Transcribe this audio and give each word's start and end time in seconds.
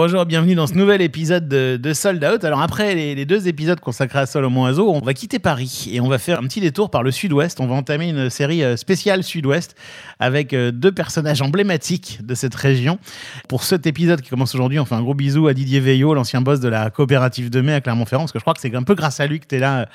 Bonjour, 0.00 0.26
bienvenue 0.26 0.54
dans 0.54 0.68
ce 0.68 0.74
nouvel 0.74 1.02
épisode 1.02 1.48
de, 1.48 1.76
de 1.76 1.92
Sold 1.92 2.24
Out. 2.24 2.44
Alors 2.44 2.62
après 2.62 2.94
les, 2.94 3.16
les 3.16 3.26
deux 3.26 3.48
épisodes 3.48 3.80
consacrés 3.80 4.20
à 4.20 4.26
Solomon 4.26 4.62
Oiseau, 4.62 4.88
on 4.88 5.00
va 5.00 5.12
quitter 5.12 5.40
Paris 5.40 5.90
et 5.92 6.00
on 6.00 6.06
va 6.06 6.18
faire 6.18 6.38
un 6.38 6.44
petit 6.44 6.60
détour 6.60 6.88
par 6.88 7.02
le 7.02 7.10
sud-ouest. 7.10 7.58
On 7.58 7.66
va 7.66 7.74
entamer 7.74 8.10
une 8.10 8.30
série 8.30 8.62
euh, 8.62 8.76
spéciale 8.76 9.24
sud-ouest 9.24 9.74
avec 10.20 10.54
euh, 10.54 10.70
deux 10.70 10.92
personnages 10.92 11.42
emblématiques 11.42 12.20
de 12.22 12.36
cette 12.36 12.54
région. 12.54 13.00
Pour 13.48 13.64
cet 13.64 13.88
épisode 13.88 14.20
qui 14.20 14.30
commence 14.30 14.54
aujourd'hui, 14.54 14.78
on 14.78 14.84
fait 14.84 14.94
un 14.94 15.02
gros 15.02 15.14
bisou 15.14 15.48
à 15.48 15.52
Didier 15.52 15.80
Veillot, 15.80 16.14
l'ancien 16.14 16.42
boss 16.42 16.60
de 16.60 16.68
la 16.68 16.90
coopérative 16.90 17.50
de 17.50 17.60
mai 17.60 17.74
à 17.74 17.80
Clermont-Ferrand, 17.80 18.22
parce 18.22 18.32
que 18.32 18.38
je 18.38 18.44
crois 18.44 18.54
que 18.54 18.60
c'est 18.60 18.72
un 18.76 18.84
peu 18.84 18.94
grâce 18.94 19.18
à 19.18 19.26
lui 19.26 19.40
que 19.40 19.48
tu 19.48 19.56
es 19.56 19.58
là, 19.58 19.88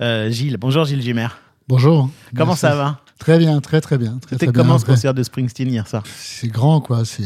euh, 0.00 0.30
Gilles. 0.30 0.56
Bonjour 0.56 0.84
Gilles 0.84 1.02
Gimer. 1.02 1.26
Bonjour. 1.66 2.10
Comment 2.32 2.52
Merci. 2.52 2.60
ça 2.60 2.76
va? 2.76 3.00
Très 3.18 3.38
bien, 3.38 3.60
très 3.60 3.80
très 3.80 3.98
bien. 3.98 4.18
Très, 4.18 4.36
C'était 4.36 4.52
comment 4.52 4.78
ce 4.78 4.84
concert 4.84 5.14
de 5.14 5.22
Springsteen 5.22 5.68
hier 5.68 5.86
soir 5.86 6.04
C'est 6.06 6.48
grand, 6.48 6.80
quoi. 6.80 7.04
C'est, 7.04 7.22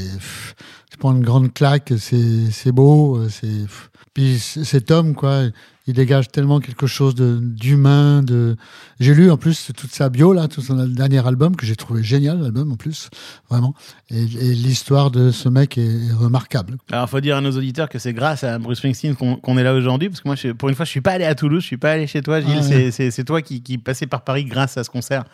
tu 0.91 0.97
prends 0.99 1.13
une 1.13 1.23
grande 1.23 1.53
claque, 1.53 1.93
c'est, 1.99 2.51
c'est 2.51 2.73
beau, 2.73 3.29
c'est. 3.29 3.67
Puis 4.15 4.39
cet 4.39 4.91
homme, 4.91 5.15
quoi, 5.15 5.45
il 5.87 5.95
dégage 5.95 6.29
tellement 6.29 6.61
quelque 6.61 6.87
chose 6.87 7.15
de, 7.15 7.39
d'humain. 7.41 8.23
De... 8.23 8.57
J'ai 9.01 9.15
lu 9.15 9.31
en 9.31 9.39
plus 9.39 9.71
toute 9.75 9.91
sa 9.91 10.11
bio, 10.11 10.35
là, 10.35 10.47
tout 10.49 10.61
son 10.61 10.87
dernier 10.87 11.27
album, 11.27 11.57
que 11.57 11.65
j'ai 11.65 11.77
trouvé 11.77 12.03
génial, 12.03 12.41
l'album 12.41 12.73
en 12.73 12.77
plus, 12.77 13.09
vraiment. 13.49 13.75
Et, 14.11 14.23
et 14.23 14.55
l'histoire 14.55 15.11
de 15.11 15.31
ce 15.31 15.49
mec 15.49 15.79
est, 15.79 16.09
est 16.09 16.13
remarquable. 16.13 16.77
Alors, 16.91 17.09
faut 17.09 17.21
dire 17.21 17.37
à 17.37 17.41
nos 17.41 17.53
auditeurs 17.53 17.89
que 17.89 17.99
c'est 17.99 18.13
grâce 18.13 18.45
à 18.45 18.59
Bruce 18.59 18.79
Springsteen 18.79 19.17
qu'on 19.17 19.59
est 19.59 19.65
là 19.65 19.75
aujourd'hui, 19.75 20.11
parce 20.11 20.21
que 20.21 20.29
moi, 20.29 20.37
je, 20.37 20.49
pour 20.49 20.69
une 20.69 20.75
fois, 20.75 20.85
je 20.85 20.91
suis 20.91 21.01
pas 21.01 21.13
allé 21.13 21.25
à 21.25 21.35
Toulouse, 21.35 21.63
je 21.63 21.69
suis 21.69 21.79
pas 21.79 21.93
allé 21.93 22.07
chez 22.07 22.21
toi, 22.21 22.41
Gilles. 22.41 22.61
Ah 22.63 22.69
ouais. 22.69 22.91
C'est 22.91 23.25
toi 23.25 23.41
qui, 23.41 23.63
qui 23.63 23.79
passais 23.79 24.07
par 24.07 24.25
Paris 24.25 24.45
grâce 24.45 24.77
à 24.77 24.85
ce 24.85 24.91
concert 24.91 25.25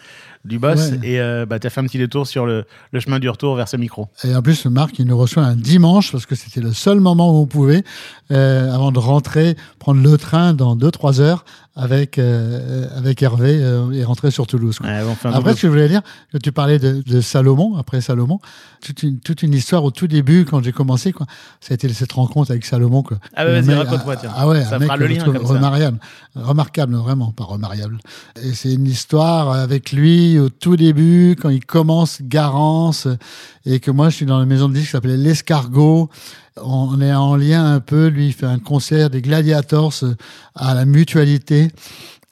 du 0.45 0.59
boss, 0.59 0.91
Ouais. 0.93 0.99
et 1.03 1.21
euh, 1.21 1.47
bah, 1.47 1.59
tu 1.59 1.67
as 1.67 1.71
fait 1.71 1.81
un 1.81 1.85
petit 1.85 1.99
détour 1.99 2.27
sur 2.27 2.47
le, 2.47 2.65
le 2.93 3.01
chemin 3.01 3.19
du 3.19 3.29
retour 3.29 3.55
vers 3.57 3.69
ce 3.69 3.77
micro. 3.77 4.09
Et 4.25 4.35
en 4.35 4.41
plus, 4.43 4.67
Marc, 4.67 4.99
il 4.99 5.07
nous 5.07 5.19
reçoit 5.19 5.43
un 5.45 5.57
dimanche 5.57 6.13
parce 6.13 6.27
que 6.27 6.35
c'était 6.35 6.61
le 6.61 6.73
seul 6.73 7.01
moment 7.01 7.31
où 7.33 7.43
on 7.43 7.47
pouvait, 7.47 7.83
euh, 8.31 8.73
avant 8.73 8.93
de 8.93 8.99
rentrer, 8.99 9.57
prendre 9.79 10.03
le 10.03 10.17
train 10.17 10.55
dans 10.55 10.77
2-3 10.77 11.21
heures 11.21 11.45
avec, 11.79 12.19
euh, 12.19 12.89
avec 12.97 13.23
Hervé 13.23 13.57
euh, 13.63 13.93
et 13.93 14.03
rentrer 14.03 14.33
sur 14.33 14.49
Toulouse. 14.49 14.79
quoi. 14.79 14.89
Ouais, 14.89 15.01
Après, 15.33 15.53
ce 15.55 15.63
que 15.63 15.69
je 15.69 15.73
voulais 15.73 15.89
dire, 15.89 16.03
que 16.33 16.39
tu 16.39 16.51
parlais 16.51 16.81
de, 16.81 17.03
de 17.07 17.21
Salomon, 17.21 17.77
après 17.77 18.01
Salomon, 18.01 18.41
toute 18.85 19.05
une, 19.05 19.21
toute 19.21 19.45
une 19.45 19.55
histoire 19.55 19.85
au 19.85 19.93
tout 19.93 20.09
début, 20.09 20.45
quand 20.45 20.61
j'ai 20.63 20.73
commencé, 20.73 21.13
quoi. 21.13 21.27
Ça 21.61 21.73
a 21.73 21.75
été 21.75 21.89
cette 21.91 22.11
rencontre 22.13 22.51
avec 22.51 22.65
Salomon, 22.65 23.05
quoi. 23.05 23.19
Ah 23.37 23.45
ouais, 23.47 23.61
Le 23.61 23.67
vas-y, 23.67 23.77
raconte-moi, 23.77 24.17
tiens. 24.17 24.33
Ah 24.35 24.49
ouais, 24.49 24.65
Ça 24.65 24.75
un 24.75 24.79
mec 24.81 24.91
le 24.97 25.07
lien 25.07 25.25
ça. 25.25 25.31
remarquable. 25.31 25.99
Remarquable, 26.35 26.97
vraiment, 26.97 27.31
pas 27.31 27.45
remarquable. 27.45 27.99
Et 28.43 28.55
c'est 28.55 28.73
une 28.75 28.87
histoire 28.87 29.53
avec 29.53 29.93
lui 29.93 30.37
au 30.41 30.49
tout 30.49 30.77
début, 30.77 31.37
quand 31.41 31.49
il 31.49 31.65
commence 31.65 32.19
Garance, 32.23 33.07
et 33.65 33.79
que 33.79 33.93
moi, 33.93 34.09
je 34.11 34.17
suis 34.17 34.27
dans 34.27 34.41
la 34.41 34.47
maison 34.47 34.69
de 34.69 34.75
disques 34.75 34.87
qui 34.87 34.93
s'appelait 34.93 35.17
L'Escargot. 35.17 36.11
On 36.65 37.01
est 37.01 37.13
en 37.15 37.37
lien 37.37 37.75
un 37.75 37.81
peu, 37.81 38.07
lui, 38.09 38.29
il 38.29 38.33
fait 38.33 38.47
un 38.47 38.59
concert 38.59 39.11
des 39.11 39.23
Gladiators 39.23 39.95
euh, 40.03 40.15
à 40.55 40.75
la 40.75 40.85
mutualité. 40.85 41.71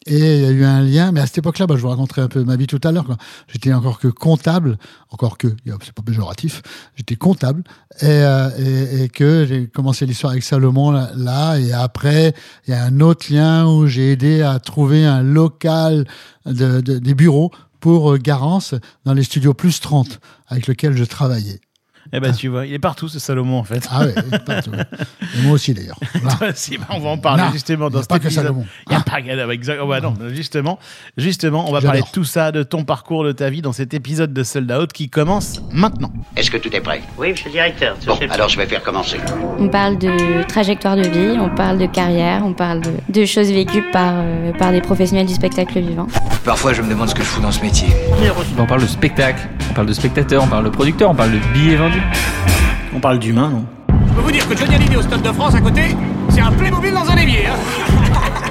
Et 0.09 0.37
il 0.37 0.43
y 0.43 0.45
a 0.47 0.51
eu 0.53 0.65
un 0.65 0.83
lien, 0.83 1.11
mais 1.11 1.19
à 1.21 1.27
cette 1.27 1.39
époque-là, 1.39 1.67
bah, 1.67 1.75
je 1.77 1.83
vous 1.83 1.89
raconterai 1.89 2.23
un 2.23 2.29
peu 2.29 2.45
ma 2.45 2.55
vie 2.55 2.69
tout 2.69 2.81
à 2.85 2.93
l'heure. 2.93 3.05
J'étais 3.49 3.73
encore 3.73 3.99
que 3.99 4.07
comptable, 4.07 4.79
encore 5.11 5.37
que, 5.37 5.49
c'est 5.85 5.93
pas 5.93 6.03
péjoratif, 6.03 6.63
j'étais 6.95 7.17
comptable, 7.17 7.65
et, 8.01 8.07
euh, 8.07 8.49
et, 8.57 9.03
et 9.03 9.09
que 9.09 9.47
j'ai 9.49 9.67
commencé 9.67 10.07
l'histoire 10.07 10.31
avec 10.31 10.45
Salomon 10.45 10.93
là, 10.93 11.11
là, 11.17 11.57
et 11.59 11.73
après, 11.73 12.35
il 12.69 12.71
y 12.71 12.75
a 12.75 12.85
un 12.85 13.01
autre 13.01 13.33
lien 13.33 13.67
où 13.67 13.89
j'ai 13.89 14.13
aidé 14.13 14.43
à 14.43 14.61
trouver 14.61 15.05
un 15.05 15.23
local 15.23 16.07
de, 16.45 16.81
de- 16.81 16.99
des 17.01 17.15
bureaux 17.17 17.51
pour 17.81 18.13
euh, 18.13 18.17
Garance 18.19 18.77
dans 19.05 19.13
les 19.13 19.25
studios 19.25 19.55
Plus 19.55 19.81
30 19.81 20.21
avec 20.47 20.69
lequel 20.69 20.97
je 20.97 21.03
travaillais. 21.03 21.61
Eh 22.12 22.21
ben, 22.21 22.33
tu 22.33 22.49
vois, 22.49 22.67
il 22.67 22.73
est 22.73 22.79
partout, 22.79 23.09
ce 23.09 23.19
Salomon, 23.19 23.59
en 23.59 23.65
fait. 23.65 23.87
Ah 23.91 24.05
ouais, 24.05 24.15
partout. 24.45 24.71
Et 25.37 25.43
moi 25.43 25.53
aussi 25.53 25.75
d'ailleurs. 25.75 25.99
Voilà. 26.23 26.53
Bah, 26.79 26.87
on 26.91 27.01
va 27.01 27.09
en 27.11 27.19
parler 27.19 27.43
Non, 27.45 27.53
justement 27.53 27.89
il 27.89 27.93
dans 27.93 27.99
a 27.99 28.03
cet 28.03 28.11
pas 28.11 28.19
que. 28.19 28.31
Salomon. 28.31 28.65
Il 28.87 28.91
n'y 28.91 28.97
a 28.97 29.01
pas 29.01 29.21
que 29.23 29.51
exact. 29.53 29.79
oh, 29.83 29.87
bah 29.89 30.01
non, 30.01 30.15
justement, 30.33 30.79
justement, 31.17 31.69
on 31.69 31.73
va 31.73 31.79
J'adore. 31.81 31.83
parler 31.93 32.01
de 32.03 32.12
tout 32.12 32.25
ça, 32.25 32.53
de 32.53 32.62
ton 32.62 32.84
parcours, 32.84 33.25
de 33.25 33.33
ta 33.33 33.50
vie 33.50 33.62
dans 33.62 33.72
cet 33.72 33.94
épisode 33.94 34.33
de 34.33 34.43
Sold 34.43 34.71
Out 34.72 34.93
qui 34.93 35.09
commence 35.09 35.61
maintenant. 35.72 36.12
Est-ce 36.37 36.50
que 36.50 36.56
tout 36.56 36.75
est 36.75 36.81
prêt? 36.81 37.03
Oui, 37.19 37.31
monsieur 37.31 37.47
le 37.47 37.53
directeur. 37.53 37.97
Bon, 38.06 38.17
alors 38.31 38.49
je 38.49 38.56
vais 38.56 38.67
faire 38.67 38.83
commencer. 38.83 39.19
On 39.59 39.69
parle 39.69 39.99
de 39.99 40.43
trajectoire 40.49 40.97
de 40.97 41.03
vie, 41.09 41.38
on 41.38 41.55
parle 41.55 41.78
de 41.78 41.87
carrière, 41.87 42.43
on 42.44 42.53
parle 42.53 42.81
de, 42.81 42.91
de 43.09 43.25
choses 43.25 43.50
vécues 43.50 43.84
par, 43.93 44.15
euh, 44.17 44.53
par 44.59 44.73
des 44.73 44.81
professionnels 44.81 45.27
du 45.27 45.34
spectacle 45.34 45.78
vivant. 45.81 46.06
Parfois, 46.44 46.73
je 46.73 46.83
me 46.83 46.88
demande 46.88 47.09
ce 47.09 47.15
que 47.15 47.23
je 47.23 47.28
fous 47.28 47.41
dans 47.41 47.53
ce 47.53 47.61
métier. 47.62 47.88
On 48.59 48.67
parle 48.67 48.83
de 48.83 48.87
spectacle, 48.87 49.49
on 49.71 49.75
parle 49.75 49.87
de 49.88 49.93
spectateur, 49.93 50.43
on 50.44 50.49
parle 50.49 50.65
de 50.65 50.71
producteur, 50.71 51.11
on 51.11 51.15
parle 51.15 51.33
de 51.33 51.38
billets 51.53 51.77
vendus. 51.77 51.96
On 52.95 53.01
parle 53.01 53.19
d'humain, 53.19 53.51
non 53.51 53.67
Je 54.09 54.15
peux 54.15 54.21
vous 54.21 54.31
dire 54.33 54.49
que 54.49 54.57
Johnny 54.57 54.75
Hallyday 54.75 54.97
au 54.97 55.03
Stade 55.03 55.23
de 55.23 55.33
France 55.33 55.55
à 55.55 55.61
côté, 55.61 55.97
c'est 56.31 56.41
un 56.41 56.53
Playmobil 56.53 56.93
dans 56.93 57.09
un 57.11 57.17
évier. 57.17 57.47
Hein 57.47 57.57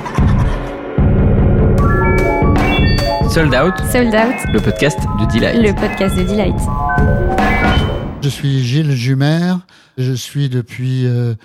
Sold 3.29 3.53
Out, 3.53 3.73
Sold 3.91 4.16
Out, 4.16 4.53
le 4.53 4.59
podcast 4.61 4.97
de 5.19 5.25
Delight. 5.34 5.57
le 5.61 5.73
podcast 5.73 6.16
de 6.16 6.23
Delight. 6.23 6.55
Je 8.22 8.29
suis 8.29 8.63
Gilles 8.63 8.91
Jumer. 8.91 9.55
Je 9.97 10.13
suis 10.13 10.47
depuis 10.47 11.05
euh, 11.05 11.35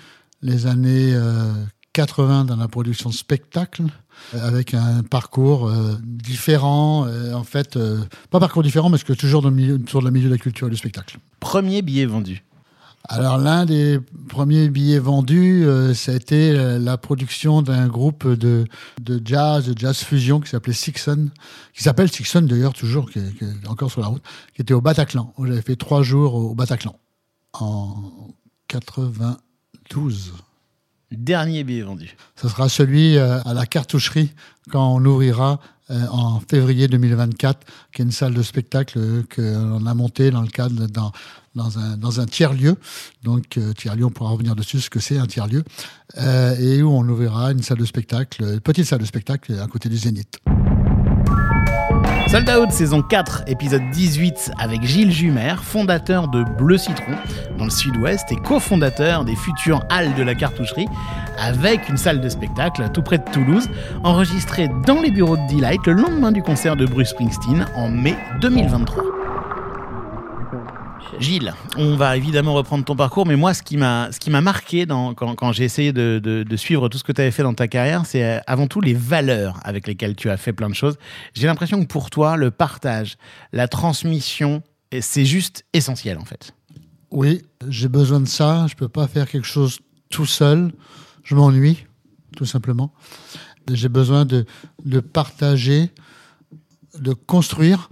les 0.41 0.67
années 0.67 1.11
euh, 1.13 1.51
80 1.93 2.45
dans 2.45 2.55
la 2.55 2.67
production 2.67 3.09
de 3.09 3.13
spectacle, 3.13 3.83
euh, 3.83 3.87
avec 4.33 4.73
un 4.73 5.03
parcours 5.03 5.67
euh, 5.67 5.97
différent. 6.03 7.05
euh, 7.07 7.33
en 7.33 7.43
fait, 7.43 7.75
euh, 7.75 7.99
pas 8.29 8.39
parcours 8.39 8.63
différent, 8.63 8.89
mais 8.89 8.99
que 8.99 9.13
toujours 9.13 9.41
dans 9.41 9.49
le 9.49 9.55
milieu, 9.55 9.77
de 9.77 9.99
la 10.03 10.11
milieu 10.11 10.27
de 10.27 10.33
la 10.33 10.37
culture 10.37 10.67
et 10.67 10.69
du 10.69 10.77
spectacle. 10.77 11.17
Premier 11.39 11.81
billet 11.81 12.05
vendu. 12.05 12.43
Alors 13.09 13.39
l'un 13.39 13.65
des 13.65 13.99
premiers 14.29 14.69
billets 14.69 14.99
vendus, 14.99 15.65
ça 15.95 16.11
a 16.11 16.15
été 16.15 16.53
la 16.77 16.97
production 16.97 17.63
d'un 17.63 17.87
groupe 17.87 18.27
de, 18.27 18.65
de 19.01 19.19
jazz, 19.25 19.65
de 19.65 19.75
jazz 19.77 19.97
fusion 19.97 20.39
qui 20.39 20.51
s'appelait 20.51 20.71
Sixon, 20.71 21.29
qui 21.73 21.81
s'appelle 21.81 22.11
Sixon 22.11 22.43
d'ailleurs 22.43 22.73
toujours, 22.73 23.09
qui 23.09 23.17
est, 23.17 23.35
qui 23.35 23.43
est 23.43 23.67
encore 23.67 23.89
sur 23.89 24.01
la 24.01 24.07
route, 24.07 24.21
qui 24.55 24.61
était 24.61 24.75
au 24.75 24.81
Bataclan. 24.81 25.33
J'avais 25.39 25.63
fait 25.63 25.75
trois 25.75 26.03
jours 26.03 26.35
au 26.35 26.53
Bataclan 26.53 26.95
en 27.53 27.95
92. 28.67 30.33
Dernier 31.11 31.65
billet 31.65 31.81
vendu. 31.81 32.15
Ce 32.41 32.47
sera 32.47 32.69
celui 32.69 33.17
euh, 33.17 33.41
à 33.43 33.53
la 33.53 33.65
cartoucherie 33.65 34.31
quand 34.69 34.95
on 34.95 35.03
ouvrira 35.03 35.59
euh, 35.89 36.05
en 36.09 36.39
février 36.39 36.87
2024, 36.87 37.59
qui 37.91 38.01
est 38.01 38.05
une 38.05 38.11
salle 38.11 38.33
de 38.33 38.41
spectacle 38.41 38.97
euh, 38.97 39.23
qu'on 39.35 39.85
a 39.85 39.93
montée 39.93 40.31
dans 40.31 40.41
le 40.41 40.47
cadre 40.47 40.87
dans, 40.87 41.11
dans 41.53 41.77
un, 41.77 41.97
dans 41.97 42.21
un 42.21 42.25
tiers-lieu. 42.25 42.77
Donc, 43.23 43.59
tiers-lieu, 43.77 44.05
on 44.05 44.09
pourra 44.09 44.31
revenir 44.31 44.55
dessus, 44.55 44.79
ce 44.79 44.89
que 44.89 45.01
c'est 45.01 45.17
un 45.17 45.27
tiers-lieu. 45.27 45.65
Et 46.17 46.81
où 46.81 46.89
on 46.89 47.07
ouvrira 47.07 47.51
une 47.51 47.61
salle 47.61 47.79
de 47.79 47.85
spectacle, 47.85 48.43
une 48.43 48.59
petite 48.61 48.85
salle 48.85 48.99
de 48.99 49.05
spectacle 49.05 49.59
à 49.59 49.67
côté 49.67 49.89
du 49.89 49.97
Zénith. 49.97 50.39
Sold 52.31 52.49
Out 52.49 52.71
saison 52.71 53.01
4, 53.01 53.43
épisode 53.47 53.89
18 53.91 54.53
avec 54.57 54.83
Gilles 54.83 55.11
Jumer, 55.11 55.55
fondateur 55.61 56.29
de 56.29 56.45
Bleu 56.45 56.77
Citron 56.77 57.17
dans 57.57 57.65
le 57.65 57.69
sud-ouest 57.69 58.31
et 58.31 58.37
cofondateur 58.37 59.25
des 59.25 59.35
futures 59.35 59.83
Halles 59.89 60.15
de 60.15 60.23
la 60.23 60.33
Cartoucherie 60.33 60.87
avec 61.37 61.89
une 61.89 61.97
salle 61.97 62.21
de 62.21 62.29
spectacle 62.29 62.87
tout 62.93 63.01
près 63.01 63.17
de 63.17 63.29
Toulouse, 63.33 63.67
enregistrée 64.05 64.69
dans 64.87 65.01
les 65.01 65.11
bureaux 65.11 65.35
de 65.35 65.53
Delight 65.53 65.85
le 65.85 65.91
lendemain 65.91 66.31
du 66.31 66.41
concert 66.41 66.77
de 66.77 66.85
Bruce 66.85 67.09
Springsteen 67.09 67.65
en 67.75 67.89
mai 67.89 68.15
2023. 68.39 69.20
Gilles, 71.19 71.53
on 71.77 71.95
va 71.95 72.17
évidemment 72.17 72.53
reprendre 72.53 72.83
ton 72.83 72.95
parcours, 72.95 73.25
mais 73.25 73.35
moi, 73.35 73.53
ce 73.53 73.61
qui 73.61 73.77
m'a, 73.77 74.09
marqué 74.41 74.85
quand, 74.87 75.51
j'ai 75.51 75.63
essayé 75.65 75.93
de, 75.93 76.19
de- 76.19 76.55
suivre 76.55 76.89
tout 76.89 76.97
ce 76.97 77.03
que 77.03 77.11
tu 77.11 77.21
avais 77.21 77.31
fait 77.31 77.43
dans 77.43 77.53
ta 77.53 77.67
carrière, 77.67 78.05
c'est 78.05 78.23
euh, 78.23 78.39
avant 78.47 78.67
tout 78.67 78.81
les 78.81 78.93
valeurs 78.93 79.59
avec 79.63 79.87
lesquelles 79.87 80.15
tu 80.15 80.29
as 80.29 80.37
fait 80.37 80.53
plein 80.53 80.69
de 80.69 80.75
choses. 80.75 80.97
J'ai 81.33 81.47
l'impression 81.47 81.81
que 81.81 81.87
pour 81.87 82.09
toi, 82.09 82.37
le 82.37 82.51
partage, 82.51 83.17
la 83.51 83.67
transmission, 83.67 84.63
et 84.91 85.01
c'est 85.01 85.25
juste 85.25 85.65
essentiel 85.73 86.17
en 86.17 86.25
fait. 86.25 86.53
Oui, 87.11 87.41
j'ai 87.67 87.87
besoin 87.89 88.19
de 88.19 88.27
ça. 88.27 88.65
Je 88.69 88.75
peux 88.75 88.89
pas 88.89 89.07
faire 89.07 89.27
quelque 89.29 89.47
chose 89.47 89.79
tout 90.09 90.25
seul. 90.25 90.71
Je 91.23 91.35
m'ennuie, 91.35 91.85
tout 92.35 92.45
simplement. 92.45 92.93
J'ai 93.71 93.89
besoin 93.89 94.25
de, 94.25 94.45
de 94.85 94.99
partager, 94.99 95.91
de 96.99 97.13
construire. 97.13 97.89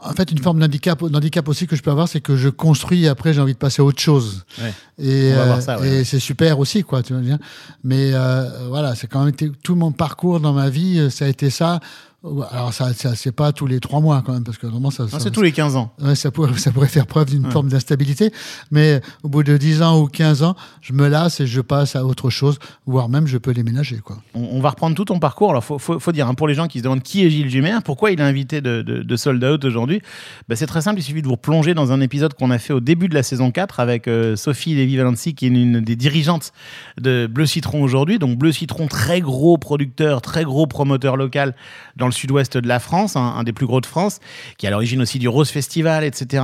En 0.00 0.12
fait, 0.12 0.30
une 0.30 0.38
forme 0.38 0.58
d'handicap, 0.58 1.04
d'handicap 1.04 1.46
aussi 1.48 1.66
que 1.66 1.76
je 1.76 1.82
peux 1.82 1.90
avoir, 1.90 2.08
c'est 2.08 2.20
que 2.20 2.36
je 2.36 2.48
construis 2.48 3.04
et 3.04 3.08
après 3.08 3.32
j'ai 3.32 3.40
envie 3.40 3.52
de 3.52 3.58
passer 3.58 3.82
à 3.82 3.84
autre 3.84 4.00
chose. 4.00 4.44
Ouais. 4.60 4.72
Et, 4.98 5.32
euh, 5.32 5.60
ouais. 5.78 5.88
et 5.88 6.04
c'est 6.04 6.18
super 6.18 6.58
aussi, 6.58 6.82
quoi. 6.82 7.02
Tu 7.02 7.12
vois 7.12 7.22
bien. 7.22 7.38
Mais 7.84 8.12
euh, 8.14 8.68
voilà, 8.68 8.94
c'est 8.94 9.06
quand 9.06 9.20
même 9.20 9.28
été, 9.28 9.50
tout 9.62 9.74
mon 9.74 9.92
parcours 9.92 10.40
dans 10.40 10.52
ma 10.52 10.70
vie, 10.70 10.98
euh, 10.98 11.10
ça 11.10 11.26
a 11.26 11.28
été 11.28 11.50
ça. 11.50 11.80
Ouais, 12.24 12.46
Alors 12.52 12.72
ça, 12.72 12.92
ça 12.94 13.16
c'est 13.16 13.32
pas 13.32 13.52
tous 13.52 13.66
les 13.66 13.80
trois 13.80 14.00
mois 14.00 14.22
quand 14.24 14.32
même, 14.32 14.44
parce 14.44 14.56
que 14.56 14.66
normalement 14.66 14.90
ça, 14.92 15.08
ça- 15.08 15.18
c'est 15.18 15.32
tous 15.32 15.42
les 15.42 15.50
15 15.50 15.74
ans. 15.74 15.92
Ouais, 16.00 16.14
ça, 16.14 16.30
pourrait, 16.30 16.56
ça 16.56 16.70
pourrait 16.70 16.86
faire 16.86 17.06
preuve 17.06 17.26
d'une 17.30 17.50
forme 17.50 17.68
d'instabilité, 17.68 18.30
mais 18.70 19.00
au 19.24 19.28
bout 19.28 19.42
de 19.42 19.56
10 19.56 19.82
ans 19.82 19.98
ou 20.00 20.06
15 20.06 20.44
ans, 20.44 20.54
je 20.82 20.92
me 20.92 21.08
lasse 21.08 21.40
et 21.40 21.46
je 21.48 21.60
passe 21.60 21.96
à 21.96 22.04
autre 22.04 22.30
chose, 22.30 22.58
voire 22.86 23.08
même 23.08 23.26
je 23.26 23.38
peux 23.38 23.52
déménager. 23.52 23.98
Quoi. 23.98 24.18
On, 24.34 24.40
on 24.52 24.60
va 24.60 24.70
reprendre 24.70 24.94
tout 24.94 25.04
ton 25.04 25.18
parcours. 25.18 25.50
Alors, 25.50 25.64
faut, 25.64 25.80
faut, 25.80 25.98
faut 25.98 26.12
dire, 26.12 26.28
hein, 26.28 26.34
pour 26.34 26.46
les 26.46 26.54
gens 26.54 26.68
qui 26.68 26.78
se 26.78 26.84
demandent 26.84 27.02
qui 27.02 27.24
est 27.26 27.30
Gilles 27.30 27.50
Jumer, 27.50 27.78
pourquoi 27.84 28.12
il 28.12 28.20
est 28.20 28.22
invité 28.22 28.60
de, 28.60 28.82
de, 28.82 29.02
de 29.02 29.16
Sold 29.16 29.42
Out 29.42 29.64
aujourd'hui, 29.64 30.00
bah, 30.48 30.54
c'est 30.54 30.66
très 30.66 30.80
simple. 30.82 31.00
Il 31.00 31.02
suffit 31.02 31.22
de 31.22 31.26
vous 31.26 31.32
replonger 31.34 31.74
dans 31.74 31.90
un 31.90 32.00
épisode 32.00 32.34
qu'on 32.34 32.52
a 32.52 32.58
fait 32.58 32.72
au 32.72 32.80
début 32.80 33.08
de 33.08 33.14
la 33.14 33.24
saison 33.24 33.50
4 33.50 33.80
avec 33.80 34.06
euh, 34.06 34.36
Sophie 34.36 34.76
Lévy-Valency, 34.76 35.34
qui 35.34 35.46
est 35.46 35.48
une, 35.48 35.80
des 35.80 35.96
dirigeantes 35.96 36.52
de 37.00 37.26
Bleu 37.28 37.46
Citron 37.46 37.82
aujourd'hui. 37.82 38.20
Donc, 38.20 38.38
Bleu 38.38 38.52
Citron, 38.52 38.86
très 38.86 39.20
gros 39.20 39.58
producteur, 39.58 40.22
très 40.22 40.44
gros 40.44 40.68
promoteur 40.68 41.16
local 41.16 41.56
dans 41.96 42.06
le 42.06 42.11
sud-ouest 42.12 42.56
de 42.56 42.68
la 42.68 42.78
France, 42.78 43.16
un, 43.16 43.42
des 43.42 43.52
plus 43.52 43.66
gros 43.66 43.80
de 43.80 43.86
France, 43.86 44.20
qui 44.58 44.66
est 44.66 44.68
à 44.68 44.70
l'origine 44.70 45.00
aussi 45.02 45.18
du 45.18 45.28
Rose 45.28 45.50
Festival, 45.50 46.04
etc. 46.04 46.42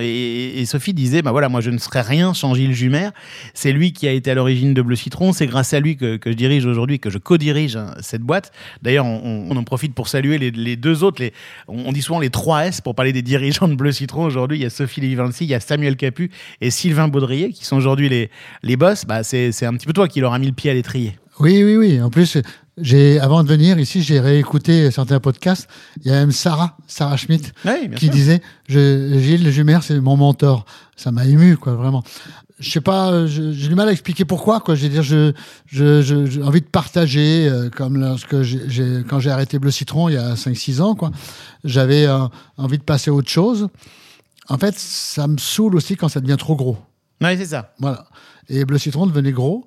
Et, 0.00 0.64
Sophie 0.66 0.94
disait, 0.94 1.22
bah 1.22 1.32
voilà, 1.32 1.48
moi 1.48 1.60
je 1.60 1.70
ne 1.70 1.78
serais 1.78 2.02
rien 2.02 2.34
sans 2.34 2.54
Gilles 2.54 2.74
Jumer. 2.74 3.10
C'est 3.54 3.72
lui 3.72 3.92
qui 3.92 4.06
a 4.08 4.12
été 4.12 4.30
à 4.30 4.34
l'origine 4.34 4.74
de 4.74 4.82
Bleu 4.82 4.96
Citron. 4.96 5.32
C'est 5.32 5.46
grâce 5.46 5.72
à 5.74 5.80
lui 5.80 5.96
que, 5.96 6.18
je 6.24 6.32
dirige 6.32 6.66
aujourd'hui, 6.66 7.00
que 7.00 7.10
je 7.10 7.18
co-dirige 7.18 7.78
cette 8.00 8.22
boîte. 8.22 8.52
D'ailleurs, 8.82 9.06
on, 9.06 9.56
en 9.56 9.64
profite 9.64 9.94
pour 9.94 10.08
saluer 10.08 10.38
les, 10.38 10.76
deux 10.76 11.04
autres. 11.04 11.22
On 11.68 11.92
dit 11.92 12.02
souvent 12.02 12.20
les 12.20 12.30
3 12.30 12.66
S 12.66 12.80
pour 12.80 12.94
parler 12.94 13.12
des 13.12 13.22
dirigeants 13.22 13.68
de 13.68 13.74
Bleu 13.74 13.92
Citron. 13.92 14.24
Aujourd'hui, 14.24 14.58
il 14.58 14.62
y 14.62 14.66
a 14.66 14.70
Sophie 14.70 15.00
Lévy-Valency, 15.00 15.44
il 15.44 15.50
y 15.50 15.54
a 15.54 15.60
Samuel 15.60 15.96
Capu 15.96 16.30
et 16.60 16.70
Sylvain 16.70 17.08
Baudrier 17.08 17.50
qui 17.52 17.64
sont 17.64 17.76
aujourd'hui 17.76 18.08
les, 18.08 18.30
les 18.62 18.76
boss. 18.76 19.04
Bah, 19.04 19.22
c'est 19.22 19.64
un 19.64 19.74
petit 19.74 19.86
peu 19.86 19.92
toi 19.92 20.08
qui 20.08 20.20
leur 20.20 20.32
a 20.32 20.38
mis 20.38 20.46
le 20.46 20.52
pied 20.52 20.70
à 20.70 20.74
l'étrier. 20.74 21.14
Oui, 21.40 21.64
oui, 21.64 21.76
oui. 21.76 22.00
En 22.02 22.10
plus, 22.10 22.38
j'ai, 22.78 23.18
avant 23.18 23.42
de 23.42 23.48
venir 23.48 23.78
ici, 23.78 24.02
j'ai 24.02 24.20
réécouté 24.20 24.90
certains 24.90 25.20
podcasts. 25.20 25.68
Il 26.04 26.08
y 26.08 26.10
a 26.14 26.14
même 26.20 26.32
Sarah, 26.32 26.76
Sarah 26.86 27.16
Schmidt, 27.16 27.52
Oui, 27.64 27.90
qui 27.96 28.06
sûr. 28.06 28.14
disait 28.14 28.42
je, 28.68 29.18
Gilles 29.18 29.50
Jumer, 29.50 29.78
c'est 29.82 30.00
mon 30.00 30.16
mentor. 30.16 30.64
Ça 30.96 31.10
m'a 31.12 31.24
ému, 31.26 31.56
quoi, 31.56 31.74
vraiment. 31.74 32.02
Je 32.58 32.70
sais 32.70 32.82
pas, 32.82 33.26
j'ai 33.26 33.52
du 33.68 33.74
mal 33.74 33.88
à 33.88 33.92
expliquer 33.92 34.26
pourquoi, 34.26 34.60
quoi. 34.60 34.74
Je 34.74 34.82
veux 34.82 34.90
dire, 34.90 35.02
je, 35.02 35.32
je, 35.66 36.02
je- 36.02 36.26
j'ai 36.26 36.42
envie 36.42 36.60
de 36.60 36.66
partager, 36.66 37.48
euh, 37.48 37.70
comme 37.70 37.98
lorsque 37.98 38.42
j'ai, 38.42 38.60
j'ai- 38.68 39.02
quand 39.08 39.18
j'ai 39.18 39.30
arrêté 39.30 39.58
Bleu 39.58 39.70
Citron 39.70 40.10
il 40.10 40.16
y 40.16 40.18
a 40.18 40.34
5-6 40.36 40.82
ans, 40.82 40.94
quoi. 40.94 41.10
J'avais 41.64 42.04
euh, 42.06 42.26
envie 42.58 42.76
de 42.76 42.82
passer 42.82 43.10
à 43.10 43.14
autre 43.14 43.30
chose. 43.30 43.68
En 44.50 44.58
fait, 44.58 44.74
ça 44.78 45.26
me 45.26 45.38
saoule 45.38 45.74
aussi 45.76 45.96
quand 45.96 46.08
ça 46.10 46.20
devient 46.20 46.36
trop 46.38 46.54
gros. 46.54 46.76
Oui, 47.22 47.30
c'est 47.38 47.46
ça. 47.46 47.72
Voilà. 47.78 48.04
Et 48.50 48.64
Bleu 48.66 48.76
Citron 48.78 49.06
devenait 49.06 49.32
gros. 49.32 49.64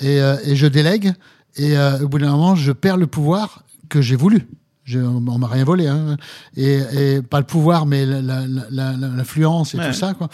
Et, 0.00 0.20
euh, 0.20 0.36
et 0.44 0.54
je 0.54 0.66
délègue. 0.68 1.12
Et 1.56 1.76
euh, 1.76 2.04
au 2.04 2.08
bout 2.08 2.18
d'un 2.18 2.30
moment, 2.30 2.54
je 2.54 2.70
perds 2.70 2.98
le 2.98 3.06
pouvoir 3.08 3.64
que 3.88 4.00
j'ai 4.02 4.14
voulu. 4.16 4.46
Je, 4.84 5.00
on 5.00 5.16
on 5.26 5.38
m'a 5.38 5.48
rien 5.48 5.64
volé. 5.64 5.88
Hein. 5.88 6.16
Et, 6.56 6.80
et 6.94 7.22
pas 7.22 7.40
le 7.40 7.46
pouvoir, 7.46 7.86
mais 7.86 8.06
l'influence 8.06 9.74
et 9.74 9.78
Ouais. 9.78 9.88
tout 9.88 9.96
ça. 9.96 10.14
Quoi. 10.14 10.28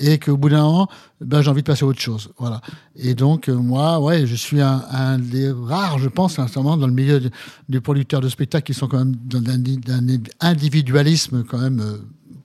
Et 0.00 0.18
qu'au 0.18 0.36
bout 0.36 0.48
d'un 0.48 0.62
moment, 0.62 0.88
ben, 1.20 1.40
j'ai 1.40 1.50
envie 1.50 1.62
de 1.62 1.66
passer 1.66 1.84
à 1.84 1.86
autre 1.86 2.00
chose. 2.00 2.30
Voilà. 2.38 2.60
Et 2.96 3.14
donc, 3.14 3.48
euh, 3.48 3.54
moi, 3.54 4.00
ouais, 4.00 4.26
je 4.26 4.34
suis 4.34 4.60
un, 4.60 4.82
un 4.90 5.18
des 5.18 5.50
rares, 5.52 5.98
je 6.00 6.08
pense, 6.08 6.36
dans 6.36 6.86
le 6.86 6.92
milieu 6.92 7.20
de- 7.20 7.30
des 7.68 7.80
producteurs 7.80 8.20
de 8.20 8.28
spectacles 8.28 8.64
qui 8.66 8.74
sont 8.74 8.88
quand 8.88 8.98
même 8.98 9.14
dans 9.24 9.38
un, 9.38 9.58
d'un 9.58 10.06
individualisme 10.40 11.44
quand 11.44 11.58
même 11.58 11.80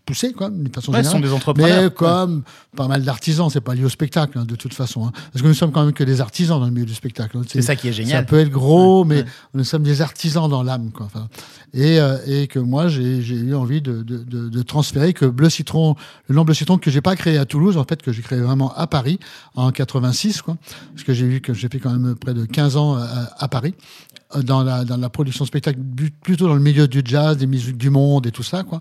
euh, 0.09 0.13
poussé, 0.13 0.33
quoi, 0.33 0.49
d'une 0.49 0.71
façon 0.73 0.91
Ouais, 0.91 1.03
ce 1.03 1.11
sont 1.11 1.19
des 1.19 1.31
entrepreneurs. 1.31 1.83
Mais 1.83 1.89
comme 1.91 2.43
pas 2.75 2.87
mal 2.87 3.03
d'artisans, 3.03 3.49
c'est 3.49 3.61
pas 3.61 3.75
lié 3.75 3.83
au 3.85 3.89
spectacle, 3.89 4.37
hein, 4.37 4.45
de 4.45 4.55
toute 4.55 4.73
façon. 4.73 5.05
hein. 5.07 5.11
Parce 5.31 5.41
que 5.43 5.47
nous 5.47 5.53
sommes 5.53 5.71
quand 5.71 5.83
même 5.83 5.93
que 5.93 6.03
des 6.03 6.21
artisans 6.21 6.59
dans 6.59 6.65
le 6.65 6.71
milieu 6.71 6.85
du 6.85 6.95
spectacle. 6.95 7.37
hein. 7.37 7.41
C'est 7.47 7.61
ça 7.61 7.75
qui 7.75 7.87
est 7.87 7.91
Ça 7.91 7.97
génial. 7.97 8.25
peut 8.25 8.39
être 8.39 8.49
gros, 8.49 9.05
mais 9.05 9.23
nous 9.53 9.63
sommes 9.63 9.83
des 9.83 10.01
artisans 10.01 10.49
dans 10.49 10.63
l'âme. 10.63 10.91
Quoi. 10.91 11.05
Enfin, 11.05 11.27
et, 11.73 11.99
euh, 11.99 12.17
et 12.25 12.47
que 12.47 12.57
moi, 12.59 12.87
j'ai 12.87 13.17
eu 13.19 13.53
envie 13.55 13.81
de, 13.81 14.01
de, 14.01 14.17
de, 14.17 14.49
de 14.49 14.61
transférer 14.63 15.13
que 15.13 15.25
Bleu 15.25 15.49
Citron, 15.49 15.95
le 16.27 16.35
nom 16.35 16.43
Bleu 16.43 16.53
Citron 16.55 16.77
que 16.77 16.89
j'ai 16.89 17.01
pas 17.01 17.15
créé 17.15 17.37
à 17.37 17.45
Toulouse, 17.45 17.77
en 17.77 17.83
fait, 17.83 18.01
que 18.01 18.11
j'ai 18.11 18.21
créé 18.21 18.39
vraiment 18.39 18.73
à 18.75 18.87
Paris 18.87 19.19
en 19.55 19.71
86, 19.71 20.41
quoi. 20.41 20.57
Parce 20.93 21.03
que 21.03 21.13
j'ai 21.13 21.27
vu 21.27 21.41
que 21.41 21.53
j'ai 21.53 21.67
fait 21.69 21.79
quand 21.79 21.91
même 21.91 22.15
près 22.15 22.33
de 22.33 22.45
15 22.45 22.77
ans 22.77 22.95
à, 22.95 23.29
à 23.37 23.47
Paris 23.47 23.75
euh, 23.77 24.08
dans 24.43 24.63
la, 24.63 24.85
dans 24.85 24.97
la 24.97 25.09
production 25.09 25.45
spectacle, 25.45 25.79
plutôt 26.21 26.47
dans 26.47 26.53
le 26.53 26.61
milieu 26.61 26.87
du 26.87 27.01
jazz, 27.03 27.37
des 27.37 27.47
musiques 27.47 27.77
du 27.77 27.89
monde 27.89 28.27
et 28.27 28.31
tout 28.31 28.43
ça, 28.43 28.63
quoi. 28.63 28.79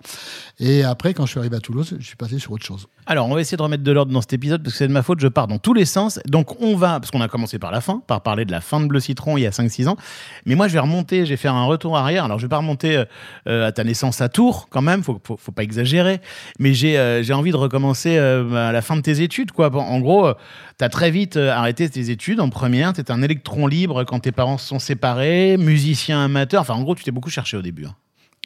Et 0.58 0.84
après, 0.84 1.14
quand 1.14 1.24
je 1.24 1.30
suis 1.30 1.40
arrivé 1.40 1.56
à 1.56 1.60
Toulouse, 1.60 1.96
je 1.98 2.06
suis 2.06 2.16
passé 2.16 2.38
sur 2.38 2.52
autre 2.52 2.66
chose. 2.66 2.86
Alors, 3.10 3.26
on 3.26 3.34
va 3.34 3.40
essayer 3.40 3.56
de 3.56 3.62
remettre 3.62 3.82
de 3.82 3.90
l'ordre 3.90 4.12
dans 4.12 4.20
cet 4.20 4.34
épisode 4.34 4.62
parce 4.62 4.75
que 4.75 4.78
c'est 4.81 4.87
de 4.87 4.93
ma 4.93 5.02
faute, 5.02 5.19
je 5.19 5.28
pars 5.28 5.46
dans 5.46 5.56
tous 5.56 5.72
les 5.72 5.87
sens. 5.87 6.20
Donc, 6.26 6.60
on 6.60 6.76
va, 6.76 7.00
parce 7.00 7.10
qu'on 7.10 7.22
a 7.22 7.28
commencé 7.28 7.58
par 7.58 7.70
la 7.70 7.81
fin, 7.81 8.02
par 8.06 8.20
parler 8.20 8.44
de 8.44 8.50
la 8.50 8.60
fin 8.60 8.81
de 8.81 8.87
Bleu 8.87 9.00
Citron 9.00 9.38
il 9.38 9.44
y 9.44 9.46
a 9.46 9.50
5-6 9.50 9.88
ans. 9.88 9.96
Mais 10.44 10.55
moi, 10.56 10.69
je 10.69 10.75
vais 10.75 10.78
remonter, 10.78 11.25
je 11.25 11.31
vais 11.31 11.38
faire 11.38 11.55
un 11.55 11.64
retour 11.64 11.96
arrière. 11.96 12.26
Alors, 12.26 12.38
je 12.38 12.44
vais 12.44 12.50
pas 12.50 12.58
remonter 12.58 12.99
euh, 12.99 13.05
euh, 13.49 13.66
à 13.66 13.72
ta 13.72 13.82
naissance 13.82 14.20
à 14.20 14.28
Tours, 14.28 14.69
quand 14.69 14.82
même, 14.82 15.02
faut, 15.02 15.19
faut, 15.26 15.38
faut 15.38 15.52
pas 15.52 15.62
exagérer. 15.62 16.20
Mais 16.58 16.75
j'ai 16.75 16.99
euh, 16.99 17.25
envie 17.32 17.50
de 17.50 17.56
recommencer 17.56 18.19
à 18.19 18.72
la 18.72 18.82
fin 18.82 18.94
de 18.94 19.00
tes 19.00 19.22
études, 19.22 19.52
quoi. 19.52 19.75
En 19.75 20.00
gros, 20.00 20.31
tu 20.78 20.84
as 20.84 20.90
très 20.90 21.10
vite 21.10 21.38
arrêté 21.38 21.88
tes 21.88 22.10
études 22.10 22.40
en 22.40 22.50
première. 22.50 22.93
Tu 22.93 23.00
un 23.08 23.22
électron 23.22 23.66
libre 23.66 24.05
quand 24.05 24.20
tes 24.20 24.32
parents 24.32 24.58
se 24.58 24.69
sont 24.69 24.78
séparés, 24.78 25.56
musicien 25.56 26.22
amateur. 26.22 26.60
Enfin, 26.60 26.75
en 26.75 26.82
gros, 26.82 26.94
tu 26.94 27.05
t'es 27.05 27.10
beaucoup 27.10 27.31
cherché 27.31 27.56
au 27.56 27.62
début. 27.62 27.87
hein. 27.87 27.94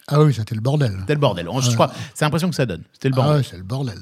Ah 0.08 0.20
oui, 0.20 0.34
c'était 0.34 0.54
le 0.56 0.60
bordel. 0.60 0.96
C'était 1.00 1.14
le 1.14 1.20
bordel. 1.20 1.46
Je 1.60 1.70
crois, 1.74 1.92
c'est 2.14 2.24
l'impression 2.24 2.48
que 2.50 2.56
ça 2.56 2.66
donne. 2.66 2.82
C'était 2.92 3.08
le 3.08 3.14
bordel. 3.14 3.32
Ah 3.34 3.36
ouais, 3.38 3.46
c'est 3.48 3.56
le 3.56 3.62
bordel. 3.62 3.98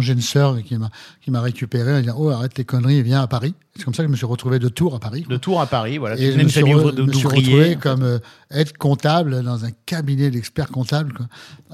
J'ai 0.00 0.12
une 0.12 0.20
sœur 0.20 0.62
qui 0.62 0.76
m'a 0.76 0.90
qui 1.20 1.30
m'a 1.32 1.40
récupéré. 1.40 1.90
Elle 1.90 2.04
dit 2.04 2.10
Oh, 2.16 2.30
arrête 2.30 2.56
les 2.56 2.64
conneries, 2.64 3.02
viens 3.02 3.20
à 3.20 3.26
Paris. 3.26 3.54
C'est 3.76 3.82
comme 3.84 3.94
ça 3.94 4.02
que 4.04 4.06
je 4.08 4.12
me 4.12 4.16
suis 4.16 4.26
retrouvé 4.26 4.58
de 4.60 4.68
Tours 4.68 4.94
à 4.94 5.00
Paris. 5.00 5.26
De 5.28 5.36
Tours 5.36 5.60
à 5.60 5.66
Paris, 5.66 5.98
voilà. 5.98 6.16
Et 6.16 6.32
je 6.32 6.38
me 6.38 6.48
suis, 6.48 6.60
re- 6.62 7.02
me 7.02 7.12
suis 7.12 7.26
retrouvé 7.26 7.76
comme 7.76 8.02
euh, 8.04 8.18
être 8.50 8.78
comptable 8.78 9.42
dans 9.42 9.64
un 9.64 9.70
cabinet 9.86 10.30
d'experts 10.30 10.68
comptables, 10.70 11.12
quoi, 11.14 11.26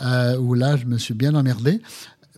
euh, 0.02 0.38
où 0.38 0.54
là, 0.54 0.76
je 0.76 0.86
me 0.86 0.96
suis 0.98 1.14
bien 1.14 1.34
emmerdé. 1.34 1.80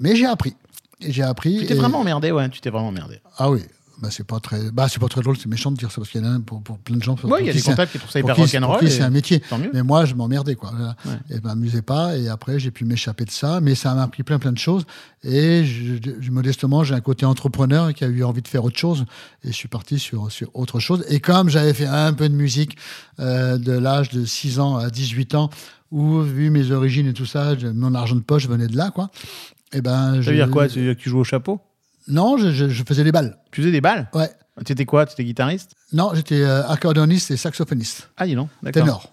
Mais 0.00 0.16
j'ai 0.16 0.26
appris. 0.26 0.54
Et 1.00 1.12
J'ai 1.12 1.22
appris. 1.22 1.58
Tu 1.60 1.66
t'es 1.66 1.74
et- 1.74 1.76
vraiment 1.78 2.00
emmerdé, 2.00 2.32
ouais, 2.32 2.48
tu 2.48 2.60
t'es 2.60 2.70
vraiment 2.70 2.88
emmerdé. 2.88 3.20
Ah 3.36 3.48
oui. 3.50 3.62
Bah, 4.00 4.08
c'est 4.12 4.24
pas 4.26 4.38
très, 4.38 4.70
bah, 4.70 4.86
c'est 4.88 5.00
pas 5.00 5.08
très 5.08 5.22
drôle, 5.22 5.36
c'est 5.36 5.48
méchant 5.48 5.72
de 5.72 5.76
dire 5.76 5.90
ça 5.90 5.96
parce 5.96 6.08
qu'il 6.10 6.20
y 6.20 6.24
en 6.24 6.28
a 6.28 6.30
un 6.32 6.40
pour, 6.40 6.62
pour 6.62 6.78
plein 6.78 6.96
de 6.96 7.02
gens. 7.02 7.16
pour 7.16 7.28
il 7.40 7.46
y 7.46 7.48
a 7.48 7.52
qui 7.52 7.58
des 7.58 7.64
comptables 7.72 7.90
qui 7.90 7.98
trouvent 7.98 8.10
ça 8.12 8.20
hyper 8.20 8.36
rock'n'roll. 8.60 8.84
et 8.86 8.90
c'est 8.90 9.02
un 9.02 9.10
métier. 9.10 9.42
Mais 9.74 9.82
moi, 9.82 10.04
je 10.04 10.14
m'emmerdais, 10.14 10.54
quoi. 10.54 10.70
Ouais. 11.04 11.12
Et 11.36 11.40
m'amusais 11.40 11.82
pas. 11.82 12.16
Et 12.16 12.28
après, 12.28 12.60
j'ai 12.60 12.70
pu 12.70 12.84
m'échapper 12.84 13.24
de 13.24 13.30
ça. 13.32 13.60
Mais 13.60 13.74
ça 13.74 13.94
m'a 13.94 14.04
appris 14.04 14.22
plein, 14.22 14.38
plein 14.38 14.52
de 14.52 14.58
choses. 14.58 14.84
Et 15.24 15.64
je, 15.64 15.94
je- 16.20 16.30
modestement, 16.30 16.84
j'ai 16.84 16.94
un 16.94 17.00
côté 17.00 17.26
entrepreneur 17.26 17.92
qui 17.92 18.04
a 18.04 18.06
eu 18.06 18.22
envie 18.22 18.40
de 18.42 18.46
faire 18.48 18.64
autre 18.64 18.78
chose. 18.78 19.04
Et 19.42 19.48
je 19.48 19.52
suis 19.56 19.66
parti 19.68 19.98
sur, 19.98 20.30
sur 20.30 20.48
autre 20.54 20.78
chose. 20.78 21.04
Et 21.08 21.18
comme 21.18 21.48
j'avais 21.48 21.74
fait 21.74 21.86
un 21.86 22.12
peu 22.12 22.28
de 22.28 22.34
musique 22.34 22.76
euh, 23.18 23.58
de 23.58 23.72
l'âge 23.72 24.10
de 24.10 24.24
6 24.24 24.60
ans 24.60 24.76
à 24.76 24.90
18 24.90 25.34
ans, 25.34 25.50
où, 25.90 26.20
vu 26.20 26.50
mes 26.50 26.70
origines 26.70 27.08
et 27.08 27.14
tout 27.14 27.26
ça, 27.26 27.54
mon 27.74 27.94
argent 27.96 28.14
de 28.14 28.20
poche 28.20 28.46
venait 28.46 28.68
de 28.68 28.76
là, 28.76 28.90
quoi. 28.92 29.10
Et 29.72 29.80
ben, 29.80 30.14
Ça 30.14 30.20
je- 30.22 30.30
veut 30.30 30.36
dire 30.36 30.50
quoi 30.50 30.68
Tu 30.68 30.94
tu 30.96 31.10
joues 31.10 31.18
au 31.18 31.24
chapeau? 31.24 31.60
Non, 32.08 32.36
je, 32.36 32.50
je- 32.50 32.68
je 32.68 32.82
faisais 32.86 33.04
des 33.04 33.12
balles. 33.12 33.36
Tu 33.52 33.60
faisais 33.60 33.72
des 33.72 33.80
balles 33.80 34.08
Ouais. 34.14 34.30
Tu 34.66 34.72
étais 34.72 34.86
quoi 34.86 35.06
Tu 35.06 35.12
étais 35.12 35.22
guitariste 35.24 35.70
Non, 35.92 36.10
j'étais 36.14 36.42
euh, 36.42 36.66
accordéoniste 36.66 37.30
et 37.30 37.36
saxophoniste. 37.36 38.10
Ah, 38.16 38.26
dis 38.26 38.34
donc, 38.34 38.48
d'accord. 38.62 38.82
ténor. 38.82 39.12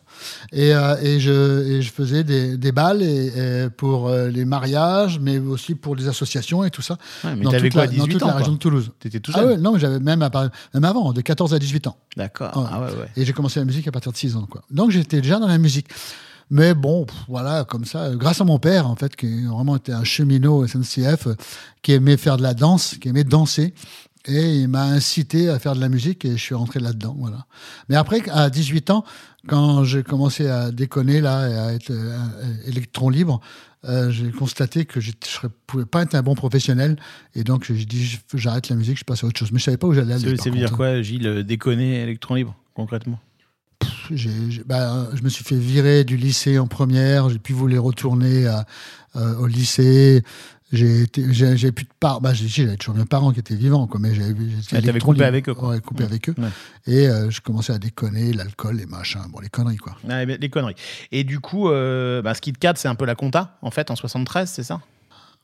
Et, 0.53 0.73
euh, 0.73 0.95
et, 1.03 1.19
je, 1.19 1.63
et 1.67 1.81
je 1.83 1.91
faisais 1.91 2.23
des, 2.23 2.57
des 2.57 2.71
balles 2.71 3.03
et, 3.03 3.67
pour 3.77 4.07
euh, 4.07 4.29
les 4.29 4.43
mariages, 4.43 5.19
mais 5.19 5.37
aussi 5.37 5.75
pour 5.75 5.95
des 5.95 6.07
associations 6.07 6.63
et 6.63 6.71
tout 6.71 6.81
ça. 6.81 6.97
Ouais, 7.23 7.35
mais 7.35 7.43
dans 7.43 7.51
toute, 7.51 7.71
quoi, 7.73 7.81
la, 7.81 7.87
dans 7.87 7.93
18 8.05 8.11
toute 8.13 8.23
ans 8.23 8.27
la 8.27 8.31
quoi. 8.31 8.39
région 8.39 8.53
de 8.53 8.57
Toulouse. 8.57 8.91
T'étais 8.99 9.19
tout 9.19 9.31
Ah 9.35 9.41
jeune 9.41 9.49
ouais, 9.49 9.57
non, 9.57 9.73
mais 9.73 9.79
j'avais 9.79 9.99
même, 9.99 10.23
à 10.23 10.31
part- 10.31 10.49
même 10.73 10.83
avant, 10.85 11.13
de 11.13 11.21
14 11.21 11.53
à 11.53 11.59
18 11.59 11.85
ans. 11.87 11.97
D'accord. 12.17 12.57
Ouais. 12.57 12.63
Ah 12.71 12.79
ouais, 12.81 12.87
ouais. 12.87 13.07
Et 13.15 13.23
j'ai 13.25 13.33
commencé 13.33 13.59
la 13.59 13.65
musique 13.65 13.87
à 13.87 13.91
partir 13.91 14.11
de 14.11 14.17
6 14.17 14.35
ans. 14.37 14.47
Quoi. 14.49 14.61
Donc 14.71 14.89
j'étais 14.89 15.21
déjà 15.21 15.37
dans 15.37 15.47
la 15.47 15.59
musique. 15.59 15.89
Mais 16.49 16.73
bon, 16.73 17.05
pff, 17.05 17.15
voilà, 17.27 17.63
comme 17.63 17.85
ça, 17.85 18.03
euh, 18.03 18.15
grâce 18.15 18.41
à 18.41 18.43
mon 18.43 18.59
père, 18.59 18.87
en 18.87 18.95
fait, 18.95 19.15
qui 19.15 19.45
vraiment 19.45 19.75
était 19.75 19.93
un 19.93 20.03
cheminot 20.03 20.67
SNCF, 20.67 21.27
euh, 21.27 21.35
qui 21.81 21.93
aimait 21.93 22.17
faire 22.17 22.37
de 22.37 22.43
la 22.43 22.53
danse, 22.53 22.95
qui 22.99 23.09
aimait 23.09 23.23
danser. 23.23 23.73
Et 24.27 24.57
il 24.57 24.67
m'a 24.67 24.83
incité 24.83 25.49
à 25.49 25.59
faire 25.59 25.75
de 25.75 25.81
la 25.81 25.89
musique 25.89 26.25
et 26.25 26.31
je 26.31 26.41
suis 26.41 26.55
rentré 26.55 26.79
là-dedans. 26.79 27.15
Voilà. 27.19 27.45
Mais 27.89 27.95
après, 27.95 28.27
à 28.29 28.49
18 28.49 28.89
ans, 28.89 29.05
quand 29.47 29.83
j'ai 29.83 30.01
commencé 30.03 30.47
à 30.47 30.71
déconner 30.71 31.21
là 31.21 31.47
et 31.47 31.55
à 31.55 31.73
être 31.73 31.91
euh, 31.91 32.17
électron 32.65 33.09
libre, 33.09 33.39
euh, 33.87 34.09
j'ai 34.09 34.31
constaté 34.31 34.85
que 34.85 34.99
je 34.99 35.11
ne 35.11 35.49
pouvais 35.67 35.85
pas 35.85 36.01
être 36.01 36.15
un 36.15 36.23
bon 36.23 36.33
professionnel. 36.33 36.97
Et 37.35 37.43
donc, 37.43 37.71
j'ai 37.71 37.85
dit, 37.85 38.19
j'arrête 38.33 38.69
la 38.69 38.75
musique, 38.75 38.97
je 38.97 39.03
passe 39.03 39.23
à 39.23 39.27
autre 39.27 39.37
chose. 39.37 39.51
Mais 39.51 39.59
je 39.59 39.65
savais 39.65 39.77
pas 39.77 39.87
où 39.87 39.93
j'allais 39.93 40.15
aller. 40.15 40.37
Ça 40.37 40.49
veut 40.49 40.57
dire 40.57 40.71
quoi, 40.71 41.01
Gilles 41.03 41.43
Déconner, 41.43 42.01
électron 42.01 42.33
libre, 42.33 42.55
concrètement? 42.73 43.19
Bah, 44.65 45.07
je 45.13 45.21
me 45.23 45.29
suis 45.29 45.43
fait 45.43 45.55
virer 45.57 46.03
du 46.03 46.17
lycée 46.17 46.59
en 46.59 46.67
première. 46.67 47.29
J'ai 47.29 47.39
pu 47.39 47.53
voulu 47.53 47.77
retourner 47.79 48.45
à- 48.47 48.65
euh, 49.15 49.35
au 49.37 49.47
lycée. 49.47 50.23
J'ai 50.71 51.05
j'ai 51.13 51.71
plus 51.71 51.85
de 51.85 51.89
parents. 51.99 52.19
Bah, 52.19 52.33
j'avais 52.33 52.75
toujours 52.75 52.95
mes 52.95 53.05
parents 53.05 53.31
qui 53.31 53.39
étaient 53.39 53.55
vivants, 53.55 53.87
quoi, 53.87 53.99
mais 53.99 54.13
j'avais 54.15 54.33
Ah, 54.73 54.99
coupé 54.99 55.23
avec 55.23 55.47
eux, 55.47 55.53
quoi. 55.53 55.69
Ouais, 55.69 55.79
coupé 55.79 56.03
avec 56.03 56.27
eux. 56.29 56.35
Ouais. 56.37 56.49
Et 56.87 57.07
euh, 57.07 57.29
je 57.29 57.39
commençais 57.39 57.71
à 57.71 57.77
déconner, 57.77 58.33
l'alcool, 58.33 58.77
les 58.77 58.85
machins, 58.87 59.21
bon, 59.29 59.39
les 59.39 59.49
conneries, 59.49 59.77
quoi. 59.77 59.95
Ah, 60.09 60.25
Les 60.25 60.49
conneries. 60.49 60.75
Et 61.11 61.23
du 61.23 61.39
coup, 61.39 61.69
euh, 61.69 62.21
bah, 62.21 62.33
ce 62.33 62.41
qui 62.41 62.51
te 62.51 62.57
cadre, 62.59 62.77
c'est 62.79 62.87
un 62.87 62.95
peu 62.95 63.05
la 63.05 63.15
compta, 63.15 63.57
en 63.61 63.71
fait, 63.71 63.89
en 63.91 63.95
73, 63.95 64.49
c'est 64.49 64.63
ça? 64.63 64.81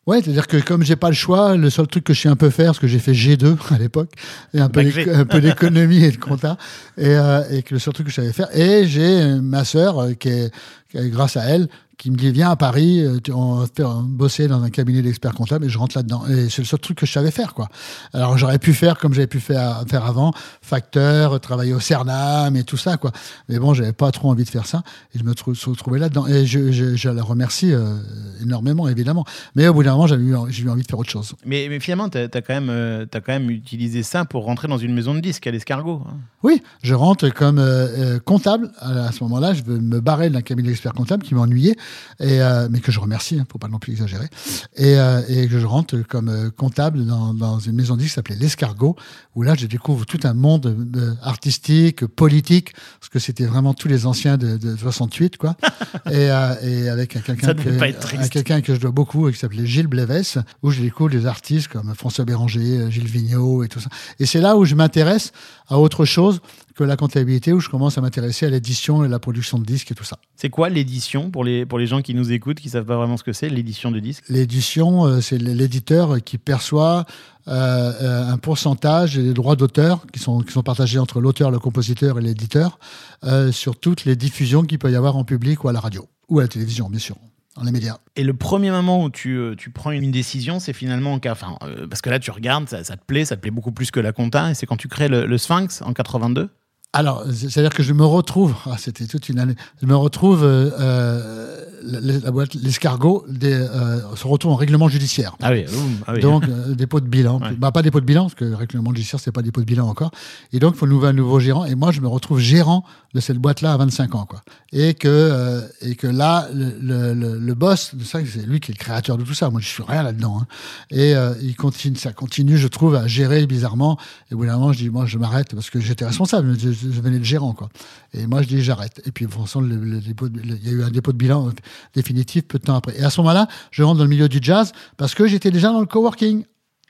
Ouais, 0.07 0.19
c'est-à-dire 0.21 0.47
que 0.47 0.57
comme 0.57 0.83
j'ai 0.83 0.95
pas 0.95 1.09
le 1.09 1.15
choix, 1.15 1.55
le 1.55 1.69
seul 1.69 1.85
truc 1.85 2.03
que 2.03 2.13
je 2.13 2.21
sais 2.21 2.29
un 2.29 2.35
peu 2.35 2.49
faire, 2.49 2.67
parce 2.67 2.79
que 2.79 2.87
j'ai 2.87 2.97
fait 2.97 3.13
G2 3.13 3.55
à 3.73 3.77
l'époque, 3.77 4.09
et 4.53 4.59
un 4.59 4.69
peu, 4.69 4.81
un 4.81 5.25
peu 5.25 5.41
d'économie 5.41 6.03
et 6.03 6.11
de 6.11 6.17
compta, 6.17 6.57
et, 6.97 7.15
euh, 7.15 7.43
et 7.51 7.61
que 7.61 7.75
le 7.75 7.79
seul 7.79 7.93
truc 7.93 8.07
que 8.07 8.11
je 8.11 8.15
savais 8.15 8.33
faire. 8.33 8.49
Et 8.57 8.87
j'ai 8.87 9.39
ma 9.41 9.63
sœur, 9.63 9.99
euh, 9.99 10.13
qui 10.13 10.29
est, 10.29 10.53
qui 10.89 10.97
est 10.97 11.09
grâce 11.09 11.37
à 11.37 11.43
elle, 11.43 11.67
qui 12.01 12.09
me 12.09 12.15
dit 12.15 12.31
viens 12.31 12.49
à 12.49 12.55
Paris, 12.55 13.03
euh, 13.05 13.19
on 13.31 13.53
va 13.57 13.67
bosser 14.05 14.47
dans 14.47 14.63
un 14.63 14.71
cabinet 14.71 15.03
d'experts 15.03 15.35
comptables, 15.35 15.65
et 15.65 15.69
je 15.69 15.77
rentre 15.77 15.95
là-dedans. 15.95 16.23
Et 16.27 16.49
c'est 16.49 16.63
le 16.63 16.67
seul 16.67 16.79
truc 16.79 16.97
que 16.97 17.05
je 17.05 17.11
savais 17.11 17.29
faire, 17.29 17.53
quoi. 17.53 17.67
Alors 18.11 18.39
j'aurais 18.39 18.57
pu 18.57 18.73
faire 18.73 18.97
comme 18.97 19.13
j'avais 19.13 19.27
pu 19.27 19.39
faire, 19.39 19.83
faire 19.87 20.03
avant, 20.03 20.33
facteur, 20.63 21.39
travailler 21.39 21.75
au 21.75 21.79
Cernam 21.79 22.55
et 22.55 22.63
tout 22.63 22.75
ça, 22.77 22.97
quoi. 22.97 23.11
Mais 23.49 23.59
bon, 23.59 23.75
j'avais 23.75 23.93
pas 23.93 24.11
trop 24.11 24.31
envie 24.31 24.45
de 24.45 24.49
faire 24.49 24.65
ça, 24.65 24.81
et 25.13 25.19
je 25.19 25.23
me 25.23 25.35
trou- 25.35 25.53
suis 25.53 25.69
retrouvé 25.69 25.99
là-dedans. 25.99 26.25
Et 26.25 26.47
je, 26.47 26.71
je, 26.71 26.95
je 26.95 27.09
la 27.09 27.21
remercie 27.21 27.71
euh, 27.71 27.97
énormément, 28.41 28.87
évidemment. 28.87 29.23
Mais 29.53 29.67
au 29.67 29.73
bout 29.75 29.83
d'un 29.83 29.91
moment, 29.91 30.07
j'avais 30.07 30.23
eu, 30.23 30.33
j'ai 30.49 30.63
eu 30.63 30.69
envie 30.71 30.81
de 30.81 30.87
faire 30.87 30.97
autre 30.97 31.11
chose. 31.11 31.35
Mais, 31.45 31.67
mais 31.69 31.79
finalement, 31.79 32.09
tu 32.09 32.17
as, 32.17 32.27
quand 32.27 32.53
même, 32.55 32.69
euh, 32.71 33.05
quand 33.13 33.21
même 33.27 33.51
utilisé 33.51 34.01
ça 34.01 34.25
pour 34.25 34.45
rentrer 34.45 34.67
dans 34.67 34.79
une 34.79 34.95
maison 34.95 35.13
de 35.13 35.19
disques 35.19 35.45
à 35.45 35.51
l'escargot. 35.51 36.01
hein. 36.07 36.17
Oui, 36.41 36.63
je 36.81 36.95
rentre 36.95 37.29
comme 37.29 37.59
euh, 37.59 38.17
comptable. 38.17 38.71
À, 38.79 39.05
à 39.05 39.11
ce 39.11 39.23
moment-là, 39.23 39.53
je 39.53 39.61
veux 39.61 39.77
me 39.79 39.99
barrer 40.01 40.31
d'un 40.31 40.41
cabinet 40.41 40.69
d'experts 40.69 40.93
comptables 40.93 41.21
qui 41.21 41.35
m'ennuyait, 41.35 41.75
et, 42.19 42.41
euh, 42.41 42.67
mais 42.69 42.79
que 42.79 42.91
je 42.91 42.99
remercie, 42.99 43.39
hein, 43.39 43.45
faut 43.51 43.57
pas 43.57 43.67
non 43.67 43.79
plus 43.79 43.93
exagérer. 43.93 44.27
Et, 44.75 44.95
euh, 44.97 45.21
et 45.27 45.47
que 45.47 45.59
je 45.59 45.65
rentre 45.65 45.97
comme 46.07 46.29
euh, 46.29 46.49
comptable 46.49 47.05
dans, 47.05 47.33
dans 47.33 47.59
une 47.59 47.73
maison 47.73 47.95
de 47.95 47.99
disques 47.99 48.11
qui 48.11 48.15
s'appelait 48.15 48.35
L'Escargot, 48.35 48.95
où 49.35 49.43
là, 49.43 49.55
je 49.57 49.65
découvre 49.65 50.05
tout 50.05 50.19
un 50.23 50.33
monde 50.33 50.65
euh, 50.95 51.13
artistique, 51.21 52.05
politique, 52.05 52.73
parce 52.99 53.09
que 53.09 53.19
c'était 53.19 53.45
vraiment 53.45 53.73
tous 53.73 53.87
les 53.87 54.05
anciens 54.05 54.37
de, 54.37 54.57
de 54.57 54.75
68, 54.75 55.37
quoi. 55.37 55.55
et, 56.07 56.29
euh, 56.29 56.55
et 56.61 56.89
avec 56.89 57.15
un 57.15 57.21
quelqu'un 57.21 57.53
que, 57.53 58.59
que 58.61 58.75
je 58.75 58.79
dois 58.79 58.91
beaucoup, 58.91 59.29
qui 59.31 59.37
s'appelait 59.37 59.65
Gilles 59.65 59.87
Blévès, 59.87 60.37
où 60.63 60.71
je 60.71 60.81
découvre 60.81 61.09
des 61.09 61.25
artistes 61.25 61.67
comme 61.69 61.93
François 61.95 62.25
Béranger, 62.25 62.91
Gilles 62.91 63.07
Vigneault 63.07 63.63
et 63.63 63.67
tout 63.67 63.79
ça. 63.79 63.89
Et 64.19 64.25
c'est 64.25 64.41
là 64.41 64.57
où 64.57 64.65
je 64.65 64.75
m'intéresse 64.75 65.31
à 65.71 65.79
autre 65.79 66.05
chose 66.05 66.41
que 66.75 66.83
la 66.83 66.97
comptabilité, 66.97 67.53
où 67.53 67.59
je 67.59 67.69
commence 67.69 67.97
à 67.97 68.01
m'intéresser 68.01 68.45
à 68.45 68.49
l'édition 68.49 69.03
et 69.03 69.07
la 69.07 69.19
production 69.19 69.57
de 69.57 69.65
disques 69.65 69.91
et 69.91 69.95
tout 69.95 70.03
ça. 70.03 70.17
C'est 70.35 70.49
quoi 70.49 70.69
l'édition 70.69 71.31
pour 71.31 71.43
les, 71.43 71.65
pour 71.65 71.79
les 71.79 71.87
gens 71.87 72.01
qui 72.01 72.13
nous 72.13 72.31
écoutent, 72.31 72.59
qui 72.59 72.69
savent 72.69 72.85
pas 72.85 72.97
vraiment 72.97 73.17
ce 73.17 73.23
que 73.23 73.33
c'est, 73.33 73.49
l'édition 73.49 73.89
de 73.89 73.99
disques? 73.99 74.25
L'édition, 74.29 75.05
euh, 75.05 75.21
c'est 75.21 75.37
l'éditeur 75.37 76.21
qui 76.23 76.37
perçoit 76.37 77.05
euh, 77.47 77.93
euh, 78.01 78.31
un 78.31 78.37
pourcentage 78.37 79.15
des 79.15 79.33
droits 79.33 79.55
d'auteur 79.55 80.05
qui 80.11 80.19
sont, 80.19 80.41
qui 80.41 80.51
sont 80.51 80.61
partagés 80.61 80.99
entre 80.99 81.19
l'auteur, 81.19 81.49
le 81.49 81.59
compositeur 81.59 82.19
et 82.19 82.21
l'éditeur 82.21 82.77
euh, 83.23 83.51
sur 83.51 83.79
toutes 83.79 84.05
les 84.05 84.15
diffusions 84.15 84.63
qu'il 84.63 84.77
peut 84.77 84.91
y 84.91 84.95
avoir 84.95 85.15
en 85.17 85.23
public 85.23 85.63
ou 85.63 85.69
à 85.69 85.73
la 85.73 85.79
radio 85.79 86.07
ou 86.29 86.39
à 86.39 86.43
la 86.43 86.47
télévision, 86.47 86.89
bien 86.89 86.99
sûr, 86.99 87.15
dans 87.55 87.63
les 87.63 87.71
médias. 87.71 87.97
Et 88.15 88.23
le 88.23 88.33
premier 88.33 88.71
moment 88.71 89.03
où 89.03 89.09
tu, 89.09 89.37
euh, 89.37 89.55
tu 89.55 89.71
prends 89.71 89.91
une 89.91 90.11
décision, 90.11 90.59
c'est 90.59 90.73
finalement 90.73 91.13
en 91.13 91.19
cas. 91.19 91.33
Enfin, 91.33 91.57
euh, 91.63 91.87
parce 91.87 92.01
que 92.01 92.09
là, 92.09 92.19
tu 92.19 92.31
regardes, 92.31 92.69
ça, 92.69 92.83
te 92.83 93.05
plaît, 93.05 93.25
ça 93.25 93.35
te 93.35 93.41
plaît 93.41 93.51
beaucoup 93.51 93.71
plus 93.71 93.91
que 93.91 93.99
la 93.99 94.13
compta, 94.13 94.51
et 94.51 94.53
c'est 94.53 94.65
quand 94.65 94.77
tu 94.77 94.87
crées 94.87 95.07
le 95.07 95.37
Sphinx 95.37 95.81
en 95.81 95.93
82. 95.93 96.49
Alors, 96.93 97.23
c'est- 97.31 97.49
c'est-à-dire 97.49 97.73
que 97.73 97.83
je 97.83 97.93
me 97.93 98.03
retrouve, 98.05 98.53
ah, 98.65 98.75
c'était 98.77 99.05
toute 99.07 99.29
une 99.29 99.39
année, 99.39 99.55
je 99.81 99.85
me 99.87 99.95
retrouve, 99.95 100.43
euh, 100.43 100.69
euh, 100.79 101.57
la, 101.83 101.99
la 102.19 102.31
boîte, 102.31 102.53
l'escargot, 102.53 103.25
des, 103.29 103.53
euh, 103.53 104.01
se 104.15 104.27
retrouve 104.27 104.51
en 104.51 104.55
règlement 104.55 104.87
judiciaire. 104.89 105.35
Ah 105.41 105.51
oui, 105.51 105.65
ah 106.05 106.13
oui. 106.13 106.19
Donc, 106.19 106.43
euh, 106.47 106.75
dépôt 106.75 106.99
de 106.99 107.07
bilan. 107.07 107.39
Ouais. 107.41 107.53
Bah, 107.57 107.71
pas 107.71 107.81
dépôt 107.81 108.01
de 108.01 108.05
bilan, 108.05 108.23
parce 108.23 108.35
que 108.35 108.43
le 108.45 108.55
règlement 108.55 108.89
judiciaire, 108.93 109.19
c'est 109.21 109.31
pas 109.31 109.41
dépôt 109.41 109.61
de 109.61 109.65
bilan 109.65 109.87
encore. 109.87 110.11
Et 110.51 110.59
donc, 110.59 110.73
il 110.75 110.77
faut 110.79 110.85
nouveau, 110.85 111.05
un 111.07 111.13
nouveau 111.13 111.39
gérant. 111.39 111.63
Et 111.65 111.75
moi, 111.75 111.91
je 111.91 112.01
me 112.01 112.07
retrouve 112.09 112.39
gérant 112.39 112.83
de 113.13 113.19
cette 113.19 113.37
boîte-là 113.37 113.73
à 113.73 113.77
25 113.77 114.13
ans, 114.15 114.25
quoi. 114.25 114.41
Et 114.73 114.93
que, 114.93 115.07
euh, 115.07 115.61
et 115.81 115.95
que 115.95 116.07
là, 116.07 116.47
le, 116.53 117.13
le, 117.13 117.39
le, 117.39 117.53
boss 117.55 117.93
ça, 118.03 118.19
c'est 118.25 118.45
lui 118.45 118.59
qui 118.59 118.71
est 118.71 118.75
le 118.77 118.79
créateur 118.83 119.17
de 119.17 119.23
tout 119.23 119.33
ça. 119.33 119.49
Moi, 119.49 119.59
je 119.61 119.67
suis 119.67 119.83
rien 119.83 120.03
là-dedans. 120.03 120.39
hein. 120.41 120.47
Et 120.91 121.15
euh, 121.15 121.33
il 121.41 121.55
continue, 121.55 121.95
ça 121.97 122.13
continue, 122.13 122.57
je 122.57 122.67
trouve, 122.67 122.95
à 122.95 123.07
gérer 123.07 123.45
bizarrement. 123.47 123.97
Et 124.29 124.35
au 124.35 124.37
bout 124.37 124.45
d'un 124.45 124.53
moment, 124.57 124.71
je 124.71 124.77
dis, 124.77 124.89
moi, 124.89 125.05
je 125.07 125.17
m'arrête 125.17 125.55
parce 125.55 125.69
que 125.69 125.79
j'étais 125.79 126.05
responsable. 126.05 126.55
Je, 126.59 126.80
je 126.81 127.01
venais 127.01 127.19
de 127.19 127.23
gérant, 127.23 127.53
quoi. 127.53 127.69
Et 128.13 128.25
moi, 128.27 128.41
je 128.41 128.47
dis, 128.47 128.61
j'arrête. 128.61 129.01
Et 129.05 129.11
puis, 129.11 129.25
le, 129.61 129.75
le 129.75 129.99
le- 129.99 130.57
il 130.57 130.65
y 130.65 130.69
a 130.69 130.71
eu 130.73 130.83
un 130.83 130.89
dépôt 130.91 131.11
de 131.11 131.17
bilan 131.17 131.47
euh, 131.47 131.51
définitif 131.93 132.43
peu 132.47 132.57
de 132.59 132.63
temps 132.63 132.75
après. 132.75 132.97
Et 132.97 133.03
à 133.03 133.09
ce 133.09 133.19
moment-là, 133.21 133.47
je 133.71 133.83
rentre 133.83 133.97
dans 133.97 134.03
le 134.03 134.09
milieu 134.09 134.29
du 134.29 134.39
jazz 134.41 134.71
parce 134.97 135.13
que 135.15 135.27
j'étais 135.27 135.51
déjà 135.51 135.71
dans 135.71 135.79
le 135.79 135.85
coworking. 135.85 136.43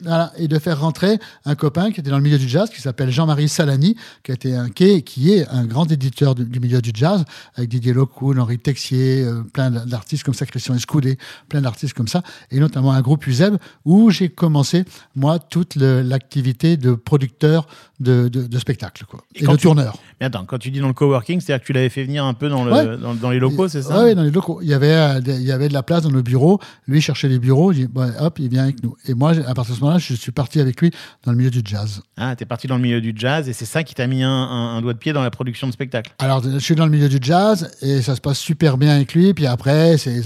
Voilà, 0.03 0.31
et 0.37 0.47
de 0.47 0.57
faire 0.59 0.79
rentrer 0.81 1.19
un 1.45 1.55
copain 1.55 1.91
qui 1.91 1.99
était 1.99 2.09
dans 2.09 2.17
le 2.17 2.23
milieu 2.23 2.37
du 2.39 2.47
jazz, 2.49 2.69
qui 2.69 2.81
s'appelle 2.81 3.11
Jean-Marie 3.11 3.47
Salani, 3.49 3.95
qui, 4.23 4.31
a 4.31 4.33
été 4.33 4.55
un, 4.55 4.69
qui, 4.69 4.83
est, 4.85 5.01
qui 5.03 5.31
est 5.33 5.47
un 5.49 5.65
grand 5.65 5.91
éditeur 5.91 6.33
du, 6.35 6.45
du 6.45 6.59
milieu 6.59 6.81
du 6.81 6.91
jazz, 6.93 7.23
avec 7.55 7.69
Didier 7.69 7.93
Locoul, 7.93 8.39
Henri 8.39 8.57
Texier, 8.57 9.23
euh, 9.23 9.43
plein 9.53 9.69
d'artistes 9.69 10.23
comme 10.23 10.33
ça, 10.33 10.45
Christian 10.45 10.75
Escoudé, 10.75 11.17
plein 11.49 11.61
d'artistes 11.61 11.93
comme 11.93 12.07
ça, 12.07 12.23
et 12.49 12.59
notamment 12.59 12.91
un 12.93 13.01
groupe 13.01 13.25
USEB, 13.27 13.57
où 13.85 14.09
j'ai 14.09 14.29
commencé, 14.29 14.85
moi, 15.15 15.39
toute 15.39 15.75
le- 15.75 16.01
l'activité 16.01 16.77
de 16.77 16.93
producteur 16.93 17.67
de, 17.99 18.27
de, 18.29 18.47
de 18.47 18.59
spectacles, 18.59 19.05
quoi, 19.07 19.23
Et 19.35 19.43
et, 19.43 19.47
de 19.47 19.51
tu- 19.55 19.63
tourneur. 19.63 19.97
Mais 20.19 20.25
attends, 20.27 20.45
quand 20.45 20.57
tu 20.57 20.71
dis 20.71 20.79
dans 20.79 20.87
le 20.87 20.93
coworking, 20.93 21.39
c'est-à-dire 21.41 21.61
que 21.61 21.67
tu 21.67 21.73
l'avais 21.73 21.89
fait 21.89 22.03
venir 22.03 22.25
un 22.25 22.33
peu 22.33 22.49
dans, 22.49 22.63
le, 22.65 22.71
Ouais. 22.71 22.97
dans, 22.97 23.13
dans 23.13 23.29
les 23.29 23.39
locaux, 23.39 23.67
c'est 23.67 23.81
ça? 23.83 24.03
Oui, 24.03 24.15
dans 24.15 24.23
les 24.23 24.31
locaux. 24.31 24.59
Il 24.63 24.67
y, 24.69 24.73
avait, 24.73 24.91
euh, 24.93 25.19
il 25.25 25.41
y 25.43 25.51
avait 25.51 25.67
de 25.67 25.73
la 25.73 25.83
place 25.83 26.03
dans 26.03 26.09
nos 26.11 26.23
bureaux. 26.23 26.59
Lui 26.87 27.01
cherchait 27.01 27.27
les 27.27 27.37
bureaux. 27.39 27.71
Il 27.71 27.75
dit, 27.75 27.87
bon, 27.87 28.11
hop, 28.19 28.39
il 28.39 28.49
vient 28.49 28.63
avec 28.63 28.81
nous. 28.83 28.95
Et 29.07 29.13
moi, 29.13 29.31
à 29.47 29.53
partir 29.53 29.73
de 29.75 29.79
ce 29.79 29.83
je 29.97 30.13
suis 30.13 30.31
parti 30.31 30.59
avec 30.59 30.81
lui 30.81 30.91
dans 31.25 31.31
le 31.31 31.37
milieu 31.37 31.49
du 31.51 31.61
jazz. 31.63 32.01
Ah, 32.17 32.35
t'es 32.35 32.45
parti 32.45 32.67
dans 32.67 32.75
le 32.75 32.81
milieu 32.81 33.01
du 33.01 33.13
jazz, 33.15 33.47
et 33.49 33.53
c'est 33.53 33.65
ça 33.65 33.83
qui 33.83 33.93
t'a 33.95 34.07
mis 34.07 34.23
un, 34.23 34.29
un- 34.29 34.77
un 34.77 34.81
doigt 34.81 34.93
de 34.93 34.97
pied 34.99 35.13
dans 35.13 35.21
la 35.23 35.31
production 35.31 35.67
de 35.67 35.73
spectacle. 35.73 36.11
Alors, 36.19 36.43
je 36.43 36.57
suis 36.59 36.75
dans 36.75 36.85
le 36.85 36.91
milieu 36.91 37.09
du 37.09 37.17
jazz 37.21 37.71
et 37.81 38.01
ça 38.01 38.15
se 38.15 38.21
passe 38.21 38.39
super 38.39 38.77
bien 38.77 38.95
avec 38.95 39.13
lui. 39.13 39.33
Puis 39.33 39.45
après, 39.47 39.97
c'est 39.97 40.11
les 40.13 40.21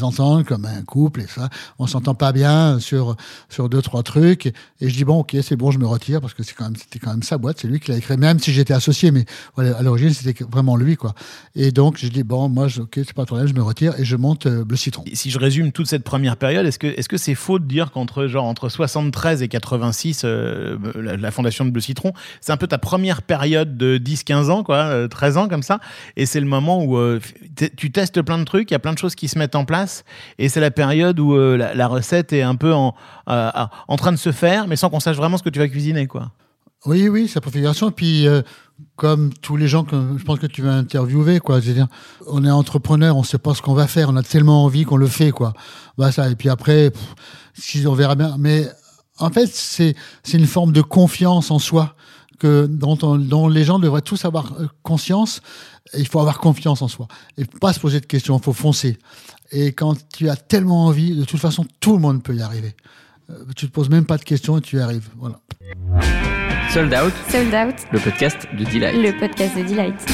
comme 0.46 0.66
un 0.66 0.82
couple 0.84 1.22
et 1.22 1.28
ça. 1.28 1.50
On 1.80 1.88
s'entend 1.88 2.16
pas 2.16 2.32
bien 2.32 2.80
sur, 2.80 3.16
sur 3.50 3.70
deux, 3.70 3.82
trois 3.82 4.04
trucs. 4.04 4.46
Et, 4.48 4.54
et 4.82 4.90
je 4.90 4.96
dis, 4.96 5.04
bon, 5.04 5.20
ok, 5.20 5.36
c'est 5.42 5.56
bon, 5.56 5.72
je 5.72 5.80
me 5.80 5.86
retire 5.88 6.22
parce 6.22 6.34
que 6.34 6.44
c'est 6.44 6.54
quand 6.54 6.66
même, 6.66 6.76
c'était 6.76 7.00
quand 7.00 7.12
même 7.12 7.24
sa 7.24 7.38
boîte. 7.38 7.60
C'est 7.62 7.68
lui 7.68 7.80
qui 7.80 7.92
l'a 7.92 7.98
écrit, 7.98 8.18
même 8.18 8.40
si 8.40 8.52
j'étais 8.54 8.74
associé. 8.74 9.12
Mais 9.12 9.26
voilà, 9.56 9.78
à 9.78 9.82
l'origine, 9.82 10.12
c'était 10.14 10.44
vraiment 10.44 10.76
lui, 10.78 10.96
quoi. 10.96 11.14
Et 11.56 11.72
donc, 11.72 11.98
je 11.98 12.08
dis, 12.08 12.24
bon, 12.24 12.50
moi, 12.50 12.68
je- 12.68 12.82
ok, 12.82 12.92
c'est 12.96 13.14
pas 13.14 13.24
de 13.24 13.28
problème, 13.28 13.48
je 13.48 13.54
me 13.54 13.62
retire 13.64 13.94
et 14.00 14.06
je 14.06 14.16
monte 14.16 14.46
euh, 14.46 14.64
Bleu 14.64 14.78
Citron. 14.78 15.04
Et 15.08 15.16
Si 15.16 15.30
je 15.32 15.40
résume 15.40 15.72
toute 15.72 15.88
cette 15.88 16.04
première 16.04 16.38
période, 16.38 16.66
est-ce 16.66 16.80
que 16.80 16.88
est-ce 16.88 17.10
que 17.10 17.18
c'est 17.18 17.36
faux 17.36 17.60
de 17.60 17.66
dire 17.66 17.92
qu'entre 17.92 18.28
genre 18.28 18.46
entre 18.46 18.70
73 18.70 19.42
et 19.42 19.48
86, 19.56 20.24
euh, 20.26 20.78
la, 20.96 21.32
fondation 21.32 21.66
de 21.66 21.72
Bleu 21.72 21.82
Citron, 21.82 22.12
c'est 22.42 22.52
un 22.52 22.58
peu 22.58 22.68
ta 22.68 22.78
première 22.78 23.22
période 23.22 23.78
de 23.78 23.98
10-15 23.98 24.50
ans, 24.50 24.64
quoi, 24.64 24.78
euh, 24.78 25.08
13 25.08 25.38
ans 25.38 25.48
comme 25.48 25.64
ça, 25.64 25.80
et 26.18 26.26
c'est 26.26 26.40
le 26.40 26.46
moment 26.46 26.84
où 26.84 26.98
euh, 26.98 27.20
tu 27.78 27.92
testes 27.92 28.22
plein 28.22 28.38
de 28.38 28.44
trucs, 28.44 28.70
il 28.72 28.74
y 28.74 28.76
a 28.76 28.80
plein 28.80 28.94
de 28.94 28.98
choses 28.98 29.16
qui 29.16 29.28
se 29.28 29.40
mettent 29.40 29.56
en 29.56 29.66
place, 29.66 30.04
et 30.38 30.50
c'est 30.50 30.62
la 30.62 30.72
période 30.72 31.20
où 31.20 31.34
euh, 31.34 31.58
la, 31.58 31.88
recette 31.88 32.34
est 32.34 32.42
un 32.42 32.56
peu 32.56 32.74
en, 32.74 32.96
euh, 33.30 33.52
en 33.88 33.96
train 33.96 34.12
de 34.12 34.18
se 34.18 34.32
faire, 34.32 34.68
mais 34.68 34.76
sans 34.76 34.90
qu'on 34.90 35.00
sache 35.00 35.18
vraiment 35.18 35.38
ce 35.38 35.44
que 35.44 35.50
tu 35.50 35.60
vas 35.60 35.68
cuisiner, 35.68 36.08
quoi. 36.08 36.32
Oui, 36.86 37.10
oui, 37.10 37.28
sa 37.28 37.42
préfiguration. 37.42 37.92
Puis, 37.92 38.28
euh, 38.28 38.42
comme 38.96 39.34
tous 39.34 39.58
les 39.58 39.68
gens 39.68 39.84
que 39.84 39.96
je 40.18 40.24
pense 40.24 40.40
que 40.40 40.46
tu 40.46 40.62
vas 40.62 40.74
interviewer, 40.74 41.40
quoi. 41.40 41.62
C'est-à-dire, 41.62 41.88
on 42.28 42.46
est 42.46 42.52
entrepreneur, 42.52 43.18
on 43.18 43.24
sait 43.24 43.40
pas 43.40 43.56
ce 43.56 43.62
qu'on 43.62 43.74
va 43.74 43.88
faire, 43.88 44.10
on 44.10 44.16
a 44.16 44.24
tellement 44.24 44.64
envie 44.64 44.84
qu'on 44.84 44.98
le 44.98 45.08
fait, 45.08 45.32
quoi. 45.32 45.54
Bah, 45.98 46.12
ça. 46.12 46.30
Et 46.30 46.36
puis 46.36 46.50
après, 46.50 46.92
si 47.54 47.86
on 47.88 47.94
verra 47.94 48.16
bien. 48.16 48.36
Mais 48.38 48.68
en 49.20 49.30
fait, 49.30 49.48
c'est 49.48 49.96
c'est 50.24 50.38
une 50.38 50.48
forme 50.48 50.72
de 50.72 50.82
confiance 50.82 51.52
en 51.52 51.60
soi 51.60 51.96
que 52.40 52.66
dont, 52.70 52.98
on- 53.02 53.18
dont 53.18 53.48
les 53.48 53.64
gens 53.64 53.80
devraient 53.80 54.02
tous 54.02 54.26
avoir 54.26 54.54
euh, 54.60 54.68
conscience. 54.84 55.42
Il 55.98 56.08
faut 56.08 56.20
avoir 56.20 56.40
confiance 56.40 56.82
en 56.82 56.88
soi 56.88 57.08
et 57.38 57.46
pas 57.46 57.72
se 57.74 57.80
poser 57.80 58.00
de 58.02 58.06
questions. 58.06 58.38
Il 58.38 58.44
faut 58.44 58.54
foncer. 58.54 58.98
Et 59.52 59.72
quand 59.72 59.96
tu 60.14 60.30
as 60.30 60.36
tellement 60.36 60.86
envie, 60.88 61.16
de 61.16 61.24
toute 61.24 61.40
façon, 61.40 61.66
tout 61.80 61.94
le 61.94 62.00
monde 62.00 62.24
peut 62.24 62.36
y 62.36 62.42
arriver. 62.42 62.76
Euh, 63.30 63.46
tu 63.56 63.68
te 63.68 63.72
poses 63.72 63.90
même 63.90 64.06
pas 64.06 64.18
de 64.18 64.24
questions 64.24 64.58
et 64.58 64.62
tu 64.62 64.78
y 64.78 64.80
arrives. 64.80 65.08
Voilà. 65.18 65.40
Sold 66.74 66.94
Out, 66.94 67.14
Sold 67.30 67.54
Out, 67.54 67.76
le 67.92 68.00
podcast 68.00 68.38
de 68.58 68.66
Delight. 68.66 68.96
le 68.96 69.18
podcast 69.20 69.56
de 69.58 69.64
Delight. 69.64 70.06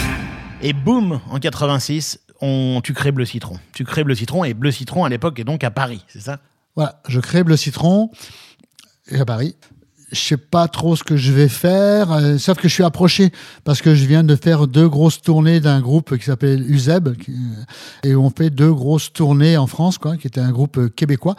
Et 0.61 0.73
boum, 0.73 1.19
en 1.29 1.39
86, 1.39 2.19
on, 2.41 2.81
tu 2.83 2.93
crées 2.93 3.11
Bleu 3.11 3.25
Citron. 3.25 3.57
Tu 3.73 3.83
crées 3.83 4.03
Bleu 4.03 4.13
Citron, 4.15 4.43
et 4.43 4.53
Bleu 4.53 4.71
Citron 4.71 5.03
à 5.05 5.09
l'époque 5.09 5.39
est 5.39 5.43
donc 5.43 5.63
à 5.63 5.71
Paris, 5.71 6.03
c'est 6.07 6.19
ça? 6.21 6.39
Voilà, 6.75 7.01
je 7.07 7.19
crée 7.19 7.43
Bleu 7.43 7.57
Citron 7.57 8.11
et 9.11 9.19
à 9.19 9.25
Paris. 9.25 9.55
Je 10.11 10.19
sais 10.19 10.35
pas 10.37 10.67
trop 10.67 10.95
ce 10.97 11.03
que 11.05 11.15
je 11.15 11.31
vais 11.31 11.47
faire, 11.47 12.11
euh, 12.11 12.37
sauf 12.37 12.57
que 12.57 12.67
je 12.67 12.73
suis 12.73 12.83
approché 12.83 13.31
parce 13.63 13.81
que 13.81 13.95
je 13.95 14.05
viens 14.05 14.23
de 14.25 14.35
faire 14.35 14.67
deux 14.67 14.89
grosses 14.89 15.21
tournées 15.21 15.61
d'un 15.61 15.79
groupe 15.79 16.17
qui 16.17 16.25
s'appelle 16.25 16.65
UZEB 16.69 17.15
qui- 17.15 17.31
euh, 17.31 18.09
et 18.09 18.15
on 18.15 18.29
fait 18.29 18.49
deux 18.49 18.73
grosses 18.73 19.13
tournées 19.13 19.55
en 19.55 19.67
France, 19.67 19.97
quoi, 19.97 20.17
qui 20.17 20.27
était 20.27 20.41
un 20.41 20.51
groupe 20.51 20.77
euh, 20.77 20.89
québécois, 20.89 21.35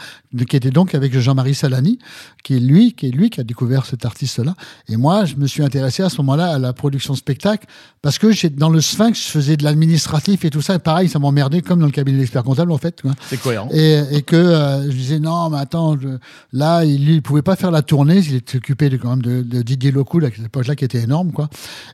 qui 0.48 0.56
était 0.56 0.70
donc 0.70 0.94
avec 0.94 1.16
Jean-Marie 1.18 1.54
Salani, 1.54 1.98
qui 2.42 2.56
est 2.56 2.60
lui, 2.60 2.94
qui 2.94 3.08
est 3.08 3.10
lui 3.10 3.28
qui 3.28 3.40
a 3.40 3.44
découvert 3.44 3.84
cet 3.84 4.06
artiste-là. 4.06 4.54
Et 4.88 4.96
moi, 4.96 5.26
je 5.26 5.36
me 5.36 5.46
suis 5.46 5.62
intéressé 5.62 6.02
à 6.02 6.08
ce 6.08 6.16
moment-là 6.18 6.46
à 6.54 6.58
la 6.58 6.72
production 6.72 7.14
spectacle 7.14 7.66
parce 8.00 8.18
que 8.18 8.32
j'ai- 8.32 8.48
dans 8.48 8.70
le 8.70 8.80
Sphinx, 8.80 9.22
je 9.26 9.30
faisais 9.30 9.56
de 9.58 9.64
l'administratif 9.64 10.44
et 10.46 10.50
tout 10.50 10.62
ça. 10.62 10.76
Et 10.76 10.78
pareil, 10.78 11.10
ça 11.10 11.18
m'emmerdait 11.18 11.60
comme 11.60 11.80
dans 11.80 11.86
le 11.86 11.92
cabinet 11.92 12.18
d'experts 12.18 12.42
comptables 12.44 12.72
en 12.72 12.78
fait. 12.78 13.02
C'est 13.28 13.38
cohérent. 13.40 13.68
Et, 13.70 14.00
et 14.12 14.22
que 14.22 14.34
euh, 14.36 14.84
je 14.90 14.96
disais 14.96 15.18
non, 15.20 15.50
mais 15.50 15.58
attends, 15.58 15.98
je- 16.00 16.08
là, 16.54 16.84
il, 16.84 17.10
il 17.10 17.20
pouvait 17.20 17.42
pas 17.42 17.54
faire 17.56 17.70
la 17.70 17.82
tournée, 17.82 18.16
il 18.18 18.34
était 18.36 18.61
s'occupait 18.62 18.88
de, 18.90 18.96
quand 18.96 19.10
même 19.10 19.22
de, 19.22 19.42
de 19.42 19.62
Didier 19.62 19.90
Locoul 19.90 20.24
à 20.24 20.30
cette 20.30 20.46
époque-là 20.46 20.76
qui 20.76 20.84
était 20.84 21.00
énorme 21.02 21.32
quoi. 21.32 21.48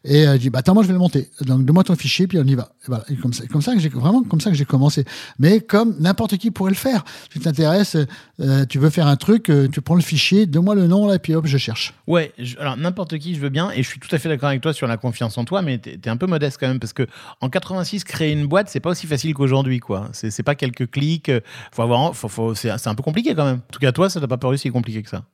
Et 0.05 0.27
euh, 0.27 0.35
je 0.35 0.39
dis 0.39 0.51
bah 0.51 0.59
attends 0.59 0.75
moi 0.75 0.83
je 0.83 0.89
vais 0.89 0.93
le 0.93 0.99
monter. 0.99 1.31
Donc 1.41 1.65
donne-moi 1.65 1.83
ton 1.85 1.97
fichier 1.97 2.27
puis 2.27 2.39
on 2.39 2.45
y 2.45 2.55
va. 2.55 2.73
Et 2.83 2.85
voilà. 2.89 3.05
Et 3.09 3.17
comme 3.17 3.33
ça, 3.33 3.47
comme 3.47 3.63
ça 3.63 3.75
que 3.75 3.81
j'ai 3.81 3.89
vraiment 3.89 4.23
comme 4.23 4.41
ça 4.41 4.51
que 4.51 4.57
j'ai 4.57 4.67
commencé. 4.67 5.05
Mais 5.39 5.61
comme 5.61 5.97
n'importe 5.99 6.37
qui 6.37 6.51
pourrait 6.51 6.71
le 6.73 6.77
faire. 6.77 7.05
Tu 7.31 7.41
t'intéresses, 7.41 7.97
euh, 8.41 8.67
tu 8.67 8.79
veux 8.79 8.91
faire 8.91 9.07
un 9.07 9.17
truc, 9.17 9.49
euh, 9.51 9.69
tu 9.69 9.81
prends 9.81 9.95
le 9.95 10.03
fichier, 10.03 10.45
donne-moi 10.47 10.75
le 10.75 10.87
nom 10.87 11.07
là 11.07 11.15
et 11.15 11.19
puis 11.19 11.35
hop 11.35 11.47
je 11.47 11.57
cherche. 11.59 11.95
Ouais, 12.07 12.33
je- 12.39 12.59
alors 12.59 12.77
n'importe 12.77 13.17
qui, 13.19 13.35
je 13.35 13.41
veux 13.41 13.49
bien, 13.49 13.71
et 13.71 13.83
je 13.83 13.89
suis 13.89 13.99
tout 14.01 14.15
à 14.15 14.19
fait 14.19 14.29
d'accord 14.29 14.51
avec 14.51 14.61
toi 14.61 14.73
sur 14.75 14.87
la 14.87 14.97
confiance 14.99 15.39
en 15.39 15.45
toi, 15.45 15.63
mais 15.63 15.79
t'es 15.79 15.97
t'es 15.97 16.11
un 16.11 16.17
peu 16.19 16.27
modeste 16.27 16.59
quand 16.61 16.69
même, 16.69 16.79
parce 16.81 16.93
que 16.93 17.07
en 17.41 17.49
86, 17.49 18.05
créer 18.05 18.33
une 18.33 18.47
boîte, 18.47 18.69
c'est 18.69 18.81
pas 18.81 18.91
aussi 18.91 19.07
facile 19.07 19.33
qu'aujourd'hui, 19.35 19.81
quoi. 19.81 20.09
C'est 20.13 20.31
c'est 20.31 20.43
pas 20.43 20.55
quelques 20.55 20.91
clics, 20.91 21.29
euh, 21.31 21.41
faut 21.73 21.83
avoir, 21.83 22.15
faut, 22.15 22.29
faut- 22.29 22.55
c'est 22.55 22.77
c'est 22.79 22.89
un 22.89 22.95
peu 22.95 23.03
compliqué 23.03 23.35
quand 23.35 23.45
même. 23.47 23.57
En 23.59 23.73
tout 23.73 23.81
cas, 23.81 23.93
toi, 23.93 24.11
ça 24.11 24.21
t'a 24.21 24.29
pas 24.29 24.37
paru 24.39 24.59
si 24.59 24.69
compliqué 24.71 25.03
que 25.03 25.09
ça? 25.11 25.25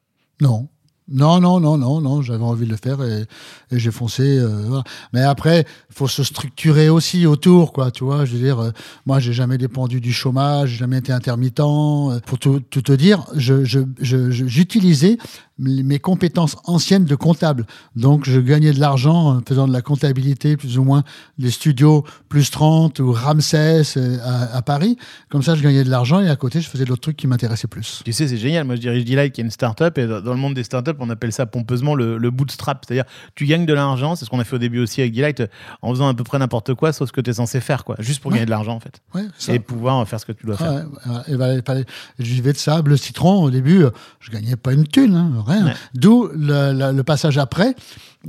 Non. 0.40 0.68
Non, 1.06 1.38
non, 1.38 1.61
non, 1.61 1.76
non, 1.76 2.00
non, 2.00 2.23
j'avais 2.23 2.42
envie 2.42 2.64
de 2.64 2.70
le 2.70 2.78
faire 2.78 3.02
et, 3.02 3.26
j'ai 3.70 3.90
foncé. 3.90 4.38
euh. 4.38 4.80
Mais 5.12 5.23
après, 5.23 5.66
faut 5.90 6.08
se 6.08 6.25
structurer 6.25 6.88
aussi 6.88 7.26
autour, 7.26 7.75
quoi. 7.75 7.90
Tu 7.90 8.04
vois, 8.04 8.25
je 8.25 8.32
veux 8.32 8.38
dire, 8.42 8.58
euh, 8.58 8.70
moi, 9.04 9.20
j'ai 9.20 9.34
jamais 9.34 9.58
dépendu 9.58 10.00
du 10.00 10.14
chômage, 10.14 10.70
j'ai 10.70 10.76
jamais 10.78 10.99
été 10.99 11.12
intermittent. 11.12 11.61
euh, 11.61 12.20
pour 12.25 12.38
tout, 12.38 12.61
te 12.61 12.92
dire, 12.92 13.26
je, 13.34 13.64
je, 13.64 13.80
j'utilisais 14.00 15.18
mes 15.58 15.99
compétences 16.00 16.56
anciennes 16.64 17.04
de 17.04 17.14
comptable. 17.14 17.64
Donc, 17.94 18.28
je 18.28 18.40
gagnais 18.40 18.73
de 18.73 18.80
l'argent 18.80 19.37
en 19.37 19.40
faisant 19.46 19.68
de 19.68 19.73
la 19.73 19.82
comptabilité, 19.82 20.56
plus 20.56 20.78
ou 20.78 20.84
moins 20.84 21.04
des 21.38 21.50
studios 21.50 22.04
plus 22.28 22.50
30 22.50 22.99
ou 22.99 23.12
Ramsès 23.12 23.82
euh, 23.96 24.18
à, 24.25 24.56
à 24.56 24.62
Paris. 24.62 24.96
Comme 25.30 25.42
ça, 25.42 25.54
je 25.54 25.62
gagnais 25.62 25.84
de 25.84 25.90
l'argent 25.90 26.20
et 26.20 26.28
à 26.28 26.37
côté, 26.37 26.61
je 26.61 26.68
faisais 26.68 26.84
d'autres 26.84 27.02
trucs 27.02 27.16
qui 27.16 27.26
m'intéressaient 27.28 27.68
plus. 27.68 28.02
Tu 28.04 28.12
sais, 28.12 28.26
c'est 28.26 28.37
génial. 28.37 28.64
Moi, 28.64 28.75
je 28.75 28.80
dirige 28.80 29.04
Delight, 29.04 29.32
qui 29.32 29.40
est 29.40 29.44
une 29.44 29.50
start-up, 29.50 29.96
et 29.99 30.06
dans 30.06 30.32
le 30.32 30.37
monde 30.38 30.54
des 30.54 30.64
start-up, 30.64 30.96
on 31.00 31.08
appelle 31.11 31.32
ça 31.32 31.46
pompeusement 31.46 31.94
le, 31.94 32.18
le 32.18 32.30
bootstrap. 32.30 32.84
C'est-à-dire, 32.87 33.04
tu 33.37 33.46
gagnes 33.46 33.66
de 33.66 33.73
l'argent, 33.75 34.16
c'est 34.16 34.25
ce 34.25 34.30
qu'on 34.30 34.40
a 34.40 34.44
fait 34.44 34.56
au 34.56 34.58
début 34.58 34.80
aussi 34.80 35.00
avec 35.02 35.12
Delight, 35.14 35.42
en 35.82 35.90
faisant 35.90 36.08
à 36.08 36.14
peu 36.14 36.25
près 36.25 36.38
n'importe 36.40 36.75
quoi, 36.75 36.92
sauf 36.92 37.08
ce 37.08 37.12
que 37.12 37.20
tu 37.20 37.30
es 37.30 37.34
censé 37.34 37.61
faire, 37.61 37.84
quoi. 37.84 37.94
Juste 38.00 38.20
pour 38.20 38.30
Ouais. 38.32 38.38
gagner 38.38 38.46
de 38.46 38.50
l'argent, 38.50 38.75
en 38.75 38.80
fait. 38.80 39.00
Ouais. 39.14 39.23
Et 39.54 39.61
pouvoir 39.61 40.06
faire 40.08 40.18
ce 40.18 40.26
que 40.26 40.32
tu 40.32 40.46
dois 40.46 40.56
faire. 40.56 40.73
Ouais, 40.73 41.12
et 41.28 41.37
voilà, 41.37 41.62
fallait- 41.62 41.84
je 42.18 42.25
vivais 42.25 42.52
de 42.52 42.58
ça, 42.58 42.82
bleu 42.82 42.96
citron. 42.96 43.42
Au 43.44 43.50
début, 43.50 43.84
euh, 43.84 43.90
je 44.18 44.30
gagnais 44.32 44.56
pas 44.56 44.73
une 44.73 44.87
thune, 44.88 45.14
hein, 45.14 45.30
Ouais. 45.48 45.72
D'où 45.94 46.28
le, 46.34 46.72
le- 46.72 46.92
le 46.96 47.02
passage 47.02 47.38
après 47.38 47.74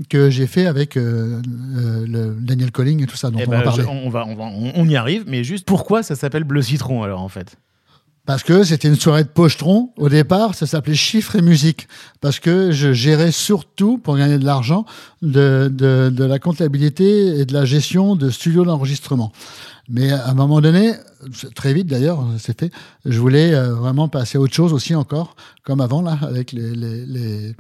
que 0.10 0.30
j'ai 0.30 0.48
fait 0.48 0.66
avec 0.66 0.98
euh, 0.98 1.42
euh, 1.78 2.06
le 2.08 2.36
Daniel 2.40 2.72
Colling 2.72 3.02
et 3.04 3.08
tout 3.08 3.16
ça 3.18 3.30
dont 3.30 3.40
Eh 3.42 3.48
on 3.48 3.52
ben, 3.52 3.58
va 3.60 3.64
parler. 3.64 3.84
je- 3.84 3.88
on, 3.90 4.10
va, 4.10 4.26
on, 4.28 4.36
va- 4.36 4.44
on- 4.46 4.72
on 4.76 4.88
y 4.88 4.96
arrive, 4.96 5.24
mais 5.28 5.44
juste 5.44 5.66
pourquoi 5.66 6.04
ça 6.04 6.16
s'appelle 6.16 6.44
Bleu 6.44 6.62
Citron 6.62 7.04
alors 7.04 7.22
en 7.22 7.30
fait? 7.30 7.56
Parce 8.26 8.42
que 8.42 8.64
c'était 8.64 8.88
une 8.88 8.96
soirée 8.96 9.24
de 9.24 9.30
pochetron. 9.30 9.92
Au 9.98 10.10
départ, 10.10 10.56
ça 10.56 10.66
s'appelait 10.66 10.96
chiffres 10.96 11.36
et 11.36 11.44
musique. 11.44 11.88
Parce 12.22 12.40
que 12.40 12.72
je 12.72 12.92
gérais 12.92 13.32
surtout, 13.32 14.00
pour 14.00 14.18
gagner 14.18 14.40
de 14.40 14.46
l'argent, 14.46 14.84
de, 15.22 15.70
de, 15.72 16.10
de 16.10 16.24
la 16.24 16.40
comptabilité 16.40 17.40
et 17.40 17.46
de 17.46 17.54
la 17.54 17.66
gestion 17.66 18.16
de 18.16 18.32
studios 18.32 18.66
d'enregistrement. 18.66 19.32
Mais 19.88 20.12
à 20.12 20.30
un 20.30 20.34
moment 20.34 20.62
donné, 20.62 20.94
très 21.54 21.74
vite 21.74 21.88
d'ailleurs, 21.88 22.26
c'est 22.40 22.60
fait, 22.60 22.72
je 23.06 23.20
voulais 23.20 23.54
euh, 23.54 23.76
vraiment 23.76 24.08
passer 24.08 24.38
à 24.38 24.42
autre 24.42 24.54
chose 24.54 24.74
aussi 24.74 24.96
encore, 24.96 25.36
comme 25.64 25.80
avant 25.80 26.02
là, 26.02 26.18
avec 26.24 26.52
les, 26.52 26.74
les, 26.76 27.06
les, 27.06 27.56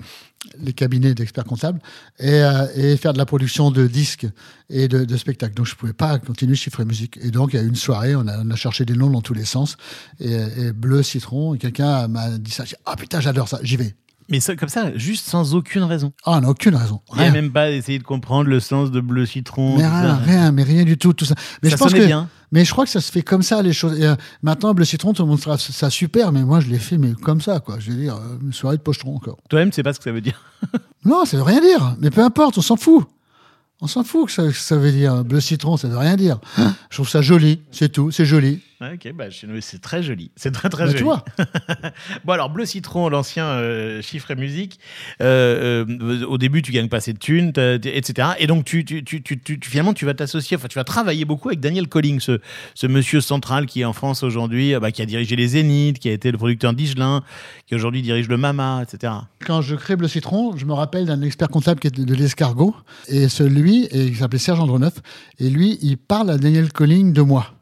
les 0.60 0.74
cabinets 0.74 1.13
d'experts 1.13 1.44
comptables, 1.46 1.79
et, 2.20 2.41
euh, 2.41 2.65
et 2.75 2.98
faire 2.98 3.13
de 3.13 3.20
la 3.20 3.25
production 3.27 3.70
de 3.70 3.86
disques 3.86 4.27
et 4.70 4.88
de, 4.88 5.05
de 5.05 5.17
spectacles. 5.17 5.53
Donc 5.53 5.67
je 5.67 5.75
pouvais 5.75 5.94
pas 5.94 6.17
continuer 6.17 6.55
chiffre 6.55 6.79
et 6.79 6.86
musique. 6.86 7.20
Et 7.22 7.29
donc 7.29 7.53
il 7.53 7.58
y 7.58 7.60
a 7.60 7.63
eu 7.63 7.67
une 7.67 7.75
soirée, 7.75 8.15
on 8.15 8.27
a, 8.27 8.39
on 8.44 8.50
a 8.50 8.55
cherché 8.55 8.86
des 8.86 8.96
noms 8.96 9.12
dans 9.12 9.22
tous 9.22 9.36
les 9.36 9.46
sens, 9.46 9.77
et, 10.20 10.34
et 10.34 10.72
bleu, 10.74 11.03
citron, 11.03 11.53
et 11.53 11.60
quelqu'un 11.60 12.08
m'a 12.08 12.29
dit 12.39 12.51
ça, 12.51 12.63
ah 12.86 12.96
putain 12.96 13.20
j'adore 13.20 13.48
ça, 13.48 13.60
j'y 13.62 13.77
vais. 13.77 13.94
Mais 14.29 14.39
ça, 14.39 14.55
comme 14.55 14.70
ça, 14.70 14.96
juste 14.98 15.27
sans 15.27 15.53
aucune 15.53 15.84
raison. 15.84 16.12
Ah, 16.25 16.41
n'a 16.41 16.50
aucune 16.50 16.75
raison. 16.75 17.01
Il 17.12 17.17
n'y 17.17 17.22
a 17.22 17.24
Rien. 17.25 17.34
même 17.34 17.51
pas 17.51 17.70
essayé 17.70 18.00
de 18.00 18.03
comprendre 18.03 18.50
le 18.50 18.60
sens 18.60 18.89
de 18.91 19.00
Bleu 19.00 19.25
Citron. 19.25 19.77
Mais 19.77 19.88
rien, 19.88 20.15
rien, 20.15 20.51
mais 20.51 20.63
rien 20.63 20.84
du 20.84 20.98
tout, 20.98 21.13
tout 21.13 21.25
ça. 21.25 21.36
Mais 21.62 21.70
ça 21.70 21.75
je 21.75 21.79
pense 21.82 21.94
que, 21.94 22.05
bien. 22.05 22.27
mais 22.51 22.65
je 22.65 22.72
crois 22.72 22.86
que 22.86 22.89
ça 22.89 23.01
se 23.01 23.12
fait 23.12 23.22
comme 23.22 23.44
ça 23.44 23.62
les 23.62 23.74
choses. 23.74 24.00
Et, 24.00 24.05
euh, 24.05 24.15
maintenant, 24.41 24.74
bleu 24.74 24.86
citron, 24.86 25.13
tout 25.13 25.22
le 25.22 25.29
monde 25.29 25.39
trouve 25.39 25.58
ça 25.58 25.89
super, 25.89 26.32
mais 26.32 26.44
moi 26.44 26.60
je 26.60 26.70
l'ai 26.70 26.79
fait, 26.79 26.98
mais 26.98 27.13
comme 27.13 27.41
ça, 27.41 27.60
quoi. 27.60 27.77
Je 27.79 27.91
veux 27.91 27.98
dire, 27.98 28.15
euh, 28.15 28.38
une 28.41 28.53
soirée 28.53 28.77
de 28.77 28.82
pochetron 28.82 29.15
encore. 29.15 29.38
Toi-même, 29.50 29.70
tu 29.70 29.75
sais 29.75 29.84
pas 29.84 29.94
ce 29.94 30.00
que 30.00 30.05
ça 30.05 30.12
veut 30.12 30.22
dire. 30.22 30.41
Non, 31.05 31.24
ça 31.24 31.38
veut 31.38 31.44
rien 31.44 31.62
dire. 31.62 31.96
Mais 32.00 32.10
peu 32.10 32.22
importe, 32.22 32.58
on 32.58 32.63
s'en 32.63 32.77
fout. 32.77 33.05
On 33.79 33.86
s'en 33.86 34.03
fout 34.03 34.25
que 34.25 34.32
ça, 34.32 34.48
que 34.48 34.53
ça 34.53 34.75
veut 34.75 34.91
dire. 34.91 35.24
Bleu 35.24 35.39
citron, 35.39 35.77
ça 35.77 35.88
veut 35.88 36.00
rien 36.00 36.15
dire. 36.15 36.39
Je 36.89 36.96
trouve 36.96 37.08
ça 37.08 37.22
joli, 37.22 37.62
c'est 37.72 37.91
tout, 37.91 38.10
c'est 38.10 38.25
joli. 38.25 38.62
Ok, 38.82 39.13
bah, 39.13 39.29
chez 39.29 39.48
nous, 39.48 39.62
c'est 39.62 39.79
très 39.79 40.03
joli. 40.03 40.32
C'est 40.36 40.51
très 40.51 40.67
très 40.67 40.84
Bah, 40.84 40.88
joli. 40.91 40.98
tu 40.98 41.03
vois. 41.05 41.24
Bon, 42.25 42.34
alors, 42.34 42.50
Bleu 42.50 42.65
Citron, 42.65 43.08
l'ancien 43.08 43.46
euh, 43.46 44.01
chiffre 44.01 44.32
et 44.32 44.36
musique, 44.36 44.79
euh, 45.22 45.86
euh, 45.88 46.25
au 46.25 46.38
début, 46.38 46.62
tu 46.62 46.74
gagnes 46.74 46.89
pas 46.89 46.98
assez 46.98 47.13
de 47.13 47.17
thunes, 47.17 47.53
etc. 47.55 48.29
Et 48.38 48.48
donc, 48.48 48.65
tu, 48.65 48.84
tu, 48.84 49.01
tu, 49.03 49.22
tu, 49.24 49.39
tu- 49.39 49.60
finalement, 49.63 49.94
tu 49.94 50.05
vas 50.05 50.13
t'associer, 50.13 50.58
enfin, 50.58 50.67
tu 50.67 50.75
vas 50.77 50.84
travailler 50.84 51.24
beaucoup 51.24 51.48
avec 51.48 51.62
Daniel 51.62 51.88
Colling, 51.88 52.20
ce, 52.20 52.39
ce 52.74 52.86
monsieur 52.88 53.22
central 53.22 53.65
qui 53.65 53.79
est 53.82 53.86
en 53.86 53.94
France 53.94 54.24
aujourd'hui, 54.24 54.75
euh, 54.75 54.82
bah, 54.82 54.91
qui 54.91 55.01
a 55.01 55.05
dirigé 55.05 55.38
les 55.38 55.48
Zéniths, 55.48 56.00
qui 56.00 56.10
a 56.10 56.12
été 56.13 56.29
le 56.29 56.38
producteur 56.38 56.74
d'Igelin, 56.74 57.24
qui 57.67 57.75
aujourd'hui 57.75 58.01
dirige 58.01 58.27
le 58.27 58.36
Mama, 58.38 58.84
etc. 58.84 59.13
Quand 59.46 59.62
je 59.62 59.75
crée 59.75 59.96
Bleu 59.96 60.10
Citron, 60.10 60.58
je 60.58 60.65
me 60.65 60.74
rappelle 60.74 61.05
d'un 61.05 61.22
expert 61.22 61.48
comptable 61.48 61.79
qui 61.79 61.88
était 61.88 62.03
de 62.03 62.13
l'escargot. 62.15 62.75
Et 63.08 63.29
celui, 63.29 63.86
et 63.86 64.03
il 64.03 64.15
s'appelait 64.17 64.38
Serge 64.39 64.60
Androneuf. 64.60 64.96
Et 65.39 65.50
lui, 65.50 65.77
il 65.82 65.98
parle 65.98 66.29
à 66.29 66.38
Daniel 66.38 66.74
Colling 66.74 67.13
de 67.13 67.22
moi. 67.22 67.54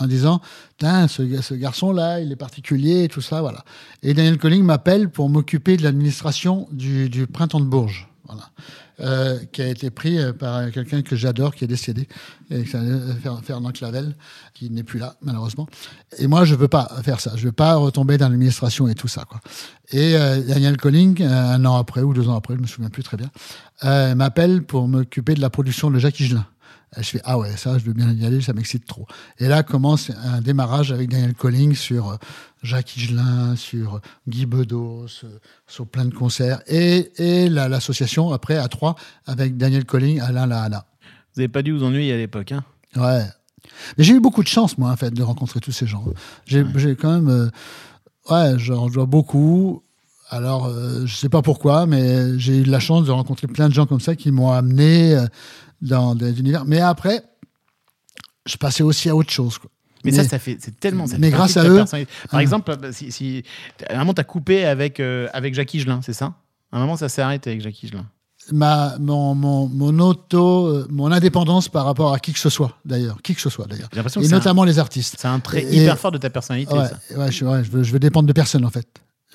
En 0.00 0.06
disant, 0.06 0.40
ce, 0.80 1.40
ce 1.42 1.54
garçon-là, 1.54 2.20
il 2.20 2.30
est 2.30 2.36
particulier, 2.36 3.04
et 3.04 3.08
tout 3.08 3.20
ça, 3.20 3.40
voilà. 3.40 3.64
Et 4.02 4.14
Daniel 4.14 4.38
Colling 4.38 4.62
m'appelle 4.62 5.10
pour 5.10 5.28
m'occuper 5.28 5.76
de 5.76 5.82
l'administration 5.82 6.68
du, 6.70 7.26
Printemps 7.32 7.60
de 7.60 7.66
Bourges. 7.66 8.08
Voilà. 8.26 8.50
Euh, 9.00 9.38
qui 9.52 9.62
a 9.62 9.68
été 9.68 9.90
pris 9.90 10.18
euh, 10.18 10.32
par 10.32 10.72
quelqu'un 10.72 11.02
que 11.02 11.14
j'adore, 11.14 11.54
qui 11.54 11.62
est 11.64 11.68
décédé, 11.68 12.08
et 12.50 12.64
euh, 12.74 13.40
Fernand 13.42 13.70
Clavel, 13.70 14.16
qui 14.54 14.70
n'est 14.70 14.82
plus 14.82 14.98
là, 14.98 15.14
malheureusement. 15.22 15.68
Et 16.18 16.26
moi, 16.26 16.44
je 16.44 16.56
veux 16.56 16.66
pas 16.66 16.90
faire 17.04 17.20
ça. 17.20 17.32
Je 17.36 17.44
veux 17.44 17.52
pas 17.52 17.76
retomber 17.76 18.18
dans 18.18 18.28
l'administration 18.28 18.88
et 18.88 18.96
tout 18.96 19.06
ça, 19.06 19.24
quoi. 19.24 19.40
Et 19.90 20.16
euh, 20.16 20.42
Daniel 20.42 20.76
Colling, 20.76 21.22
euh, 21.22 21.54
un 21.54 21.64
an 21.64 21.76
après 21.76 22.02
ou 22.02 22.12
deux 22.12 22.28
ans 22.28 22.36
après, 22.36 22.54
je 22.54 22.60
me 22.60 22.66
souviens 22.66 22.90
plus 22.90 23.02
très 23.02 23.16
bien, 23.16 23.30
euh, 23.84 24.14
m'appelle 24.14 24.62
pour 24.62 24.86
m'occuper 24.86 25.34
de 25.34 25.40
la 25.40 25.48
production 25.48 25.90
de 25.90 25.98
Jacques 25.98 26.20
Higelin. 26.20 26.44
Et 26.96 27.02
Je 27.02 27.08
fais 27.10 27.20
ah 27.24 27.38
ouais 27.38 27.56
ça 27.56 27.76
je 27.78 27.84
veux 27.84 27.92
bien 27.92 28.10
y 28.12 28.24
aller 28.24 28.40
ça 28.40 28.52
m'excite 28.54 28.86
trop 28.86 29.06
et 29.38 29.46
là 29.46 29.62
commence 29.62 30.10
un 30.24 30.40
démarrage 30.40 30.90
avec 30.90 31.10
Daniel 31.10 31.34
Colling 31.34 31.74
sur 31.74 32.08
euh, 32.10 32.16
Jacques 32.62 32.96
Higelin 32.96 33.56
sur 33.56 34.00
Guy 34.26 34.46
Bedos 34.46 35.06
euh, 35.24 35.38
sur 35.66 35.86
plein 35.86 36.06
de 36.06 36.14
concerts 36.14 36.62
et, 36.66 37.10
et 37.18 37.48
la- 37.50 37.68
l'association 37.68 38.32
après 38.32 38.56
à 38.56 38.68
trois 38.68 38.94
avec 39.26 39.56
Daniel 39.58 39.84
Colling 39.84 40.20
Alain 40.20 40.46
Lahana 40.46 40.86
Vous 41.34 41.40
avez 41.40 41.48
pas 41.48 41.62
dû 41.62 41.72
vous 41.72 41.84
ennuyer 41.84 42.12
à 42.14 42.16
l'époque, 42.16 42.52
hein? 42.52 42.64
Ouais. 42.96 43.24
Mais 43.98 44.04
j'ai 44.04 44.14
eu 44.14 44.20
beaucoup 44.20 44.42
de 44.42 44.48
chance, 44.48 44.78
moi, 44.78 44.90
en 44.90 44.96
fait, 44.96 45.10
de 45.12 45.22
rencontrer 45.22 45.60
tous 45.60 45.72
ces 45.72 45.86
gens. 45.86 46.02
J'ai 46.46 46.64
quand 46.96 47.12
même. 47.12 47.28
euh, 47.28 47.50
ouais, 48.30 48.58
j'en 48.58 48.86
dois 48.88 49.04
beaucoup. 49.06 49.82
Alors, 50.30 50.66
euh, 50.66 51.04
je 51.06 51.14
sais 51.14 51.28
pas 51.28 51.42
pourquoi, 51.42 51.84
mais 51.86 52.38
j'ai 52.38 52.58
eu 52.58 52.62
de 52.62 52.70
la 52.70 52.80
chance 52.80 53.04
de 53.04 53.10
rencontrer 53.10 53.46
plein 53.46 53.68
de 53.68 53.74
gens 53.74 53.84
comme 53.86 54.00
ça 54.00 54.16
qui 54.16 54.30
m'ont 54.30 54.50
amené 54.52 55.14
euh, 55.14 55.26
dans 55.80 56.14
des 56.14 56.38
univers. 56.40 56.64
Mais 56.64 56.80
après, 56.80 57.22
je 58.46 58.56
passais 58.56 58.82
aussi 58.82 59.08
à 59.08 59.16
autre 59.16 59.30
chose. 59.30 59.58
Quoi. 59.58 59.70
Mais, 60.04 60.12
ça, 60.12 60.24
ça 60.24 60.38
fait, 60.38 60.56
c'est 60.60 60.78
tellement. 60.78 61.06
Ça 61.06 61.16
mais 61.18 61.30
grâce 61.30 61.56
à 61.56 61.64
eux-. 61.68 61.84
Par 61.84 61.96
Ah. 62.30 62.40
exemple, 62.42 62.76
bah, 62.80 62.92
si, 62.92 63.10
si 63.12 63.42
à 63.88 63.94
un 63.96 63.98
moment 63.98 64.14
t'as 64.14 64.24
coupé 64.24 64.64
avec 64.64 65.00
euh, 65.00 65.28
avec 65.32 65.54
Jacques 65.54 65.74
Higelin, 65.74 66.00
c'est 66.02 66.12
ça? 66.12 66.34
À 66.70 66.76
un 66.76 66.80
moment, 66.80 66.96
ça 66.96 67.08
s'est 67.08 67.22
arrêté 67.22 67.50
avec 67.50 67.62
Jacques 67.62 67.82
Higelin. 67.82 68.06
Ma, 68.52 68.96
mon, 68.98 69.34
mon, 69.34 69.68
mon 69.68 69.98
auto, 69.98 70.66
euh, 70.68 70.86
mon 70.90 71.10
indépendance 71.12 71.68
par 71.68 71.84
rapport 71.84 72.14
à 72.14 72.18
qui 72.18 72.32
que 72.32 72.38
ce 72.38 72.48
soit, 72.48 72.78
d'ailleurs. 72.84 73.20
Qui 73.22 73.34
que 73.34 73.40
ce 73.40 73.50
soit, 73.50 73.66
d'ailleurs. 73.66 73.88
Et 73.94 73.98
un- 73.98 74.28
notamment 74.30 74.64
les 74.64 74.78
artistes. 74.78 75.16
C'est 75.18 75.28
un 75.28 75.40
trait 75.40 75.64
Et- 75.64 75.82
hyper 75.82 75.98
fort 75.98 76.12
de 76.12 76.18
ta 76.18 76.30
personnalité. 76.30 76.72
Ouais, 76.72 76.86
ça. 76.86 77.18
ouais, 77.18 77.32
je, 77.32 77.44
ouais, 77.44 77.64
je 77.64 77.70
veux, 77.70 77.82
je 77.82 77.92
veux 77.92 77.98
dépendre 77.98 78.26
de 78.28 78.32
personne 78.32 78.64
en 78.64 78.70
fait. 78.70 78.86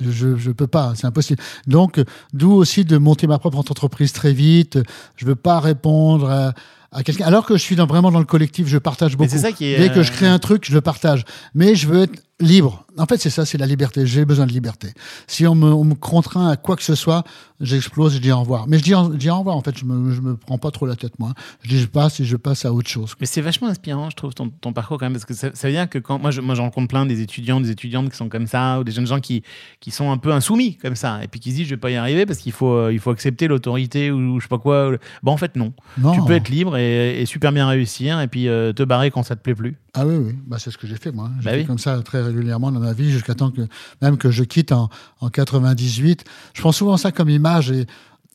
Je 0.02 0.36
je 0.38 0.52
peux 0.52 0.68
pas, 0.68 0.94
c'est 0.96 1.06
impossible. 1.06 1.42
Donc, 1.68 2.02
d'où 2.34 2.52
aussi 2.52 2.84
de 2.84 2.98
monter 2.98 3.28
ma 3.28 3.38
propre 3.38 3.58
entreprise 3.58 4.12
très 4.12 4.34
vite. 4.34 4.80
Je 5.16 5.26
veux 5.26 5.36
pas 5.36 5.60
répondre 5.60 6.30
à, 6.30 6.54
à 6.94 7.04
quelqu'un. 7.04 7.26
Alors 7.26 7.46
que 7.46 7.56
je 7.58 7.62
suis 7.62 7.76
dans, 7.76 7.86
vraiment 7.88 8.12
dans 8.12 8.20
le 8.20 8.26
collectif, 8.26 8.68
je 8.68 8.78
partage 8.78 9.18
beaucoup. 9.18 9.30
c'est 9.30 9.40
ça 9.40 9.52
qui 9.52 9.66
est. 9.66 9.78
Dès 9.78 9.90
que 9.90 10.00
euh, 10.00 10.04
je 10.04 10.12
crée 10.12 10.28
un 10.28 10.40
truc, 10.40 10.66
je 10.68 10.74
le 10.74 10.82
partage. 10.82 11.24
Mais 11.54 11.76
je 11.76 11.88
veux 11.88 12.04
être 12.04 12.22
libre. 12.40 12.86
En 12.98 13.06
fait, 13.06 13.18
c'est 13.18 13.30
ça, 13.30 13.46
c'est 13.46 13.58
la 13.58 13.66
liberté. 13.66 14.06
J'ai 14.06 14.26
besoin 14.26 14.46
de 14.46 14.52
liberté. 14.52 14.90
Si 15.28 15.48
on 15.48 15.56
me, 15.56 15.72
on 15.72 15.84
me 15.84 15.96
contraint 15.96 16.50
à 16.50 16.58
quoi 16.58 16.76
que 16.76 16.84
ce 16.84 16.94
soit, 16.94 17.24
j'explose, 17.62 18.14
je 18.16 18.20
dis 18.20 18.32
au 18.32 18.40
revoir. 18.40 18.68
Mais 18.68 18.78
je 18.78 18.84
dis, 18.84 18.94
en- 18.94 19.12
je 19.12 19.18
dis 19.18 19.30
au 19.30 19.38
revoir, 19.40 19.56
en 19.56 19.62
fait, 19.62 19.78
je 19.78 19.86
me, 19.86 20.12
je 20.12 20.22
me 20.22 20.36
prends 20.36 20.58
pas 20.58 20.70
trop 20.70 20.86
la 20.86 20.96
tête, 20.96 21.18
moi. 21.20 21.34
Je 21.64 21.70
dis 21.70 21.80
je 21.80 21.88
passe 21.88 22.20
et 22.20 22.26
je 22.26 22.36
passe 22.36 22.66
à 22.66 22.74
autre 22.74 22.90
chose. 22.90 23.16
Mais 23.20 23.26
c'est 23.26 23.42
vachement 23.42 23.68
inspirant, 23.70 24.10
je 24.10 24.16
trouve, 24.16 24.34
ton, 24.34 24.50
ton 24.50 24.74
parcours 24.74 24.98
quand 25.00 25.06
même, 25.06 25.14
parce 25.14 25.26
que 25.26 25.34
ça, 25.34 25.50
ça 25.54 25.68
veut 25.68 25.74
dire 25.74 25.90
que 25.90 25.98
quand 26.00 26.20
moi, 26.20 26.30
je, 26.32 26.42
moi, 26.42 26.54
j'en 26.54 26.64
rencontre 26.64 26.88
plein 26.90 27.06
des 27.06 27.22
étudiants, 27.22 27.62
des 27.62 27.72
étudiantes 27.72 28.10
qui 28.12 28.18
sont 28.18 28.30
comme 28.30 28.46
ça, 28.48 28.80
ou 28.80 28.84
des 28.84 28.92
jeunes 28.92 29.08
gens 29.08 29.20
qui, 29.20 29.42
qui 29.80 29.90
sont 29.92 30.12
un 30.12 30.18
peu 30.18 30.32
insoumis 30.34 30.76
comme 30.78 30.96
ça, 30.96 31.24
et 31.24 31.28
puis 31.28 31.40
qui 31.40 31.52
se 31.52 31.56
disent, 31.58 31.66
je 31.68 31.72
vais 31.76 31.78
pas 31.82 31.92
y 31.92 31.96
arriver 31.96 32.26
parce 32.26 32.40
qu'il 32.40 32.52
faut, 32.52 32.74
euh, 32.74 32.94
il 32.94 33.00
faut 33.00 33.12
accepter 33.12 33.48
l'autorité 33.48 34.12
ou, 34.12 34.40
je 34.40 34.44
sais 34.46 34.50
pas 34.50 34.60
quoi. 34.60 34.92
Bon, 35.24 35.32
en 35.32 35.38
fait, 35.38 35.56
non. 35.56 35.74
Non. 35.98 36.14
Tu 36.14 36.22
peux 36.24 36.34
être 36.34 36.50
libre 36.50 36.78
et, 36.78 36.83
et, 36.84 37.22
et 37.22 37.26
super 37.26 37.52
bien 37.52 37.68
réussir 37.68 38.20
et 38.20 38.28
puis 38.28 38.48
euh, 38.48 38.74
te 38.74 38.84
barrer 38.84 39.12
quand 39.12 39.24
ça 39.24 39.36
te 39.36 39.42
plaît 39.42 39.56
plus. 39.56 39.76
Ah 39.94 40.06
oui, 40.06 40.16
oui, 40.18 40.36
bah, 40.48 40.58
c'est 40.60 40.72
ce 40.72 40.78
que 40.78 40.88
j'ai 40.88 40.96
fait 40.98 41.12
moi. 41.12 41.30
J'ai 41.40 41.46
Bah 41.46 41.52
fait 41.52 41.58
oui. 41.62 41.66
comme 41.66 41.78
ça 41.80 42.02
très 42.02 42.22
régulièrement 42.22 42.72
dans 42.72 42.80
ma 42.80 42.94
vie 42.94 43.12
jusqu'à 43.12 43.36
temps 43.36 43.52
que 43.52 43.62
même 44.02 44.18
que 44.18 44.32
je 44.32 44.44
quitte 44.44 44.72
en, 44.72 44.90
en 45.22 45.30
98. 45.30 46.24
Je 46.54 46.62
prends 46.62 46.72
souvent 46.72 46.98
ça 46.98 47.12
comme 47.12 47.30
image 47.30 47.72
et 47.72 47.86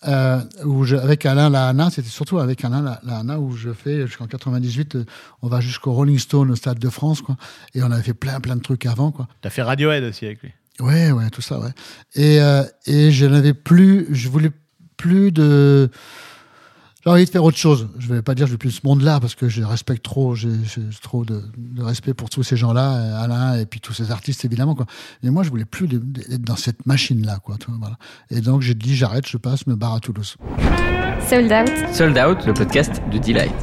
euh, 0.07 0.41
où 0.65 0.85
je, 0.85 0.95
avec 0.95 1.27
Alain 1.27 1.51
Lahana, 1.51 1.91
c'était 1.91 2.09
surtout 2.09 2.39
avec 2.39 2.65
Alain 2.65 2.83
La- 2.83 3.01
Lahana 3.05 3.41
où 3.41 3.57
je 3.57 3.73
fais 3.73 4.07
jusqu'en 4.07 4.27
98, 4.29 4.95
euh, 4.95 5.05
on 5.43 5.49
va 5.49 5.61
jusqu'au 5.61 5.93
Rolling 5.93 6.19
Stone 6.21 6.51
au 6.53 6.55
Stade 6.57 6.79
de 6.79 6.89
France 6.89 7.21
quoi. 7.21 7.37
Et 7.75 7.83
on 7.83 7.91
avait 7.91 8.03
fait 8.05 8.15
plein 8.15 8.39
plein 8.41 8.55
de 8.57 8.63
trucs 8.63 8.87
avant 8.87 9.11
quoi. 9.11 9.27
T'as 9.41 9.51
fait 9.51 9.63
Radiohead 9.63 10.05
aussi 10.05 10.25
avec 10.27 10.41
lui. 10.43 10.53
Ouais, 10.81 11.11
ouais, 11.11 11.29
tout 11.31 11.43
ça, 11.43 11.59
ouais. 11.59 11.71
Et, 12.15 12.41
euh, 12.41 12.63
et 12.87 13.11
je 13.11 13.27
n'avais 13.27 13.53
plus, 13.55 14.07
je 14.13 14.29
voulais 14.29 14.53
plus 14.97 15.33
de. 15.33 15.91
J'ai 17.09 17.13
envie 17.13 17.25
de 17.25 17.31
faire 17.31 17.45
autre 17.45 17.57
chose. 17.57 17.89
Je 17.99 18.11
ne 18.11 18.17
vais 18.17 18.23
pas 18.23 18.35
dire 18.35 18.45
que 18.45 18.49
je 18.49 18.53
veux 18.53 18.59
plus 18.59 18.71
ce 18.71 18.81
monde-là 18.85 19.19
parce 19.19 19.35
que 19.35 19.49
je 19.49 19.63
respecte 19.63 20.05
trop, 20.05 20.35
j'ai 20.35 20.51
trop 21.01 21.25
de, 21.25 21.43
de 21.57 21.83
respect 21.83 22.13
pour 22.13 22.29
tous 22.29 22.43
ces 22.43 22.55
gens-là, 22.55 22.97
euh, 22.97 23.25
Alain 23.25 23.59
et 23.59 23.65
puis 23.65 23.81
tous 23.81 23.95
ces 23.95 24.11
artistes 24.11 24.45
évidemment 24.45 24.75
quoi. 24.75 24.85
Mais 25.23 25.31
moi, 25.31 25.43
je 25.43 25.49
voulais 25.49 25.65
plus 25.65 25.89
être 26.31 26.43
dans 26.43 26.57
cette 26.57 26.85
machine-là 26.85 27.39
quoi. 27.43 27.57
voilà. 27.81 27.97
Et 28.31 28.43
donc 28.43 28.61
j'ai 28.61 28.75
dit 28.75 28.95
j'arrête, 28.95 29.27
je 29.27 29.39
passe, 29.39 29.67
me 29.67 29.75
barre 29.75 29.95
à 29.95 30.01
Toulouse. 30.01 30.37
Sold 31.27 31.51
Out. 31.51 31.95
Sold 31.95 32.19
Out, 32.19 32.45
le 32.45 32.53
podcast 32.53 33.01
de 33.11 33.17
Delight. 33.17 33.55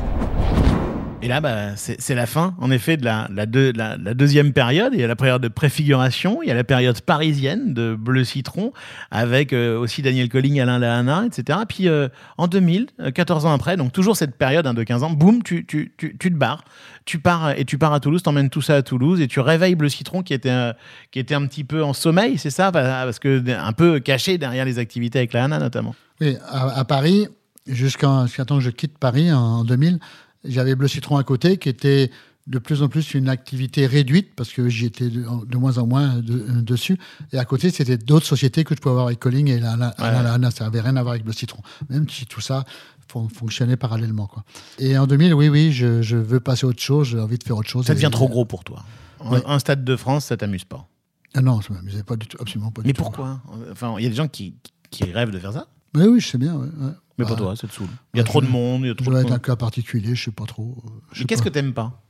Et 1.25 1.27
là, 1.27 1.41
bah, 1.41 1.75
c'est 1.75 2.13
la 2.13 2.27
fin, 2.27 2.53
en 2.59 2.69
effet, 2.69 2.97
de 2.97 3.03
la, 3.05 3.27
la, 3.33 3.47
deux- 3.47 3.71
la- 3.75 3.97
la 3.97 4.13
deuxième 4.13 4.53
période. 4.53 4.91
Il 4.93 4.99
y 4.99 5.03
a 5.03 5.07
la 5.07 5.15
période 5.15 5.41
de 5.41 5.47
préfiguration, 5.47 6.43
il 6.43 6.49
y 6.49 6.51
a 6.51 6.53
la 6.53 6.63
période 6.63 7.01
parisienne 7.01 7.73
de 7.73 7.95
Bleu 7.95 8.23
Citron, 8.23 8.73
avec 9.09 9.51
euh, 9.51 9.75
aussi 9.75 10.03
Daniel 10.03 10.29
Colling, 10.29 10.59
Alain 10.59 10.77
Lahana, 10.77 11.25
etc. 11.25 11.57
Puis 11.67 11.87
euh, 11.87 12.09
en 12.37 12.47
2000, 12.47 12.85
euh, 12.99 13.09
14 13.09 13.47
ans 13.47 13.53
après, 13.53 13.75
donc 13.75 13.91
toujours 13.91 14.15
cette 14.15 14.35
période 14.35 14.67
hein, 14.67 14.75
de 14.75 14.83
15 14.83 15.01
ans, 15.01 15.09
boum, 15.09 15.41
tu, 15.41 15.65
te 15.65 16.29
barres. 16.29 16.63
Tu 17.05 17.17
pars 17.17 17.47
euh, 17.47 17.53
et 17.57 17.65
tu 17.65 17.79
pars 17.79 17.91
à 17.93 17.99
Toulouse, 17.99 18.21
t'emmènes 18.21 18.51
tout 18.51 18.61
ça 18.61 18.75
à 18.75 18.81
Toulouse 18.83 19.19
et 19.19 19.27
tu 19.27 19.39
réveilles 19.39 19.73
Bleu 19.73 19.89
Citron 19.89 20.21
qui 20.21 20.35
était, 20.35 20.49
euh, 20.51 20.73
qui 21.09 21.17
était 21.17 21.33
un 21.33 21.47
petit 21.47 21.63
peu 21.63 21.83
en 21.83 21.93
sommeil, 21.93 22.37
c'est 22.37 22.51
ça? 22.51 22.71
Parce 22.71 23.17
que 23.17 23.41
un 23.49 23.71
peu 23.71 23.99
caché 23.99 24.37
derrière 24.37 24.65
les 24.65 24.77
activités 24.77 25.17
avec 25.17 25.33
Lahana 25.33 25.57
notamment. 25.57 25.95
Oui, 26.21 26.37
à, 26.47 26.85
Paris, 26.85 27.27
jusqu'à 27.65 28.25
jusqu'à 28.27 28.45
temps 28.45 28.57
que 28.57 28.63
je 28.63 28.69
quitte 28.69 28.97
Paris 28.99 29.31
en 29.33 29.63
2000, 29.63 29.99
j'avais 30.47 30.75
Bleu 30.75 30.87
Citron 30.87 31.17
à 31.17 31.23
côté 31.23 31.57
qui 31.57 31.69
était 31.69 32.11
de 32.47 32.59
plus 32.59 32.83
en 32.83 32.89
plus 32.89 33.15
une 33.15 33.27
activité 33.27 33.87
réduite 33.87 34.35
parce 34.35 34.51
que 34.53 34.69
j'y 34.69 34.85
étais 34.85 35.09
de, 35.09 35.25
de 35.47 35.57
moins 35.57 35.79
en 35.79 35.87
moins 35.87 36.17
de- 36.17 36.33
euh, 36.33 36.61
dessus. 36.61 36.97
Et 37.33 37.39
à 37.39 37.45
côté, 37.45 37.71
c'était 37.71 37.97
d'autres 37.97 38.27
sociétés 38.27 38.63
que 38.63 38.75
je 38.75 38.79
pouvais 38.81 38.91
avoir 38.91 39.07
avec 39.07 39.19
Colling 39.19 39.47
et 39.49 39.59
la, 39.59 39.75
la, 39.75 39.87
Ouais. 39.87 40.11
la- 40.11 40.21
la- 40.21 40.37
la- 40.37 40.51
ça 40.51 40.65
n'avait 40.65 40.81
rien 40.81 40.95
à 40.95 41.01
voir 41.01 41.13
avec 41.13 41.23
Bleu 41.23 41.33
Citron, 41.33 41.61
même 41.89 42.07
si 42.07 42.25
tout 42.27 42.41
ça 42.41 42.63
fon- 43.11 43.29
fonctionnait 43.29 43.77
parallèlement. 43.77 44.27
Quoi. 44.27 44.43
Et 44.77 44.95
en 44.97 45.07
2000, 45.07 45.33
oui, 45.33 45.49
oui, 45.49 45.71
je, 45.71 46.03
je 46.03 46.17
veux 46.17 46.39
passer 46.39 46.65
à 46.65 46.69
autre 46.69 46.81
chose, 46.81 47.07
j'ai 47.07 47.19
envie 47.19 47.39
de 47.39 47.43
faire 47.43 47.57
autre 47.57 47.69
chose. 47.69 47.85
Ça 47.87 47.93
Et- 47.93 47.95
devient 47.95 48.09
trop 48.11 48.27
gros 48.29 48.45
pour 48.45 48.63
toi. 48.63 48.83
Un, 49.21 49.31
Ouais. 49.31 49.41
un 49.47 49.57
stade 49.57 49.83
de 49.83 49.95
France, 49.95 50.25
ça 50.25 50.37
t'amuse 50.37 50.65
pas? 50.65 50.87
Ah 51.33 51.41
non, 51.41 51.61
ça 51.61 51.73
m'amusait 51.73 52.03
pas 52.03 52.15
du 52.15 52.27
tout, 52.27 52.37
absolument 52.39 52.69
pas 52.71 52.81
du 52.83 52.87
Mais 52.87 52.93
tout. 52.93 53.01
pourquoi? 53.01 53.41
Enfin, 53.71 53.95
il 53.97 54.03
y 54.03 54.05
a 54.05 54.09
des 54.09 54.15
gens 54.15 54.27
qui, 54.27 54.53
qui 54.91 55.03
rêvent 55.11 55.31
de 55.31 55.39
faire 55.39 55.51
ça? 55.53 55.67
Oui, 55.95 56.03
oui, 56.07 56.19
je 56.19 56.27
sais 56.27 56.37
bien. 56.37 56.53
ouais, 56.55 56.67
ouais. 56.67 56.91
Mais 57.17 57.23
Bah, 57.25 57.31
pas 57.31 57.35
toi, 57.37 57.55
ça 57.55 57.67
te 57.67 57.73
saoule. 57.73 57.87
Il 58.13 58.17
y 58.17 58.19
a 58.19 58.23
bah, 58.23 58.29
trop 58.29 58.41
de 58.41 58.47
monde, 58.47 58.81
il 58.83 58.87
y 58.87 58.91
a 58.91 58.95
trop 58.95 59.05
dois 59.09 59.21
de 59.21 59.25
être 59.27 59.33
un 59.33 59.39
cas 59.39 59.55
particulier, 59.55 60.15
je 60.15 60.25
sais 60.25 60.31
pas 60.31 60.45
trop. 60.45 60.75
euh, 60.85 60.89
Mais 61.19 61.25
qu'est-ce 61.25 61.41
que 61.41 61.49
t'aimes 61.49 61.73
pas? 61.73 62.01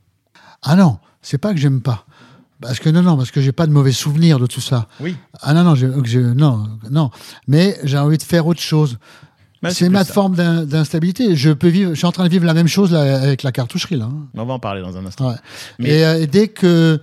Ah 0.62 0.74
non, 0.76 0.98
c'est 1.22 1.38
pas 1.38 1.52
que 1.54 1.60
j'aime 1.60 1.80
pas. 1.80 2.06
Parce 2.60 2.78
que 2.80 2.88
non, 2.88 3.02
non, 3.02 3.16
parce 3.16 3.30
que 3.30 3.40
j'ai 3.42 3.52
pas 3.52 3.66
de 3.66 3.72
mauvais 3.72 3.92
souvenirs 3.92 4.38
de 4.38 4.46
tout 4.46 4.62
ça. 4.62 4.88
Oui. 5.00 5.14
Ah 5.42 5.52
non, 5.52 5.62
non, 5.62 5.74
non, 6.34 6.66
non. 6.90 7.10
Mais 7.46 7.78
j'ai 7.84 7.98
envie 7.98 8.16
de 8.18 8.22
faire 8.22 8.46
autre 8.46 8.60
chose. 8.62 8.98
Ouais, 9.62 9.70
c'est 9.70 9.88
ma 9.90 10.04
ça. 10.04 10.12
forme 10.12 10.34
d'in- 10.36 10.64
d'instabilité. 10.64 11.36
Je 11.36 11.50
peux 11.50 11.68
vivre. 11.68 11.90
Je 11.90 11.96
suis 11.96 12.06
en 12.06 12.12
train 12.12 12.24
de 12.24 12.28
vivre 12.30 12.44
la 12.46 12.54
même 12.54 12.66
chose 12.68 12.92
là, 12.92 13.20
avec 13.22 13.42
la 13.42 13.52
cartoucherie 13.52 13.96
là. 13.96 14.06
hein. 14.06 14.26
On 14.34 14.44
va 14.46 14.54
en 14.54 14.58
parler 14.58 14.80
dans 14.80 14.96
un 14.96 15.04
instant. 15.06 15.28
Ouais. 15.30 15.36
Mais- 15.78 15.88
Et, 15.90 16.04
euh, 16.06 16.26
dès 16.26 16.48
que 16.48 17.00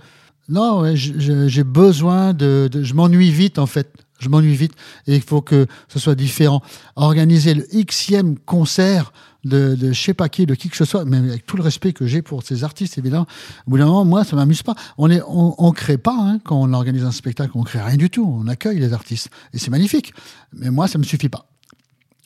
non, 0.48 0.80
ouais, 0.80 0.94
j'ai 0.96 1.64
besoin 1.64 2.32
de, 2.34 2.68
de- 2.70 2.82
je 2.82 2.94
m'ennuie 2.94 3.30
vite 3.30 3.58
en 3.58 3.66
fait. 3.66 4.03
Je 4.24 4.28
m'ennuie 4.28 4.56
vite 4.56 4.72
et 5.06 5.14
il 5.14 5.22
faut 5.22 5.42
que 5.42 5.66
ce 5.88 5.98
soit 5.98 6.14
différent. 6.14 6.62
Organiser 6.96 7.54
le 7.54 7.64
xème 7.84 8.38
concert 8.38 9.12
de, 9.44 9.74
de 9.74 9.92
je 9.92 10.00
sais 10.00 10.14
pas 10.14 10.28
qui, 10.28 10.46
de 10.46 10.54
qui 10.54 10.68
que 10.68 10.76
ce 10.76 10.84
soit, 10.84 11.04
mais 11.04 11.18
avec 11.18 11.46
tout 11.46 11.56
le 11.56 11.62
respect 11.62 11.92
que 11.92 12.06
j'ai 12.06 12.22
pour 12.22 12.42
ces 12.42 12.64
artistes 12.64 12.98
évidemment. 12.98 13.26
Au 13.66 13.70
bout 13.70 13.78
d'un 13.78 13.86
moment, 13.86 14.04
moi, 14.04 14.24
ça 14.24 14.36
m'amuse 14.36 14.62
pas. 14.62 14.74
On 14.98 15.10
est, 15.10 15.20
on, 15.28 15.54
on 15.58 15.72
crée 15.72 15.98
pas 15.98 16.16
hein, 16.18 16.40
quand 16.42 16.60
on 16.60 16.72
organise 16.72 17.04
un 17.04 17.12
spectacle, 17.12 17.52
on 17.54 17.62
crée 17.62 17.80
rien 17.80 17.96
du 17.96 18.10
tout. 18.10 18.26
On 18.26 18.48
accueille 18.48 18.78
les 18.78 18.92
artistes 18.92 19.30
et 19.52 19.58
c'est 19.58 19.70
magnifique. 19.70 20.14
Mais 20.52 20.70
moi, 20.70 20.88
ça 20.88 20.98
me 20.98 21.04
suffit 21.04 21.28
pas. 21.28 21.46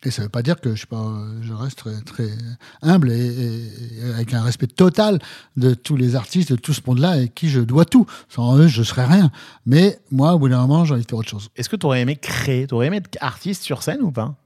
Et 0.05 0.11
ça 0.13 0.23
ne 0.23 0.27
veut 0.27 0.31
pas 0.31 0.43
dire 0.43 0.61
que 0.61 0.75
je, 0.77 0.81
sais 0.83 0.87
pas, 0.87 1.13
je 1.43 1.53
reste 1.53 1.79
très, 1.79 2.01
très 2.03 2.29
humble 2.83 3.11
et, 3.11 3.17
et- 3.27 3.63
et 4.01 4.13
avec 4.15 4.33
un 4.33 4.43
respect 4.43 4.69
total 4.69 5.19
de 5.57 5.75
tous 5.75 5.97
les 5.97 6.15
artistes, 6.15 6.51
de 6.53 6.57
tout 6.57 6.73
ce 6.73 6.81
monde-là, 6.87 7.21
et 7.21 7.29
qui 7.29 7.49
je 7.49 7.61
dois 7.61 7.85
tout. 7.85 8.07
Sans 8.29 8.57
eux, 8.59 8.69
je 8.69 8.83
serais 8.85 9.05
rien. 9.07 9.31
Mais 9.67 9.99
moi, 10.13 10.35
au 10.35 10.39
bout 10.39 10.49
d'un 10.49 10.61
moment, 10.61 10.85
j'ai 10.85 10.95
envie 10.95 11.03
de 11.05 11.09
faire 11.09 11.19
autre 11.19 11.29
chose. 11.31 11.49
Est-ce 11.57 11.69
que 11.69 11.75
tu 11.77 11.85
aurais 11.87 12.01
aimé 12.03 12.15
créer, 12.17 12.67
tu 12.69 12.75
aurais 12.75 12.87
aimé 12.87 12.99
être 12.99 13.19
artiste 13.21 13.63
sur 13.65 13.83
scène 13.83 14.01
ou 14.03 14.13
pas? 14.13 14.37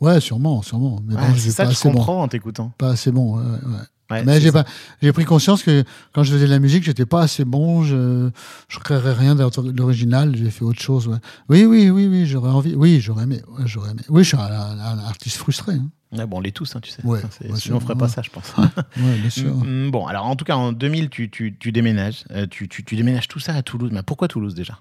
Ouais, 0.00 0.20
sûrement, 0.20 0.62
sûrement. 0.62 1.00
Mais 1.06 1.14
bon, 1.16 1.20
Ouais, 1.20 1.38
C'est 1.38 1.50
ça 1.50 1.66
que 1.66 1.72
je 1.74 1.82
bon. 1.84 1.92
comprends 1.92 2.22
en 2.22 2.28
t'écoutant. 2.28 2.72
Pas 2.78 2.88
assez 2.90 3.12
bon. 3.12 3.36
ouais, 3.38 3.44
ouais, 3.44 3.78
ouais. 4.14 4.24
Mais 4.24 4.40
j'ai 4.40 4.52
pas, 4.52 4.64
j'ai 5.02 5.12
pris 5.12 5.24
conscience 5.24 5.62
que 5.62 5.84
quand 6.12 6.22
je 6.22 6.32
faisais 6.32 6.46
de 6.46 6.50
la 6.50 6.58
musique, 6.58 6.84
j'étais 6.84 7.06
pas 7.06 7.22
assez 7.22 7.44
bon. 7.44 7.82
Je, 7.84 8.30
je 8.68 8.78
créerais 8.78 9.12
rien 9.12 9.34
d'original. 9.34 10.34
J'ai 10.36 10.50
fait 10.50 10.64
autre 10.64 10.80
chose. 10.80 11.08
ouais. 11.08 11.18
Oui, 11.48 11.64
oui, 11.64 11.90
oui, 11.90 12.06
oui. 12.06 12.26
J'aurais 12.26 12.50
envie. 12.50 12.74
Oui, 12.74 13.00
j'aurais 13.00 13.24
aimé. 13.24 13.42
ouais, 13.58 13.64
j'aurais 13.66 13.90
aimé. 13.90 14.02
Oui, 14.08 14.22
je 14.24 14.28
suis 14.28 14.36
un, 14.36 14.40
un- 14.40 14.78
un 14.78 14.98
artiste 15.00 15.36
frustré. 15.36 15.74
hein. 15.74 16.26
Bon, 16.28 16.36
on 16.36 16.40
l'est 16.40 16.52
tous, 16.52 16.76
hein, 16.76 16.80
tu 16.80 16.90
sais. 16.90 17.04
Ouais, 17.04 17.18
Enfin, 17.18 17.28
c'est- 17.36 17.50
ouais, 17.50 17.58
sinon, 17.58 17.76
on 17.78 17.80
ferait 17.80 17.94
sûrement, 17.94 18.00
pas 18.00 18.08
ça, 18.08 18.22
je 18.22 18.30
pense. 18.30 18.52
Bien 18.96 19.30
sûr. 19.30 19.52
Mm, 19.64 19.90
Bon, 19.90 20.06
alors 20.06 20.26
en 20.26 20.36
tout 20.36 20.44
cas, 20.44 20.54
en 20.56 20.70
2000, 20.72 21.10
tu, 21.10 21.28
tu, 21.28 21.56
tu 21.58 21.72
déménages. 21.72 22.24
Euh, 22.30 22.46
tu, 22.48 22.68
tu, 22.68 22.84
tu 22.84 22.94
déménages 22.94 23.26
tout 23.26 23.40
ça 23.40 23.54
à 23.54 23.62
Toulouse. 23.62 23.90
Mais 23.92 24.02
pourquoi 24.04 24.28
Toulouse 24.28 24.54
déjà? 24.54 24.78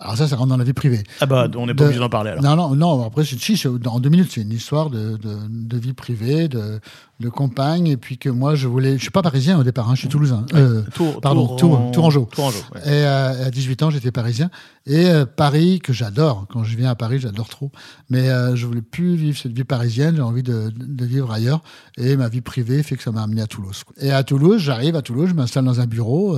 Alors 0.00 0.16
ça, 0.18 0.28
ça 0.28 0.36
rentre 0.36 0.50
dans 0.50 0.56
la 0.58 0.64
vie 0.64 0.74
privée. 0.74 1.02
Ah 1.20 1.26
bah, 1.26 1.48
on 1.56 1.66
n'est 1.66 1.72
pas 1.74 1.80
De- 1.84 1.84
obligé 1.88 1.98
d'en 2.00 2.08
parler 2.10 2.30
alors. 2.30 2.42
Non, 2.44 2.56
non, 2.56 2.74
non. 2.76 3.06
Après, 3.06 3.24
si, 3.24 3.66
en 3.86 4.00
deux 4.00 4.10
minutes, 4.10 4.30
c'est 4.32 4.42
une 4.42 4.52
histoire 4.52 4.90
de, 4.90 5.16
de, 5.16 5.36
de 5.48 5.78
vie 5.78 5.94
privée, 5.94 6.48
de, 6.48 6.78
de 7.22 7.30
compagne, 7.30 7.86
et 7.86 7.96
puis 7.96 8.18
que 8.18 8.28
moi, 8.28 8.54
je 8.54 8.68
voulais. 8.68 8.96
Je 8.98 9.02
suis 9.02 9.10
pas 9.10 9.22
parisien 9.22 9.58
au 9.58 9.62
départ, 9.62 9.88
hein, 9.88 9.94
je 9.94 10.00
suis 10.00 10.08
toulousain. 10.08 10.44
Euh, 10.54 10.82
Tour, 10.94 11.20
pardon, 11.22 11.46
Tour- 11.46 11.56
Tour- 11.56 11.90
Tourangeau. 11.92 12.28
Tourangeau, 12.30 12.58
ouais. 12.74 12.80
et 12.84 13.04
euh, 13.06 13.46
à 13.46 13.50
18 13.50 13.82
ans, 13.84 13.90
j'étais 13.90 14.10
parisien. 14.12 14.50
Et 14.84 15.06
euh, 15.08 15.24
Paris, 15.24 15.78
que 15.78 15.92
j'adore. 15.92 16.46
Quand 16.50 16.64
je 16.64 16.76
viens 16.76 16.90
à 16.90 16.94
Paris, 16.94 17.20
j'adore 17.20 17.48
trop. 17.48 17.70
Mais 18.10 18.26
je 18.56 18.66
voulais 18.66 18.82
plus 18.82 19.14
vivre 19.14 19.38
cette 19.38 19.52
vie 19.52 19.64
parisienne. 19.64 20.16
J'ai 20.16 20.22
envie 20.22 20.42
de, 20.42 20.70
de 20.76 21.04
vivre 21.06 21.30
ailleurs. 21.30 21.62
Et 21.96 22.16
ma 22.16 22.28
vie 22.28 22.40
privée 22.40 22.82
fait 22.82 22.96
que 22.96 23.02
ça 23.02 23.12
m'a 23.12 23.22
amené 23.22 23.40
à 23.42 23.46
Toulouse. 23.46 23.84
Et 24.00 24.10
à 24.10 24.22
Toulouse, 24.24 24.60
j'arrive 24.60 24.96
à 24.96 25.02
Toulouse, 25.02 25.28
je 25.30 25.34
m'installe 25.34 25.64
dans 25.64 25.80
un 25.80 25.86
bureau 25.86 26.36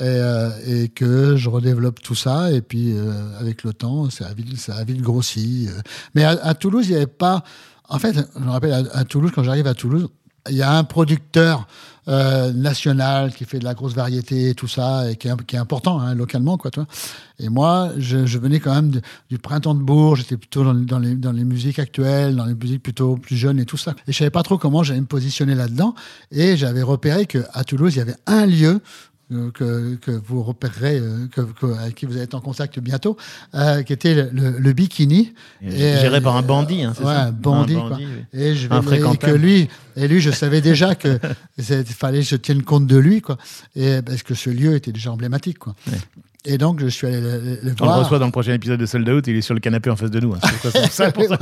et, 0.00 0.20
et 0.66 0.88
que 0.88 1.36
je 1.36 1.48
redéveloppe 1.50 2.00
tout 2.00 2.14
ça. 2.14 2.50
Et 2.52 2.62
puis, 2.62 2.94
avec 3.38 3.62
le 3.64 3.72
temps, 3.74 4.08
ça 4.10 4.28
a 4.28 4.34
vite, 4.34 4.56
ça 4.58 4.76
a 4.76 4.84
vite 4.84 5.02
grossi. 5.02 5.68
Mais 6.14 6.24
à, 6.24 6.30
à 6.42 6.54
Toulouse, 6.54 6.86
il 6.86 6.92
n'y 6.92 6.96
avait 6.96 7.06
pas. 7.06 7.44
En 7.88 7.98
fait, 7.98 8.14
je 8.14 8.40
me 8.40 8.50
rappelle 8.50 8.88
à, 8.92 9.04
Toulouse, 9.04 9.30
quand 9.34 9.42
j'arrive 9.42 9.66
à 9.66 9.74
Toulouse, 9.74 10.08
il 10.50 10.56
y 10.56 10.62
a 10.62 10.76
un 10.76 10.84
producteur 10.84 11.66
euh, 12.06 12.52
national 12.52 13.32
qui 13.32 13.46
fait 13.46 13.58
de 13.58 13.64
la 13.64 13.72
grosse 13.72 13.94
variété 13.94 14.54
tout 14.54 14.68
ça, 14.68 15.10
et 15.10 15.16
qui 15.16 15.28
est, 15.28 15.56
important 15.56 16.00
hein, 16.00 16.14
localement, 16.14 16.58
quoi. 16.58 16.70
Et 17.38 17.48
moi, 17.48 17.92
je, 17.96 18.26
je 18.26 18.38
venais 18.38 18.60
quand 18.60 18.74
même 18.74 19.00
du 19.30 19.38
printemps 19.38 19.74
de 19.74 19.80
Bourges, 19.80 20.20
j'étais 20.20 20.36
plutôt 20.36 20.64
dans, 20.64 20.74
dans, 20.74 20.98
les, 20.98 21.14
dans 21.14 21.32
les 21.32 21.44
musiques 21.44 21.78
actuelles, 21.78 22.36
dans 22.36 22.44
les 22.44 22.54
musiques 22.54 22.82
plutôt 22.82 23.16
plus 23.16 23.36
jeunes 23.36 23.58
et 23.58 23.64
tout 23.64 23.78
ça. 23.78 23.94
Et 24.06 24.12
je 24.12 24.18
savais 24.18 24.30
pas 24.30 24.42
trop 24.42 24.58
comment 24.58 24.82
j'allais 24.82 25.00
me 25.00 25.06
positionner 25.06 25.54
là-dedans. 25.54 25.94
Et 26.30 26.56
j'avais 26.56 26.82
repéré 26.82 27.26
que 27.26 27.38
à 27.52 27.64
Toulouse, 27.64 27.94
il 27.94 27.98
y 27.98 28.02
avait 28.02 28.16
un 28.26 28.44
lieu 28.44 28.80
que, 29.52 29.94
que 29.96 30.10
vous 30.10 30.42
repérerez, 30.42 30.98
euh, 30.98 31.26
que, 31.32 31.40
que- 31.42 31.78
avec 31.78 31.94
qui 31.94 32.06
vous 32.06 32.12
allez 32.14 32.22
être 32.22 32.34
en 32.34 32.40
contact 32.40 32.78
bientôt, 32.78 33.16
euh, 33.54 33.82
qui 33.82 33.92
était 33.92 34.14
le, 34.14 34.30
le- 34.32 34.58
le 34.58 34.72
Bikini. 34.72 35.32
Et 35.62 35.70
géré 35.98 36.16
euh, 36.18 36.20
par 36.20 36.36
un 36.36 36.42
bandit, 36.42 36.82
hein, 36.82 36.92
c'est 36.96 37.04
ouais, 37.04 37.12
ça 37.14 37.24
un 37.26 37.32
bandit, 37.32 37.74
Un 37.76 37.80
quoi. 37.80 37.90
bandit, 37.90 38.06
oui. 38.06 38.40
Et 38.40 38.54
je 38.54 38.68
vais, 38.68 38.76
et 38.98 39.16
que 39.18 39.30
lui, 39.30 39.68
et 39.96 40.08
lui, 40.08 40.20
je 40.20 40.30
savais 40.30 40.60
déjà 40.60 40.94
que 40.94 41.18
fallait 41.98 42.20
que 42.20 42.26
je 42.26 42.36
tienne 42.36 42.62
compte 42.62 42.86
de 42.86 42.96
lui, 42.96 43.20
quoi. 43.20 43.36
Et 43.76 44.02
parce 44.02 44.22
que 44.22 44.34
ce 44.34 44.50
lieu 44.50 44.74
était 44.74 44.92
déjà 44.92 45.12
emblématique, 45.12 45.58
quoi. 45.58 45.74
Ouais. 45.90 45.98
Et 46.46 46.58
donc, 46.58 46.78
je 46.78 46.88
suis 46.88 47.06
allé 47.06 47.22
le, 47.22 47.38
le- 47.40 47.40
le 47.40 47.58
On 47.62 47.68
le 47.68 47.72
voir. 47.90 47.98
reçoit 48.00 48.18
dans 48.18 48.26
le 48.26 48.30
prochain 48.30 48.52
épisode 48.52 48.78
de 48.78 48.84
Sold 48.84 49.08
Out, 49.08 49.26
il 49.28 49.36
est 49.36 49.40
sur 49.40 49.54
le 49.54 49.60
canapé 49.60 49.88
en 49.88 49.96
face 49.96 50.10
de 50.10 50.20
nous. 50.20 50.34
hein. 50.34 50.38
C'est 50.42 50.60
pour 50.60 50.70
ça- 50.72 50.88
c'est 50.90 51.12
pour 51.14 51.24
ça 51.24 51.38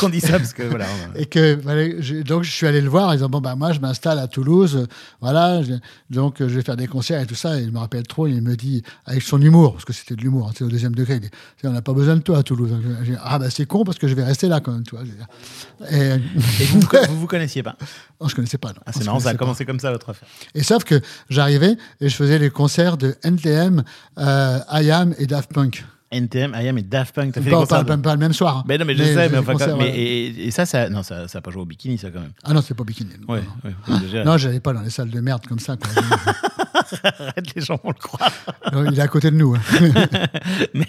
qu'on 0.00 0.08
dit 0.08 0.20
ça, 0.20 0.38
parce 0.38 0.54
que 0.54 0.62
voilà. 0.62 0.86
on 1.14 1.18
Et 1.18 1.26
que 1.26 1.58
je- 2.00 2.22
donc 2.22 2.44
je 2.44 2.50
suis 2.50 2.66
allé 2.66 2.80
le 2.80 2.88
voir 2.88 3.10
en 3.10 3.12
disant 3.12 3.28
bon 3.28 3.42
bah 3.42 3.56
moi 3.56 3.72
je 3.72 3.80
m'installe 3.80 4.18
à 4.18 4.26
Toulouse, 4.26 4.86
voilà, 5.20 5.62
je- 5.62 5.74
donc 6.08 6.36
je 6.38 6.46
vais 6.46 6.62
faire 6.62 6.78
des 6.78 6.86
concerts 6.86 7.20
et 7.20 7.26
tout 7.26 7.34
ça. 7.34 7.60
Et 7.60 7.64
il 7.64 7.72
me 7.72 7.78
rappelle 7.78 8.04
trop, 8.06 8.26
il 8.26 8.40
me 8.40 8.56
dit 8.56 8.82
avec 9.04 9.20
son 9.20 9.38
humour 9.38 9.74
parce 9.74 9.84
que 9.84 9.92
c'était 9.92 10.14
de 10.16 10.22
l'humour, 10.22 10.48
hein, 10.48 10.52
c'est 10.56 10.64
au 10.64 10.68
deuxième 10.68 10.94
degré. 10.94 11.16
Il 11.16 11.20
dit 11.20 11.28
on 11.64 11.72
n'a 11.72 11.82
pas 11.82 11.92
besoin 11.92 12.16
de 12.16 12.22
toi 12.22 12.38
à 12.38 12.42
Toulouse. 12.42 12.70
J'ai 13.04 13.12
dit, 13.12 13.18
ah 13.22 13.38
bah 13.38 13.50
c'est 13.50 13.66
con 13.66 13.84
parce 13.84 13.98
que 13.98 14.08
je 14.08 14.14
vais 14.14 14.24
rester 14.24 14.48
là 14.48 14.60
quand 14.60 14.72
même, 14.72 14.82
tu 14.82 14.96
vois. 14.96 15.04
je. 15.04 15.94
Et, 15.94 16.14
Et 16.14 16.64
vous, 16.70 16.80
vous 17.10 17.20
vous 17.20 17.26
connaissiez 17.26 17.62
pas? 17.62 17.76
Oh, 18.20 18.28
je 18.28 18.34
connaissais 18.34 18.58
pas. 18.58 18.68
non. 18.68 18.80
Ah, 18.86 18.90
C'est 18.92 19.04
marrant, 19.04 19.20
ça 19.20 19.28
a 19.30 19.32
pas. 19.32 19.38
commencé 19.38 19.64
comme 19.64 19.78
ça, 19.80 19.92
votre 19.92 20.10
affaire. 20.10 20.28
Et 20.54 20.62
sauf 20.62 20.84
que 20.84 21.00
j'arrivais 21.30 21.76
et 22.00 22.08
je 22.08 22.14
faisais 22.16 22.38
les 22.38 22.50
concerts 22.50 22.96
de 22.96 23.14
NTM, 23.22 23.84
euh, 24.18 24.58
IAM 24.72 25.14
et 25.18 25.26
Daft 25.26 25.52
Punk. 25.52 25.84
NTM, 26.10 26.54
IAM 26.58 26.78
et 26.78 26.82
Daft 26.82 27.14
Punk. 27.14 27.32
T'as 27.34 27.40
fait 27.40 27.44
des 27.44 27.50
Pas, 27.50 27.58
concerts 27.60 27.84
pas, 27.84 27.96
de- 27.96 28.00
pas- 28.02 28.12
le 28.14 28.18
même 28.18 28.32
soir. 28.32 28.56
hein. 28.58 28.64
Mais 28.66 28.78
non, 28.78 28.86
mais 28.86 28.94
je 28.96 29.02
sais, 29.04 29.08
j'ai 29.10 29.14
mais, 29.16 29.28
des 29.28 29.38
enfin, 29.38 29.52
concerts, 29.52 29.76
mais- 29.76 29.84
ouais. 29.90 29.98
et, 29.98 30.46
et 30.46 30.50
ça, 30.50 30.64
ça, 30.64 30.88
non, 30.88 31.02
ça, 31.02 31.28
ça 31.28 31.38
a 31.38 31.40
pas 31.42 31.50
joué 31.50 31.60
au 31.62 31.66
bikini, 31.66 31.98
ça 31.98 32.10
quand 32.10 32.20
même. 32.20 32.32
Ah 32.44 32.54
non, 32.54 32.62
c'est 32.62 32.72
pas 32.74 32.82
bikini. 32.84 33.10
non. 33.28 33.34
Ouais, 33.34 33.42
Non. 33.88 34.24
Non, 34.24 34.36
j'allais 34.38 34.60
pas 34.60 34.72
dans 34.72 34.80
les 34.80 34.90
salles 34.90 35.10
de 35.10 35.20
merde 35.20 35.46
comme 35.46 35.58
ça. 35.58 35.76
quoi. 35.76 36.02
Arrête, 37.04 37.54
les 37.54 37.62
gens 37.62 37.78
vont 37.82 37.90
le 37.90 37.94
croire. 38.00 38.30
Non, 38.72 38.84
Il 38.90 38.98
est 38.98 39.02
à 39.02 39.08
côté 39.08 39.30
de 39.30 39.36
nous. 39.36 39.54
hein. 39.54 39.60
mais, 40.74 40.86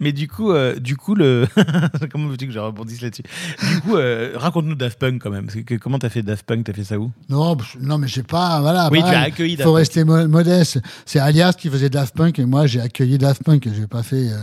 mais 0.00 0.12
du 0.12 0.28
coup, 0.28 0.52
euh, 0.52 0.78
du 0.78 0.96
coup, 0.96 1.14
le 1.14 1.46
comment 2.12 2.28
veux-tu 2.28 2.46
que 2.46 2.52
je 2.52 2.58
rebondisse 2.58 3.00
là-dessus? 3.02 3.22
Du 3.74 3.80
coup, 3.82 3.96
euh, 3.96 4.32
raconte-nous 4.36 4.74
Daft 4.74 4.98
Punk 4.98 5.20
quand 5.22 5.30
même. 5.30 5.46
Que- 5.46 5.74
comment 5.76 5.98
t'as 5.98 6.08
fait 6.08 6.22
Daft 6.22 6.44
Punk? 6.46 6.64
T'as 6.64 6.72
fait 6.72 6.84
ça 6.84 6.98
où? 6.98 7.10
Non, 7.28 7.56
non, 7.80 7.98
mais 7.98 8.08
j'ai 8.08 8.22
pas. 8.22 8.60
Voilà. 8.60 8.88
Oui, 8.90 8.98
tu 9.00 9.04
as 9.08 9.20
accueilli 9.20 9.56
Daft 9.56 9.64
Faut 9.66 9.72
Punk. 9.72 9.78
rester 9.78 10.04
mo- 10.04 10.28
modeste. 10.28 10.80
C'est 11.06 11.18
Alias 11.18 11.54
qui 11.54 11.68
faisait 11.68 11.90
Daft 11.90 12.14
Punk 12.14 12.38
et 12.38 12.44
moi 12.44 12.66
j'ai 12.66 12.80
accueilli 12.80 13.18
Daft 13.18 13.42
Punk. 13.44 13.68
J'ai 13.74 13.86
pas 13.86 14.02
fait. 14.02 14.28
euh, 14.30 14.36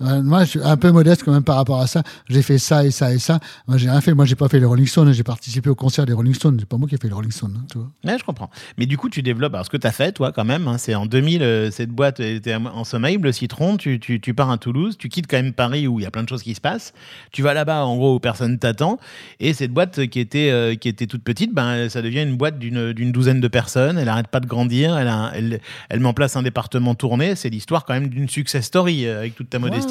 moi, 0.00 0.44
je 0.44 0.50
suis 0.50 0.62
un 0.62 0.76
peu 0.76 0.90
modeste 0.90 1.22
quand 1.24 1.32
même 1.32 1.42
par 1.44 1.56
rapport 1.56 1.80
à 1.80 1.86
ça. 1.86 2.02
J'ai 2.28 2.42
fait 2.42 2.58
ça 2.58 2.84
et 2.84 2.90
ça 2.90 3.12
et 3.14 3.18
ça. 3.18 3.40
Moi, 3.66 3.78
j'ai 3.78 3.88
rien 3.90 4.00
fait. 4.00 4.12
Moi, 4.14 4.24
j'ai 4.26 4.34
pas 4.34 4.48
fait 4.48 4.58
les 4.60 4.66
Rolling 4.66 4.86
Stones. 4.86 5.12
J'ai 5.12 5.22
participé 5.22 5.70
au 5.70 5.74
concert 5.74 6.04
des 6.06 6.12
Rolling 6.12 6.34
Stones. 6.34 6.56
C'est 6.60 6.68
pas 6.68 6.76
moi 6.76 6.88
qui 6.88 6.94
ai 6.94 6.98
fait 6.98 7.08
les 7.08 7.14
Rolling 7.14 7.30
Stones. 7.30 7.54
hein, 7.58 7.64
tu 7.70 7.78
vois. 7.78 7.90
Ouais, 8.04 8.18
je 8.18 8.24
comprends. 8.24 8.50
Mais 8.76 8.86
du 8.86 8.98
coup, 8.98 9.08
tu 9.08 9.22
développes. 9.22 9.54
Alors, 9.54 9.64
ce 9.64 9.70
que 9.70 9.76
tu 9.78 9.86
as 9.86 9.92
fait, 9.92 10.12
toi, 10.12 10.32
quand 10.32 10.44
même, 10.44 10.68
hein, 10.68 10.76
c'est 10.78 10.94
en 10.94 11.06
2000, 11.06 11.42
euh, 11.42 11.70
cette 11.70 11.90
boîte 11.90 12.20
était 12.20 12.54
en 12.54 12.84
sommeil, 12.84 13.18
le 13.22 13.32
citron. 13.32 13.76
Tu, 13.78 13.98
tu, 13.98 14.34
pars 14.34 14.50
à 14.50 14.58
Toulouse, 14.58 14.96
tu 14.98 15.08
quittes 15.08 15.26
quand 15.28 15.38
même 15.38 15.52
Paris 15.54 15.86
où 15.86 15.98
il 15.98 16.02
y 16.02 16.06
a 16.06 16.10
plein 16.10 16.22
de 16.24 16.28
choses 16.28 16.42
qui 16.42 16.54
se 16.54 16.60
passent. 16.60 16.92
Tu 17.32 17.42
vas 17.42 17.54
là-bas, 17.54 17.84
en 17.86 17.96
gros, 17.96 18.16
où 18.16 18.20
personne 18.20 18.58
t'attend. 18.58 18.98
Et 19.40 19.54
cette 19.54 19.72
boîte 19.72 20.06
qui 20.08 20.20
était, 20.20 20.50
euh, 20.50 20.74
qui 20.74 20.88
était 20.88 21.06
toute 21.06 21.22
petite, 21.22 21.54
ben, 21.54 21.88
ça 21.88 22.02
devient 22.02 22.22
une 22.22 22.36
boîte 22.36 22.58
d'une 22.58 23.12
douzaine 23.12 23.40
de 23.40 23.48
personnes. 23.48 23.96
Elle 23.98 24.08
arrête 24.08 24.28
pas 24.28 24.40
de 24.40 24.46
grandir. 24.46 24.98
Elle, 24.98 25.08
a- 25.08 25.30
elle, 25.34 25.60
elle 25.88 26.00
met 26.00 26.06
en 26.06 26.12
place 26.14 26.36
un 26.36 26.42
département 26.42 26.94
tourné. 26.94 27.34
C'est 27.34 27.48
l'histoire 27.48 27.84
quand 27.86 27.94
même 27.94 28.08
d'une 28.08 28.28
success 28.28 28.66
story, 28.66 29.06
euh, 29.06 29.18
avec 29.20 29.34
toute 29.34 29.48
ta 29.48 29.58
modestie. 29.58 29.85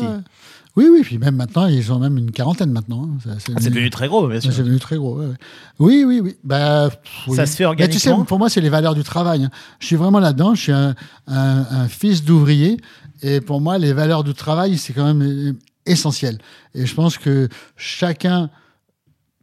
Oui, 0.75 0.88
oui. 0.91 1.01
Puis 1.03 1.17
même 1.17 1.36
maintenant, 1.38 1.67
ils 1.67 1.91
ont 1.93 1.99
même 1.99 2.17
une 2.17 2.31
quarantaine 2.31 2.69
maintenant. 2.71 3.03
hein. 3.10 3.17
Ça- 3.23 3.51
Ah, 3.55 3.60
C'est 3.62 3.69
devenu 3.69 3.89
très 3.89 4.08
gros, 4.10 4.27
bien 4.27 4.41
sûr. 4.41 4.51
C'est 4.51 4.62
devenu 4.63 4.77
très 4.79 4.97
gros. 4.97 5.17
ouais, 5.19 5.25
ouais. 5.27 5.34
Oui, 5.79 6.03
oui, 6.05 6.19
oui. 6.21 6.36
Bah, 6.43 6.89
oui. 7.27 7.36
Ça 7.38 7.45
se 7.45 7.55
fait 7.55 7.63
Mais 7.77 7.88
tu 7.88 7.97
sais, 7.99 8.10
organiquement 8.10 8.25
pour 8.25 8.39
moi, 8.39 8.49
c'est 8.49 8.60
les 8.62 8.69
valeurs 8.69 8.93
du 8.95 9.03
travail. 9.03 9.45
hein. 9.45 9.51
Je 9.79 9.86
suis 9.88 9.95
vraiment 9.95 10.19
là-dedans. 10.19 10.53
Je 10.53 10.62
suis 10.62 10.71
un, 10.73 10.93
un- 11.27 11.65
un 11.71 11.88
fils 11.88 12.23
d'ouvrier. 12.25 12.77
Et 13.21 13.39
pour 13.39 13.62
moi, 13.62 13.77
les 13.77 13.93
valeurs 13.93 14.23
du 14.25 14.34
travail, 14.34 14.77
c'est 14.77 14.91
quand 14.91 15.05
même 15.05 15.21
euh, 15.21 15.53
essentiel. 15.86 16.39
Et 16.73 16.86
je 16.86 16.93
pense 16.93 17.17
que 17.17 17.47
chacun, 17.77 18.49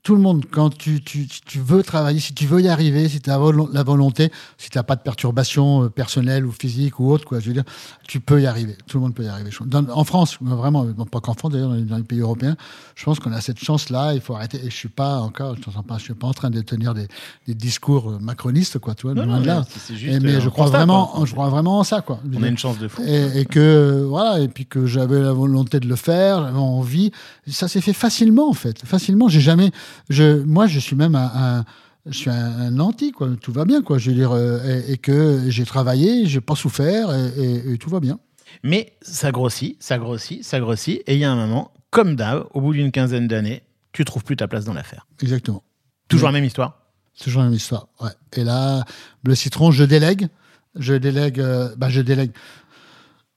tout 0.02 0.16
le 0.16 0.20
monde, 0.20 0.44
quand 0.50 0.70
tu, 0.76 1.00
tu, 1.00 1.28
tu 1.28 1.60
veux 1.60 1.84
travailler, 1.84 2.18
si 2.18 2.34
tu 2.34 2.44
veux 2.46 2.60
y 2.60 2.68
arriver, 2.68 3.08
si 3.08 3.20
tu 3.20 3.30
as 3.30 3.38
la 3.72 3.82
volonté, 3.84 4.32
si 4.58 4.68
tu 4.68 4.76
n'as 4.76 4.82
pas 4.82 4.96
de 4.96 5.00
perturbations 5.00 5.84
euh, 5.84 5.88
personnelles 5.90 6.44
ou 6.44 6.50
physiques 6.50 6.98
ou 6.98 7.08
autres, 7.12 7.24
quoi, 7.24 7.38
je 7.38 7.46
veux 7.46 7.52
dire, 7.52 7.62
tu 8.08 8.18
peux 8.18 8.42
y 8.42 8.46
arriver. 8.46 8.76
Tout 8.88 8.98
le 8.98 9.02
monde 9.04 9.14
peut 9.14 9.22
y 9.22 9.28
arriver. 9.28 9.50
Dans- 9.64 9.88
en 9.90 10.02
France, 10.02 10.38
vraiment, 10.40 10.84
pas 11.04 11.20
qu'en 11.20 11.34
France, 11.34 11.52
d'ailleurs, 11.52 11.70
dans 11.70 11.96
les, 11.98 12.02
pays 12.02 12.18
européens, 12.18 12.56
je 12.96 13.04
pense 13.04 13.20
qu'on 13.20 13.30
a 13.32 13.40
cette 13.40 13.60
chance-là. 13.62 14.14
Il 14.14 14.20
faut 14.20 14.34
arrêter. 14.34 14.58
Et 14.64 14.70
je 14.70 14.74
suis 14.76 14.88
pas 14.88 15.18
encore, 15.20 15.54
je 15.54 15.60
ne 15.78 15.82
pas, 15.84 15.98
je 15.98 16.02
suis 16.02 16.14
pas 16.14 16.26
en 16.26 16.32
train 16.34 16.50
de 16.50 16.60
tenir 16.62 16.94
des, 16.94 17.06
des 17.46 17.54
discours 17.54 18.10
euh, 18.10 18.18
macronistes, 18.18 18.80
quoi, 18.80 18.96
tu 18.96 19.02
vois, 19.06 19.14
Non, 19.14 19.24
loin 19.24 19.36
non, 19.36 19.42
de 19.42 19.46
là. 19.46 19.64
mais 19.90 20.06
Et- 20.08 20.14
euh, 20.16 20.40
je 20.40 20.48
crois 20.48 20.64
constat, 20.64 20.78
vraiment, 20.78 21.06
quoi. 21.06 21.24
je 21.26 21.32
crois 21.32 21.48
vraiment 21.48 21.78
en 21.78 21.84
ça, 21.84 22.00
quoi. 22.00 22.18
On 22.36 22.42
a 22.42 22.48
une 22.48 22.58
chance 22.58 22.78
de 22.78 22.88
fou. 22.88 23.02
Et, 23.06 23.42
et 23.42 23.44
que 23.44 24.04
voilà, 24.08 24.40
et 24.40 24.48
puis 24.48 24.66
que 24.66 24.84
j'avais 24.84 25.20
la 25.20 25.32
volonté 25.32 25.78
de 25.78 25.86
le 25.86 25.94
faire, 25.96 26.42
j'avais 26.44 26.58
envie. 26.58 27.12
Ça 27.46 27.68
s'est 27.68 27.80
fait 27.80 27.92
facilement 27.92 28.48
en 28.50 28.52
fait, 28.54 28.84
facilement. 28.84 29.28
J'ai 29.28 29.40
jamais, 29.40 29.70
je, 30.08 30.42
moi, 30.42 30.66
je 30.66 30.78
suis 30.78 30.96
même 30.96 31.14
un, 31.14 31.30
un- 31.34 31.64
je 32.06 32.16
suis 32.18 32.30
un, 32.30 32.34
un 32.60 32.78
anti 32.80 33.12
quoi. 33.12 33.28
Tout 33.40 33.52
va 33.52 33.64
bien 33.64 33.82
quoi. 33.82 33.98
Je 33.98 34.10
veux 34.10 34.16
dire, 34.16 34.32
euh, 34.32 34.58
et, 34.88 34.92
et 34.92 34.98
que 34.98 35.44
j'ai 35.48 35.64
travaillé, 35.64 36.26
j'ai 36.26 36.40
pas 36.40 36.54
souffert 36.56 37.14
et, 37.14 37.28
et- 37.42 37.72
et 37.74 37.78
tout 37.78 37.90
va 37.90 38.00
bien. 38.00 38.18
Mais 38.64 38.92
ça 39.02 39.30
grossit, 39.32 39.76
ça 39.82 39.98
grossit, 39.98 40.42
ça 40.44 40.60
grossit. 40.60 41.00
Et 41.06 41.14
il 41.14 41.18
y 41.20 41.24
a 41.24 41.30
un 41.32 41.36
moment, 41.36 41.72
comme 41.90 42.16
d'hab, 42.16 42.44
au 42.54 42.60
bout 42.60 42.72
d'une 42.72 42.90
quinzaine 42.90 43.26
d'années, 43.28 43.62
tu 43.92 44.04
trouves 44.04 44.24
plus 44.24 44.36
ta 44.36 44.48
place 44.48 44.64
dans 44.64 44.74
l'affaire. 44.74 45.06
Exactement. 45.22 45.62
Toujours 46.08 46.26
Oui. 46.28 46.32
la 46.34 46.38
même 46.40 46.46
histoire? 46.46 46.78
Toujours 47.22 47.42
la 47.42 47.48
même 47.48 47.56
histoire. 47.56 47.88
Ouais. 48.00 48.10
Et 48.34 48.42
là, 48.44 48.84
le 49.24 49.34
citron, 49.34 49.70
je 49.70 49.84
délègue. 49.84 50.28
Je 50.76 50.94
délègue. 50.94 51.38
euh, 51.40 51.74
bah, 51.76 51.88
je 51.90 52.00
délègue. 52.00 52.32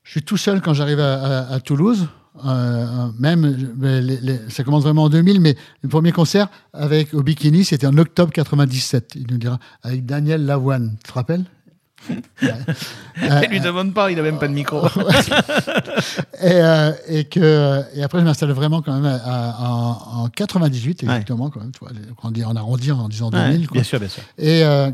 Je 0.03 0.11
suis 0.11 0.23
tout 0.23 0.37
seul 0.37 0.61
quand 0.61 0.73
j'arrive 0.73 0.99
à, 0.99 1.13
à- 1.47 1.53
à 1.55 1.59
Toulouse. 1.59 2.07
Euh, 2.43 2.49
euh, 2.49 3.07
même, 3.17 3.45
les- 3.81 4.01
les- 4.01 4.39
ça 4.49 4.63
commence 4.63 4.83
vraiment 4.83 5.03
en 5.03 5.09
2000, 5.09 5.39
mais 5.39 5.55
le 5.83 5.89
premier 5.89 6.11
concert 6.11 6.47
avec 6.73 7.13
au 7.13 7.23
Bikini, 7.23 7.63
c'était 7.63 7.87
en 7.87 7.97
octobre 7.97 8.31
97. 8.33 9.13
Il 9.15 9.27
nous 9.31 9.37
dira 9.37 9.57
avec 9.83 10.05
Daniel 10.05 10.45
Lavoine. 10.45 10.95
Tu 11.03 11.11
te 11.11 11.13
rappelles? 11.13 11.45
Euh, 13.23 13.41
Ne 13.41 13.47
lui 13.47 13.61
demande 13.61 13.93
pas, 13.93 14.11
il 14.11 14.19
a 14.19 14.21
même 14.21 14.37
pas 14.37 14.47
de 14.49 14.53
micro. 14.53 14.85
et, 16.41 16.51
euh, 16.51 16.91
et 17.07 17.23
que 17.23 17.81
et 17.95 18.03
après 18.03 18.19
je 18.19 18.25
m'installe 18.25 18.51
vraiment 18.51 18.81
quand 18.81 18.93
même 18.93 19.05
à- 19.05 19.15
à- 19.55 19.69
en, 19.69 20.23
en 20.25 20.27
98 20.29 21.03
exactement 21.03 21.49
quand 21.49 21.61
même 21.61 21.71
tu 21.71 21.79
vois, 21.79 21.91
on 22.23 22.31
dit 22.31 22.43
on 22.45 22.55
arrondit 22.55 22.91
en 22.91 23.07
disant 23.07 23.29
2000 23.29 23.61
Ouais, 23.61 23.65
quoi. 23.67 23.73
bien 23.75 23.83
sûr, 23.83 23.99
bien 23.99 24.09
sûr. 24.09 24.21
Et, 24.37 24.63
euh, 24.63 24.91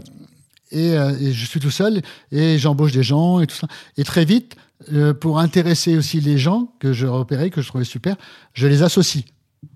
et, 0.72 0.98
euh, 0.98 1.18
et 1.20 1.32
je 1.34 1.46
suis 1.46 1.60
tout 1.60 1.72
seul 1.72 2.02
et 2.32 2.58
j'embauche 2.58 2.92
des 2.92 3.04
gens 3.04 3.40
et 3.42 3.48
tout 3.48 3.56
ça. 3.56 3.68
Et 3.98 4.04
très 4.04 4.26
vite, 4.26 4.56
euh, 4.94 5.14
pour 5.14 5.40
intéresser 5.40 5.98
aussi 5.98 6.20
les 6.22 6.38
gens 6.38 6.74
que 6.80 6.94
je 6.94 7.06
repérais, 7.08 7.50
que 7.50 7.62
je 7.62 7.68
trouvais 7.68 7.84
super, 7.84 8.16
je 8.54 8.68
les 8.68 8.84
associe 8.84 9.24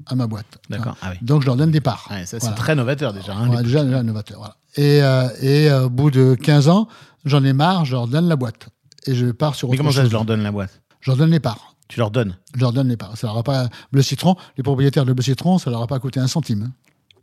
à 0.07 0.15
ma 0.15 0.25
boîte. 0.27 0.57
D'accord. 0.69 0.97
Ah 1.01 1.09
oui. 1.11 1.17
Donc 1.21 1.41
je 1.41 1.45
leur 1.47 1.55
donne 1.55 1.71
des 1.71 1.81
parts. 1.81 2.07
Ouais, 2.09 2.25
ça, 2.25 2.39
c'est 2.39 2.55
très 2.55 2.75
novateur 2.75 3.13
déjà. 3.13 3.35
hein, 3.35 3.49
Ouais, 3.49 3.61
déjà, 3.63 3.83
déjà 3.83 4.01
novateur. 4.03 4.37
Voilà. 4.39 4.55
Et, 4.77 5.01
euh, 5.03 5.29
et 5.41 5.71
au 5.85 5.89
bout 5.89 6.11
de 6.11 6.35
15 6.35 6.69
ans, 6.69 6.87
j'en 7.23 7.43
ai 7.43 7.53
marre, 7.53 7.85
je 7.85 7.91
leur 7.93 8.07
donne 8.07 8.27
la 8.27 8.35
boîte. 8.35 8.67
Et 9.07 9.13
je 9.13 9.27
pars 9.27 9.53
sur 9.55 9.67
Mais 9.67 9.73
autre 9.73 9.77
comment 9.79 9.91
ça, 9.91 10.05
je 10.05 10.11
leur 10.11 10.25
donne 10.25 10.41
la 10.41 10.51
boîte 10.51 10.81
Je 11.01 11.11
leur 11.11 11.17
donne 11.17 11.29
les 11.31 11.39
parts. 11.39 11.75
Tu 11.87 11.99
leur 11.99 12.09
donnes. 12.09 12.35
Je 12.55 12.61
leur 12.61 12.73
donne 12.73 12.87
les 12.89 12.97
parts. 12.97 13.15
Ça 13.15 13.27
leur 13.27 13.37
a 13.37 13.43
pas 13.43 13.69
Bleu 13.91 14.01
Citron, 14.01 14.35
les 14.57 14.63
propriétaires 14.63 15.05
de 15.05 15.13
Bleu 15.13 15.21
Citron, 15.21 15.59
ça 15.59 15.69
leur 15.69 15.83
a 15.83 15.87
pas 15.87 15.99
coûté 15.99 16.19
un 16.19 16.25
centime. 16.27 16.71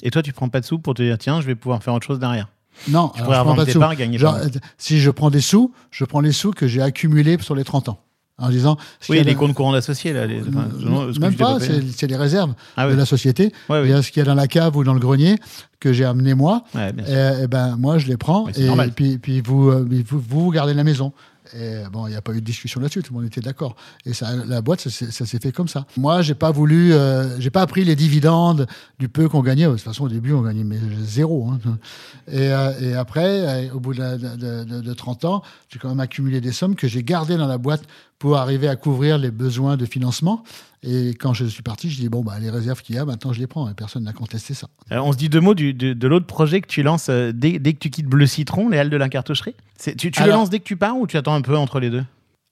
Et 0.05 0.11
toi, 0.13 0.23
tu 0.23 0.33
prends 0.33 0.49
pas 0.49 0.61
de 0.61 0.65
sous 0.65 0.79
pour 0.79 0.95
te 0.95 1.03
dire, 1.03 1.19
tiens, 1.19 1.41
je 1.41 1.47
vais 1.47 1.57
pouvoir 1.57 1.83
faire 1.83 1.93
autre 1.95 2.07
chose 2.07 2.21
derrière. 2.21 2.47
Non, 2.89 3.09
Tu 3.15 3.21
alors, 3.21 3.25
pourrais 3.25 3.25
je 3.25 3.25
prends 3.25 3.39
revendre 3.41 3.57
pas 3.57 3.63
de 3.63 3.67
tes 3.67 3.73
sous. 3.73 3.79
parts 3.81 3.93
et 3.93 3.97
gagner 3.97 4.19
Genre, 4.19 4.35
pas. 4.35 4.45
euh, 4.45 4.49
Si 4.79 4.99
je 5.01 5.11
prends 5.11 5.31
des 5.31 5.41
sous, 5.41 5.73
je 5.91 6.05
prends 6.05 6.21
les 6.21 6.33
sous 6.33 6.51
que 6.53 6.67
j'ai 6.67 6.83
accumulés 6.83 7.37
sur 7.41 7.55
les 7.55 7.65
30 7.65 7.89
ans. 7.89 7.99
En 8.39 8.49
disant. 8.49 8.77
Oui, 9.09 9.23
les 9.23 9.35
dans- 9.35 9.39
comptes 9.39 9.55
courants 9.55 9.73
d'associés, 9.73 10.13
là. 10.13 10.27
les- 10.27 10.41
enfin, 10.41 10.67
Non, 10.81 11.13
ce 11.13 11.21
même 11.21 11.35
pas, 11.37 11.59
c'est 11.61 12.07
les 12.09 12.17
réserves 12.17 12.55
Ah 12.77 12.89
de 12.89 12.95
la 12.95 13.05
société. 13.07 13.53
Ouais, 13.69 13.85
Il 13.85 13.91
y 13.91 13.93
a 13.93 14.03
ce 14.03 14.11
qu'il 14.11 14.21
y 14.21 14.23
a 14.23 14.25
dans 14.27 14.35
la 14.35 14.49
cave 14.49 14.75
ou 14.77 14.83
dans 14.83 14.95
le 14.95 15.01
grenier 15.01 15.37
que 15.79 15.93
j'ai 15.93 16.05
amené 16.05 16.35
moi. 16.35 16.65
Ouais. 16.75 16.93
Et, 17.07 17.45
et 17.45 17.47
ben 17.47 17.77
moi 17.77 17.99
je 17.99 18.09
les 18.09 18.17
prends 18.17 18.49
et 18.49 18.65
normal. 18.67 18.93
puis, 18.97 19.19
puis 19.19 19.43
vous, 19.43 19.69
euh, 19.71 19.87
vous 20.09 20.21
vous 20.29 20.51
gardez 20.51 20.75
la 20.75 20.83
maison. 20.83 21.13
Et 21.55 21.83
bon, 21.93 22.07
il 22.07 22.11
n'y 22.11 22.17
a 22.17 22.23
pas 22.23 22.33
eu 22.33 22.41
de 22.41 22.47
discussion 22.47 22.81
là-dessus, 22.81 23.03
tout 23.03 23.13
le 23.13 23.21
monde 23.21 23.27
était 23.29 23.41
d'accord. 23.41 23.77
Et 24.07 24.13
ça, 24.15 24.35
la 24.47 24.63
boîte, 24.63 24.81
ça, 24.81 24.91
s'est- 24.91 25.11
ça 25.11 25.27
s'est 25.27 25.39
fait 25.39 25.53
comme 25.53 25.69
ça. 25.69 25.87
Moi, 25.97 26.23
j'ai 26.23 26.35
pas 26.35 26.51
voulu, 26.51 26.93
euh, 26.95 27.39
j'ai 27.41 27.51
pas 27.51 27.67
pris 27.67 27.85
les 27.85 27.95
dividendes 27.97 28.67
du 28.99 29.09
peu 29.09 29.29
qu'on 29.29 29.43
gagnait. 29.43 29.67
De 29.67 29.71
toute 29.73 29.81
façon, 29.81 30.05
au 30.05 30.09
début, 30.09 30.33
on 30.33 30.43
gagnait 30.43 30.65
mais 30.65 30.79
zéro. 31.05 31.51
hein. 31.51 31.59
Et, 32.31 32.39
euh, 32.53 32.73
et 32.81 32.95
après, 32.95 33.67
euh, 33.69 33.75
au 33.75 33.81
bout 33.81 33.95
de, 33.95 34.17
de- 34.17 34.65
de- 34.65 34.81
de 34.81 34.95
30 34.95 35.25
ans, 35.25 35.43
j'ai 35.69 35.79
quand 35.79 35.89
même 35.89 36.01
accumulé 36.01 36.41
des 36.41 36.53
sommes 36.53 36.75
que 36.77 36.89
j'ai 36.89 37.03
gardées 37.03 37.37
dans 37.37 37.47
la 37.49 37.59
boîte 37.59 37.83
pour 38.23 38.37
arriver 38.39 38.69
à 38.69 38.77
couvrir 38.77 39.19
les 39.19 39.33
besoins 39.33 39.77
de 39.77 39.85
financement. 39.85 40.45
Et 40.85 41.09
quand 41.11 41.35
je 41.35 41.45
suis 41.45 41.65
parti, 41.65 41.91
je 41.91 41.99
dis 41.99 42.09
bon, 42.09 42.23
bah, 42.23 42.39
les 42.39 42.51
réserves 42.51 42.81
qu'il 42.81 42.95
y 42.95 42.99
a, 42.99 43.05
maintenant 43.05 43.33
je 43.33 43.41
les 43.41 43.49
prends. 43.49 43.69
Et 43.69 43.75
personne 43.75 44.05
n'a 44.05 44.13
contesté 44.13 44.55
ça. 44.55 44.69
Alors, 44.91 45.09
on 45.09 45.13
se 45.13 45.17
dit 45.17 45.29
deux 45.29 45.41
mots 45.41 45.55
du- 45.57 45.75
de, 45.75 45.93
de 45.93 46.07
l'autre 46.07 46.27
projet 46.27 46.61
que 46.61 46.69
tu 46.69 46.85
lances 46.85 47.09
euh, 47.09 47.33
dès, 47.35 47.59
dès 47.59 47.73
que 47.73 47.81
tu 47.81 47.91
quittes 47.91 48.07
Bleu 48.07 48.27
Citron, 48.27 48.69
les 48.69 48.79
Halles 48.79 48.91
de 48.91 48.97
la 48.97 49.09
Cartoucherie. 49.09 49.57
Tu, 49.99 50.13
tu 50.13 50.23
le 50.23 50.29
lances 50.31 50.51
dès 50.51 50.61
que 50.61 50.65
tu 50.65 50.77
pars 50.77 50.97
ou 50.97 51.09
tu 51.09 51.17
attends 51.17 51.35
un 51.35 51.41
peu 51.43 51.57
entre 51.57 51.81
les 51.81 51.91
deux? 51.91 52.05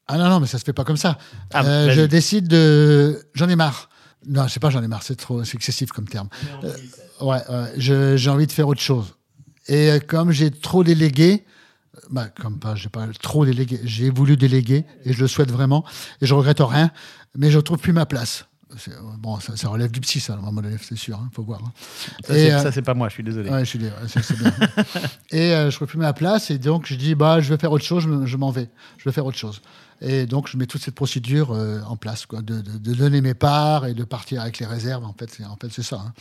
Ah 0.08 0.18
non, 0.18 0.28
non, 0.28 0.40
mais 0.40 0.48
ça 0.48 0.58
se 0.58 0.64
fait 0.64 0.72
pas 0.72 0.82
comme 0.82 0.96
ça. 0.96 1.18
Ah, 1.54 1.64
Euh, 1.64 1.86
vas-y. 1.86 1.96
je 1.98 2.00
décide 2.02 2.48
de. 2.48 3.22
J'en 3.34 3.48
ai 3.48 3.54
marre. 3.54 3.90
Non, 4.26 4.48
je 4.48 4.52
sais 4.52 4.58
pas, 4.60 4.70
j'en 4.70 4.82
ai 4.82 4.88
marre, 4.88 5.04
c'est 5.04 5.14
trop, 5.14 5.40
excessif 5.44 5.92
comme 5.92 6.08
terme. 6.08 6.28
Euh, 6.64 6.72
ouais, 7.20 7.38
j'ai 7.76 8.28
envie 8.28 8.48
de 8.48 8.52
faire 8.52 8.66
autre 8.66 8.80
chose. 8.82 9.14
Et 9.68 9.88
euh, 9.92 9.98
comme 10.04 10.32
j'ai 10.32 10.50
trop 10.50 10.82
délégué, 10.82 11.32
euh, 11.34 11.44
bah, 12.10 12.28
comme 12.28 12.58
pas, 12.58 12.74
j'ai 12.74 12.88
pas 12.88 13.06
trop 13.22 13.44
délégué, 13.46 13.80
j'ai 13.84 14.10
voulu 14.10 14.36
déléguer 14.36 14.84
et 15.04 15.12
je 15.12 15.20
le 15.20 15.28
souhaite 15.28 15.50
vraiment 15.50 15.84
et 16.20 16.26
je 16.26 16.34
regrette 16.34 16.60
rien, 16.60 16.90
mais 17.36 17.50
je 17.50 17.58
trouve 17.58 17.78
plus 17.78 17.92
ma 17.92 18.06
place. 18.06 18.46
Bon, 19.18 19.40
ça, 19.40 19.56
ça 19.56 19.68
relève 19.68 19.90
du 19.90 19.98
psy, 20.00 20.20
ça, 20.20 20.34
à 20.34 20.36
un 20.36 20.40
moment 20.42 20.62
donné, 20.62 20.76
c'est 20.80 20.96
sûr, 20.96 21.16
hein, 21.16 21.28
faut 21.34 21.42
voir. 21.42 21.60
hein. 21.64 21.72
Ça, 22.24 22.34
Et, 22.36 22.46
c'est 22.46 22.52
euh, 22.52 22.62
ça, 22.62 22.70
c'est 22.70 22.82
pas 22.82 22.94
moi, 22.94 23.08
je 23.08 23.14
suis 23.14 23.24
désolé. 23.24 23.50
Ouais, 23.50 23.60
je 23.64 23.70
suis 23.70 23.78
dé- 23.80 23.86
ouais, 23.86 24.06
c'est- 24.06 24.22
c'est 24.22 24.38
bien. 24.38 24.52
et 25.32 25.52
euh, 25.54 25.70
je 25.70 25.76
trouve 25.76 25.88
plus 25.88 25.98
ma 25.98 26.12
place 26.12 26.50
et 26.52 26.58
donc 26.58 26.86
je 26.86 26.94
dis 26.94 27.16
bah 27.16 27.40
je 27.40 27.48
vais 27.52 27.58
faire 27.58 27.72
autre 27.72 27.84
chose, 27.84 28.04
je, 28.04 28.08
me- 28.08 28.26
je 28.26 28.36
m'en 28.36 28.50
vais, 28.52 28.68
je 28.98 29.04
vais 29.04 29.12
faire 29.12 29.26
autre 29.26 29.38
chose. 29.38 29.60
Et 30.00 30.24
donc 30.26 30.48
je 30.48 30.56
mets 30.56 30.66
toute 30.66 30.82
cette 30.82 30.94
procédure 30.94 31.50
euh, 31.50 31.80
en 31.82 31.96
place, 31.96 32.26
quoi, 32.26 32.42
de, 32.42 32.60
de- 32.60 32.78
de 32.78 32.94
donner 32.94 33.20
mes 33.20 33.34
parts 33.34 33.86
et 33.86 33.94
de 33.94 34.04
partir 34.04 34.40
avec 34.40 34.60
les 34.60 34.66
réserves. 34.66 35.04
En 35.04 35.14
fait, 35.18 35.28
c'est 35.36 35.44
en 35.44 35.56
fait 35.56 35.68
c'est 35.72 35.82
ça. 35.82 35.96
hein. 36.06 36.12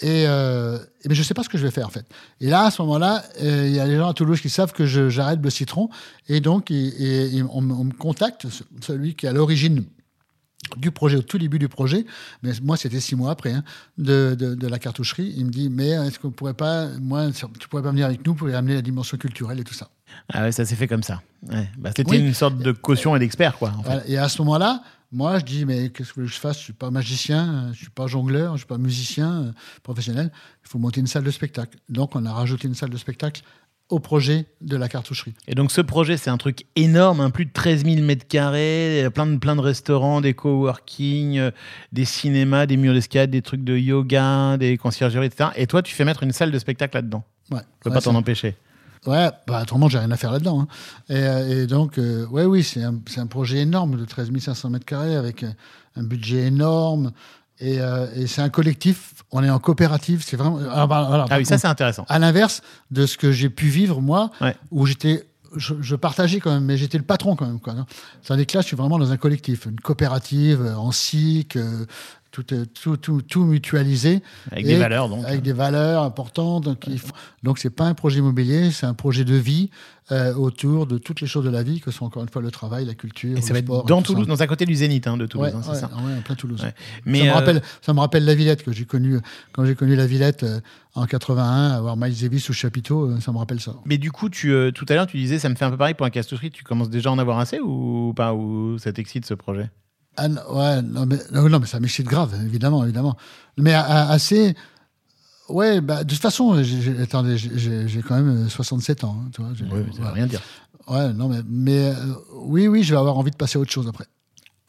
Et, 0.00 0.24
euh, 0.28 0.78
et 1.02 1.08
mais 1.08 1.14
je 1.14 1.22
sais 1.22 1.34
pas 1.34 1.42
ce 1.42 1.48
que 1.48 1.58
je 1.58 1.64
vais 1.64 1.70
faire 1.72 1.86
en 1.86 1.90
fait. 1.90 2.06
Et 2.40 2.48
là 2.48 2.64
à 2.66 2.70
ce 2.70 2.80
moment-là, 2.82 3.24
euh, 3.42 3.66
il 3.66 3.74
y 3.74 3.80
a 3.80 3.86
des 3.86 3.96
gens 3.96 4.08
à 4.08 4.14
Toulouse 4.14 4.40
qui 4.40 4.48
savent 4.50 4.72
que 4.72 4.86
j'arrête 4.86 5.40
le 5.42 5.50
citron 5.50 5.88
et 6.28 6.40
donc 6.40 6.70
et, 6.70 6.74
et- 6.76 7.36
et 7.38 7.42
on, 7.42 7.58
on 7.58 7.84
me 7.84 7.92
contacte, 7.92 8.48
ce- 8.48 8.62
celui 8.80 9.14
qui 9.14 9.26
est 9.26 9.28
à 9.28 9.32
l'origine 9.32 9.84
du 10.76 10.90
projet, 10.90 11.16
au 11.16 11.22
tout 11.22 11.38
début 11.38 11.58
du 11.58 11.68
projet, 11.68 12.04
mais 12.42 12.50
moi 12.62 12.76
c'était 12.76 13.00
six 13.00 13.16
mois 13.16 13.30
après, 13.30 13.52
hein, 13.52 13.64
de, 13.96 14.36
de, 14.38 14.54
de 14.54 14.66
la 14.66 14.78
cartoucherie, 14.78 15.32
il 15.36 15.46
me 15.46 15.50
dit, 15.50 15.70
mais 15.70 15.88
est-ce 15.90 16.18
qu'on 16.18 16.30
pourrait 16.30 16.52
pas, 16.52 16.88
moi, 17.00 17.30
tu 17.32 17.68
pourrais 17.68 17.82
pas 17.82 17.90
venir 17.90 18.04
avec 18.06 18.26
nous 18.26 18.34
pour 18.34 18.50
y 18.50 18.54
amener 18.54 18.74
la 18.74 18.82
dimension 18.82 19.16
culturelle 19.16 19.58
et 19.60 19.64
tout 19.64 19.72
ça? 19.72 19.88
Ah 20.32 20.42
ouais, 20.42 20.52
ça 20.52 20.64
s'est 20.66 20.74
fait 20.74 20.88
comme 20.88 21.02
ça. 21.04 21.22
Ouais. 21.48 21.68
Bah, 21.78 21.90
C'était 21.96 22.10
Oui. 22.10 22.18
une 22.18 22.34
sorte 22.34 22.58
de 22.58 22.72
caution 22.72 23.16
et 23.16 23.18
d'expert, 23.18 23.56
quoi. 23.56 23.70
en 23.78 23.82
fait. 23.82 23.88
Voilà. 23.88 24.08
Et 24.08 24.18
à 24.18 24.28
ce 24.28 24.42
moment-là, 24.42 24.82
moi, 25.10 25.38
je 25.38 25.44
dis, 25.44 25.64
mais 25.64 25.90
qu'est-ce 25.90 26.12
que 26.12 26.26
je 26.26 26.38
fasse? 26.38 26.58
Je 26.58 26.64
suis 26.64 26.72
pas 26.72 26.90
magicien, 26.90 27.70
je 27.72 27.78
suis 27.78 27.90
pas 27.90 28.06
jongleur, 28.06 28.52
je 28.52 28.58
suis 28.58 28.66
pas 28.66 28.78
musicien 28.78 29.42
euh, 29.42 29.52
professionnel. 29.82 30.30
Il 30.64 30.68
faut 30.68 30.78
monter 30.78 31.00
une 31.00 31.06
salle 31.06 31.24
de 31.24 31.30
spectacle. 31.30 31.78
Donc, 31.88 32.14
on 32.14 32.24
a 32.26 32.32
rajouté 32.32 32.68
une 32.68 32.74
salle 32.74 32.90
de 32.90 32.96
spectacle 32.96 33.42
au 33.88 34.00
projet 34.00 34.44
de 34.60 34.76
la 34.76 34.86
cartoucherie. 34.86 35.32
Et 35.46 35.54
donc 35.54 35.72
ce 35.72 35.80
projet, 35.80 36.18
c'est 36.18 36.28
un 36.28 36.36
truc 36.36 36.66
énorme, 36.76 37.20
hein, 37.20 37.30
plus 37.30 37.46
de 37.46 37.52
13 37.52 37.84
000 37.86 38.02
mètres 38.02 38.28
carrés, 38.28 39.04
euh, 39.04 39.08
plein 39.08 39.26
de, 39.26 39.38
plein 39.38 39.56
de 39.56 39.62
restaurants, 39.62 40.20
des 40.20 40.34
coworking, 40.34 41.38
euh, 41.38 41.50
des 41.92 42.04
cinémas, 42.04 42.66
des 42.66 42.76
murs 42.76 42.92
d'escalade, 42.92 43.30
des 43.30 43.40
trucs 43.40 43.64
de 43.64 43.76
yoga, 43.78 44.58
des 44.58 44.76
conciergeries, 44.76 45.26
etc. 45.28 45.50
Et 45.56 45.66
toi, 45.66 45.82
tu 45.82 45.94
fais 45.94 46.04
mettre 46.04 46.22
une 46.22 46.32
salle 46.32 46.50
de 46.50 46.58
spectacle 46.58 46.96
là-dedans. 46.98 47.24
Ouais. 47.50 47.60
Tu 47.60 47.64
peux 47.84 47.88
Ouais, 47.90 47.94
pas 47.94 48.02
t'en 48.02 48.14
empêcher. 48.14 48.56
Ouais, 49.06 49.30
bah, 49.46 49.62
autrement, 49.62 49.88
j'ai 49.88 49.98
rien 49.98 50.10
à 50.10 50.16
faire 50.16 50.32
là-dedans. 50.32 50.62
hein. 50.62 50.68
Et, 51.08 51.14
euh, 51.16 51.62
et 51.62 51.66
donc, 51.66 51.98
euh, 51.98 52.26
ouais, 52.26 52.44
oui, 52.44 52.62
c'est 52.62 52.82
un, 52.82 52.94
c'est 53.06 53.20
un 53.20 53.26
projet 53.26 53.58
énorme 53.58 53.96
de 53.96 54.04
13 54.04 54.30
500 54.38 54.70
mètres 54.70 54.84
carrés 54.86 55.16
avec 55.16 55.42
un, 55.44 55.54
un 55.96 56.02
budget 56.02 56.46
énorme. 56.46 57.12
Et, 57.60 57.80
euh, 57.80 58.06
et 58.14 58.26
c'est 58.26 58.40
un 58.42 58.50
collectif, 58.50 59.14
on 59.32 59.42
est 59.42 59.50
en 59.50 59.58
coopérative, 59.58 60.22
c'est 60.24 60.36
vraiment. 60.36 60.58
alors, 60.58 60.86
bah, 60.88 61.08
alors, 61.12 61.26
Ah 61.30 61.38
oui, 61.38 61.46
ça 61.46 61.58
c'est 61.58 61.66
intéressant. 61.66 62.04
à 62.08 62.18
l'inverse 62.18 62.62
de 62.90 63.04
ce 63.06 63.16
que 63.16 63.32
j'ai 63.32 63.50
pu 63.50 63.66
vivre, 63.66 64.00
moi, 64.00 64.30
Ouais. 64.40 64.56
où 64.70 64.86
j'étais. 64.86 65.24
Je, 65.56 65.74
je 65.80 65.96
partageais 65.96 66.40
quand 66.40 66.52
même, 66.52 66.64
mais 66.66 66.76
j'étais 66.76 66.98
le 66.98 67.04
patron 67.04 67.34
quand 67.34 67.46
même. 67.46 67.58
Quoi, 67.58 67.74
Tandis 68.26 68.44
que 68.44 68.58
là, 68.58 68.60
je 68.60 68.66
suis 68.66 68.76
vraiment 68.76 68.98
dans 68.98 69.12
un 69.12 69.16
collectif, 69.16 69.64
une 69.64 69.80
coopérative, 69.80 70.60
euh, 70.60 70.76
en 70.76 70.92
SIC, 70.92 71.56
euh, 71.56 71.86
tout, 72.30 72.52
euh, 72.54 72.64
tout, 72.80 72.96
tout, 72.96 73.22
tout 73.22 73.44
mutualisé. 73.44 74.22
Avec 74.52 74.66
des 74.66 74.76
valeurs, 74.76 75.08
donc. 75.08 75.24
Avec 75.24 75.42
des 75.42 75.52
valeurs 75.52 76.02
importantes. 76.02 76.64
Donc, 76.64 76.84
faut- 76.98 77.12
donc 77.42 77.58
c'est 77.58 77.70
pas 77.70 77.84
un 77.84 77.94
projet 77.94 78.18
immobilier, 78.18 78.70
c'est 78.70 78.86
un 78.86 78.94
projet 78.94 79.24
de 79.24 79.34
vie 79.34 79.70
euh, 80.10 80.34
autour 80.34 80.86
de 80.86 80.96
toutes 80.96 81.20
les 81.20 81.26
choses 81.26 81.44
de 81.44 81.50
la 81.50 81.62
vie, 81.62 81.80
que 81.80 81.90
sont 81.90 82.06
encore 82.06 82.22
une 82.22 82.28
fois 82.30 82.40
le 82.40 82.50
travail, 82.50 82.86
la 82.86 82.94
culture, 82.94 83.36
Et 83.36 83.42
ça 83.42 83.48
le 83.48 83.52
va 83.54 83.58
être 83.58 83.64
sport. 83.66 83.84
dans 83.84 83.98
ça. 84.00 84.04
Toulouse, 84.06 84.26
dans 84.26 84.40
à 84.40 84.46
côté 84.46 84.64
du 84.64 84.74
Zénith 84.74 85.06
hein, 85.06 85.16
de 85.18 85.26
Toulouse, 85.26 85.48
Ouais, 85.48 85.54
hein, 85.54 85.60
c'est 85.62 85.70
ouais, 85.72 85.76
ça. 85.80 85.86
ouais, 85.88 86.18
en 86.18 86.22
plein 86.22 86.34
Toulouse. 86.34 86.62
Ouais. 86.62 86.74
ça, 87.18 87.24
me 87.24 87.28
euh, 87.28 87.32
rappelle, 87.34 87.62
ça 87.82 87.92
me 87.92 88.00
rappelle 88.00 88.24
la 88.24 88.34
Villette 88.34 88.62
que 88.62 88.72
j'ai 88.72 88.84
connue 88.86 89.18
quand 89.52 89.66
j'ai 89.66 89.74
connu 89.74 89.96
la 89.96 90.06
Villette 90.06 90.44
euh, 90.44 90.60
en 90.94 91.04
81, 91.06 91.72
avoir 91.72 91.96
Miles 91.98 92.18
Davis 92.18 92.42
sous 92.42 92.52
chapiteau, 92.54 93.20
ça 93.20 93.32
me 93.32 93.38
rappelle 93.38 93.60
ça. 93.60 93.74
Mais 93.84 93.98
du 93.98 94.10
coup, 94.10 94.28
tu, 94.30 94.52
tout 94.74 94.86
à 94.88 94.94
l'heure, 94.94 95.06
tu 95.06 95.16
disais, 95.18 95.38
ça 95.38 95.48
me 95.50 95.54
fait 95.54 95.64
un 95.66 95.70
peu 95.70 95.76
pareil 95.76 95.94
pour 95.94 96.06
un 96.06 96.10
cartoucherie. 96.10 96.50
Tu 96.50 96.64
commences 96.64 96.90
déjà 96.90 97.10
à 97.10 97.12
en 97.12 97.18
avoir 97.18 97.38
assez 97.38 97.60
ou 97.60 98.12
pas 98.16 98.32
Ou 98.34 98.78
ça 98.78 98.92
t'excite 98.92 99.24
ce 99.26 99.34
projet? 99.34 99.70
Ah, 100.18 100.28
non, 100.28 100.40
ouais, 100.52 100.82
non 100.82 101.06
mais, 101.06 101.16
non, 101.32 101.58
mais 101.60 101.66
ça 101.66 101.78
m'excite 101.80 102.06
grave, 102.06 102.34
évidemment, 102.44 102.82
évidemment. 102.84 103.16
Mais 103.56 103.72
à- 103.72 104.08
assez. 104.10 104.54
Ouais, 105.48 105.80
bah, 105.80 106.04
de 106.04 106.10
toute 106.12 106.20
façon, 106.20 106.62
j'ai- 106.62 107.00
attendez, 107.00 107.38
j'ai- 107.38 108.02
quand 108.06 108.16
même 108.16 108.46
euh, 108.46 108.48
67 108.48 109.04
ans. 109.04 109.16
hein, 109.24 109.30
tu 109.32 109.40
vois, 109.40 109.52
ça 109.56 109.64
veut 110.02 110.12
rien 110.12 110.26
dire. 110.26 110.42
Ouais, 110.88 111.12
non, 111.12 111.28
mais, 111.28 111.40
mais 111.48 111.90
euh, 111.90 111.94
oui, 112.42 112.66
oui, 112.68 112.82
je 112.82 112.92
vais 112.94 112.98
avoir 113.00 113.16
envie 113.16 113.30
de 113.30 113.36
passer 113.36 113.58
à 113.58 113.60
autre 113.60 113.70
chose 113.70 113.86
après. 113.88 114.04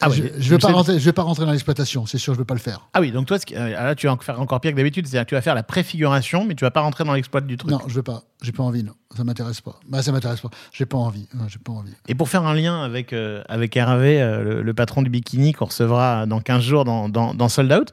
Ah 0.02 0.08
je, 0.10 0.22
tu 0.22 0.48
vais 0.48 0.58
pas 0.58 0.72
rentrer, 0.72 0.98
je 0.98 1.04
vais 1.04 1.12
pas 1.12 1.22
rentrer 1.22 1.44
dans 1.44 1.52
l'exploitation, 1.52 2.06
c'est 2.06 2.16
sûr, 2.16 2.32
je 2.32 2.38
vais 2.38 2.44
pas 2.44 2.54
le 2.54 2.60
faire. 2.60 2.88
Ah 2.94 3.00
oui, 3.00 3.12
donc 3.12 3.26
toi, 3.26 3.36
euh, 3.52 3.70
là, 3.70 3.94
tu 3.94 4.06
vas 4.06 4.16
faire 4.20 4.40
encore 4.40 4.60
pire 4.60 4.72
que 4.72 4.76
d'habitude. 4.76 5.06
C'est-à-dire 5.06 5.26
que 5.26 5.28
tu 5.30 5.34
vas 5.34 5.42
faire 5.42 5.54
la 5.54 5.62
préfiguration, 5.62 6.44
mais 6.46 6.54
tu 6.54 6.64
vas 6.64 6.70
pas 6.70 6.80
rentrer 6.80 7.04
dans 7.04 7.12
l'exploit 7.12 7.42
du 7.42 7.58
truc. 7.58 7.70
Non, 7.70 7.80
je 7.86 7.94
vais 7.96 8.02
pas, 8.02 8.22
j'ai 8.42 8.52
pas 8.52 8.62
envie, 8.62 8.82
non, 8.82 8.94
ça 9.14 9.24
m'intéresse 9.24 9.60
pas. 9.60 9.78
Bah, 9.86 10.02
ça 10.02 10.12
m'intéresse 10.12 10.40
pas, 10.40 10.48
j'ai 10.72 10.86
pas 10.86 10.96
envie, 10.96 11.28
j'ai 11.48 11.58
pas 11.58 11.72
envie. 11.72 11.92
Et 12.08 12.14
pour 12.14 12.30
faire 12.30 12.46
un 12.46 12.54
lien 12.54 12.82
avec, 12.82 13.12
euh, 13.12 13.42
avec 13.48 13.76
Hervé, 13.76 14.22
euh, 14.22 14.42
le, 14.42 14.62
le 14.62 14.74
patron 14.74 15.02
du 15.02 15.10
bikini 15.10 15.52
qu'on 15.52 15.66
recevra 15.66 16.24
dans 16.24 16.40
15 16.40 16.62
jours 16.62 16.84
dans, 16.84 17.10
dans, 17.10 17.34
dans 17.34 17.48
Sold 17.50 17.70
Out, 17.70 17.90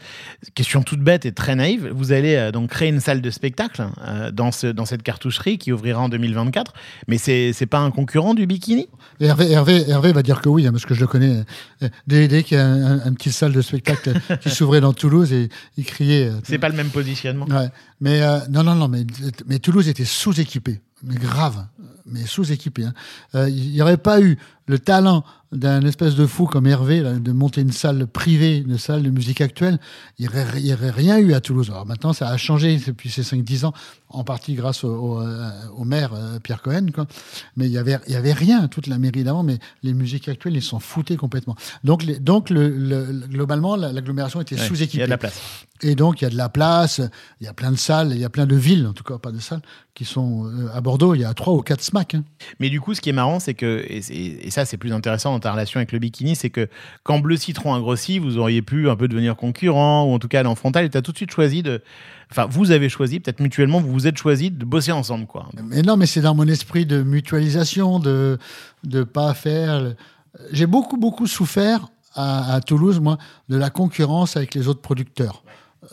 question 0.55 0.83
toute 0.83 1.01
bête 1.01 1.25
et 1.25 1.33
très 1.33 1.55
naïve, 1.55 1.91
vous 1.93 2.13
allez 2.13 2.35
euh, 2.35 2.51
donc 2.51 2.69
créer 2.69 2.87
une 2.87 3.01
salle 3.01 3.21
de 3.21 3.29
spectacle 3.29 3.85
dans, 4.31 4.53
ce, 4.53 4.67
dans 4.67 4.85
cette 4.85 5.03
cartoucherie 5.03 5.57
qui 5.57 5.73
ouvrira 5.73 6.01
en 6.01 6.09
2024, 6.09 6.73
mais 7.07 7.17
c'est 7.17 7.51
c'est 7.51 7.65
pas 7.65 7.79
un 7.79 7.91
concurrent 7.91 8.33
du 8.33 8.47
bikini? 8.47 8.87
Hervé, 9.19 9.51
Hervé, 9.51 9.89
Hervé 9.89 10.13
va 10.13 10.23
dire 10.23 10.41
que 10.41 10.49
oui, 10.49 10.67
hein, 10.67 10.71
parce 10.71 10.85
que 10.85 10.93
je 10.93 11.01
le 11.01 11.07
connais. 11.07 11.43
Dès, 12.05 12.27
dès 12.27 12.43
qu'il 12.43 12.57
y 12.57 12.59
a 12.59 12.65
un, 12.65 12.99
un, 13.05 13.13
petit 13.13 13.31
salle 13.31 13.53
de 13.53 13.61
spectacle 13.61 14.13
qui 14.41 14.49
s'ouvrait 14.49 14.81
dans 14.81 14.93
Toulouse, 14.93 15.33
et 15.33 15.49
il 15.77 15.85
criait. 15.85 16.29
euh, 16.29 16.39
C'est 16.43 16.59
pas 16.59 16.69
le 16.69 16.75
même 16.75 16.89
positionnement. 16.89 17.45
Ouais. 17.47 17.69
Mais 17.99 18.21
euh, 18.21 18.39
non, 18.49 18.63
non, 18.63 18.75
non, 18.75 18.87
mais, 18.87 19.05
mais 19.47 19.59
Toulouse 19.59 19.87
était 19.87 20.05
sous-équipé, 20.05 20.79
mais 21.03 21.15
grave, 21.15 21.65
mais 22.05 22.25
sous-équipé. 22.25 22.85
hein. 22.85 22.93
Euh, 23.35 23.49
Il 23.49 23.71
n'y 23.71 23.81
aurait 23.81 23.97
pas 23.97 24.19
eu 24.21 24.37
le 24.65 24.79
talent 24.79 25.23
d'un 25.53 25.81
espèce 25.85 26.15
de 26.15 26.25
fou 26.25 26.45
comme 26.45 26.67
Hervé 26.67 26.99
là, 27.01 27.13
de 27.13 27.31
monter 27.31 27.61
une 27.61 27.71
salle 27.71 28.05
privée, 28.05 28.57
une 28.57 28.77
salle 28.77 29.01
de 29.03 29.09
musique 29.09 29.39
actuelle. 29.39 29.79
Il 30.19 30.23
n'y 30.23 30.73
aurait, 30.73 30.89
rien 30.91 31.17
eu 31.19 31.33
à 31.33 31.39
Toulouse. 31.39 31.69
Alors 31.69 31.85
maintenant, 31.85 32.11
ça 32.11 32.27
a 32.27 32.35
changé 32.35 32.77
depuis 32.85 33.09
ces 33.09 33.21
5-10 33.21 33.65
ans, 33.65 33.73
en 34.09 34.25
partie 34.25 34.55
grâce 34.55 34.83
au, 34.83 34.89
au, 34.93 35.21
euh, 35.21 35.49
au 35.77 35.85
maire 35.85 36.11
euh, 36.13 36.39
Pierre 36.39 36.61
Cohen. 36.61 36.87
Quoi. 36.93 37.07
Mais 37.55 37.67
il 37.67 37.71
n'y 37.71 37.77
avait, 37.77 37.97
y 38.09 38.15
avait 38.15 38.33
rien, 38.33 38.67
toute 38.67 38.87
la 38.87 38.97
mairie 38.97 39.23
d'avant, 39.23 39.43
mais 39.43 39.57
les 39.83 39.93
musiques 39.93 40.27
actuelles, 40.27 40.57
ils 40.57 40.61
s'en 40.63 40.79
foutaient 40.79 41.15
complètement. 41.15 41.55
Donc, 41.85 42.03
les, 42.03 42.19
donc 42.19 42.49
le, 42.49 42.67
le- 42.67 43.05
le- 43.05 43.27
globalement, 43.27 43.77
la- 43.77 43.93
l'agglomération 43.93 44.41
était 44.41 44.55
Ouais, 44.55 44.61
Il 44.63 44.67
sous-équipée. 44.67 44.99
y 44.99 45.03
a 45.03 45.05
de 45.05 45.11
la 45.11 45.17
place. 45.17 45.39
Et 45.81 45.95
donc, 45.95 46.21
il 46.21 46.25
y 46.25 46.27
a 46.27 46.29
de 46.29 46.37
la 46.37 46.49
place, 46.49 47.01
il 47.39 47.45
y 47.45 47.47
a 47.47 47.53
plein 47.53 47.71
de 47.71 47.77
salles, 47.77 48.11
il 48.11 48.19
y 48.19 48.25
a 48.25 48.29
plein 48.29 48.45
de 48.45 48.55
villes, 48.55 48.87
en 48.87 48.93
tout 48.93 49.03
cas 49.03 49.17
pas 49.17 49.31
de 49.31 49.39
salles, 49.39 49.61
qui 49.93 50.05
sont 50.05 50.45
euh, 50.45 50.69
à 50.73 50.81
Bordeaux. 50.81 51.13
Il 51.15 51.21
y 51.21 51.25
a 51.25 51.33
trois 51.33 51.53
ou 51.53 51.61
quatre 51.61 51.81
SMAC. 51.81 52.15
hein. 52.15 52.23
Mais 52.59 52.69
du 52.69 52.81
coup, 52.81 52.93
ce 52.93 53.01
qui 53.01 53.09
est 53.09 53.13
marrant, 53.13 53.39
c'est 53.39 53.53
que, 53.53 53.85
et, 53.87 54.49
ça 54.49 54.65
c'est 54.65 54.77
plus 54.77 54.93
intéressant 54.93 55.31
dans 55.31 55.39
ta 55.39 55.51
relation 55.51 55.77
avec 55.79 55.91
le 55.91 55.99
bikini, 55.99 56.35
c'est 56.35 56.49
que 56.49 56.67
quand 57.03 57.19
Bleu 57.19 57.35
Citron 57.37 57.73
a 57.73 57.79
grossi, 57.79 58.19
vous 58.19 58.37
auriez 58.37 58.61
pu 58.61 58.89
un 58.89 58.95
peu 58.95 59.07
devenir 59.07 59.35
concurrent 59.35 60.05
ou 60.05 60.13
en 60.13 60.19
tout 60.19 60.27
cas 60.27 60.39
aller 60.39 60.49
en 60.49 60.55
frontal 60.55 60.85
et 60.85 60.89
tu 60.89 60.97
as 60.97 61.01
tout 61.01 61.11
de 61.11 61.17
suite 61.17 61.31
choisi 61.31 61.63
de. 61.63 61.81
Enfin, 62.31 62.45
vous 62.49 62.71
avez 62.71 62.89
choisi, 62.89 63.19
peut-être 63.19 63.39
mutuellement, 63.39 63.79
vous 63.79 63.91
vous 63.91 64.07
êtes 64.07 64.17
choisi 64.17 64.51
de 64.51 64.65
bosser 64.65 64.91
ensemble, 64.91 65.27
quoi. 65.27 65.47
Mais 65.63 65.81
non, 65.81 65.95
mais 65.95 66.05
c'est 66.05 66.21
dans 66.21 66.35
mon 66.35 66.47
esprit 66.47 66.85
de 66.85 67.01
mutualisation, 67.01 67.99
de 67.99 68.37
ne 68.83 69.03
pas 69.03 69.33
faire. 69.33 69.93
J'ai 70.51 70.65
beaucoup, 70.65 70.97
beaucoup 70.97 71.25
souffert 71.25 71.87
à, 72.15 72.55
à 72.55 72.61
Toulouse, 72.61 72.99
moi, 72.99 73.17
de 73.47 73.55
la 73.55 73.69
concurrence 73.69 74.35
avec 74.35 74.55
les 74.55 74.67
autres 74.67 74.81
producteurs. 74.81 75.43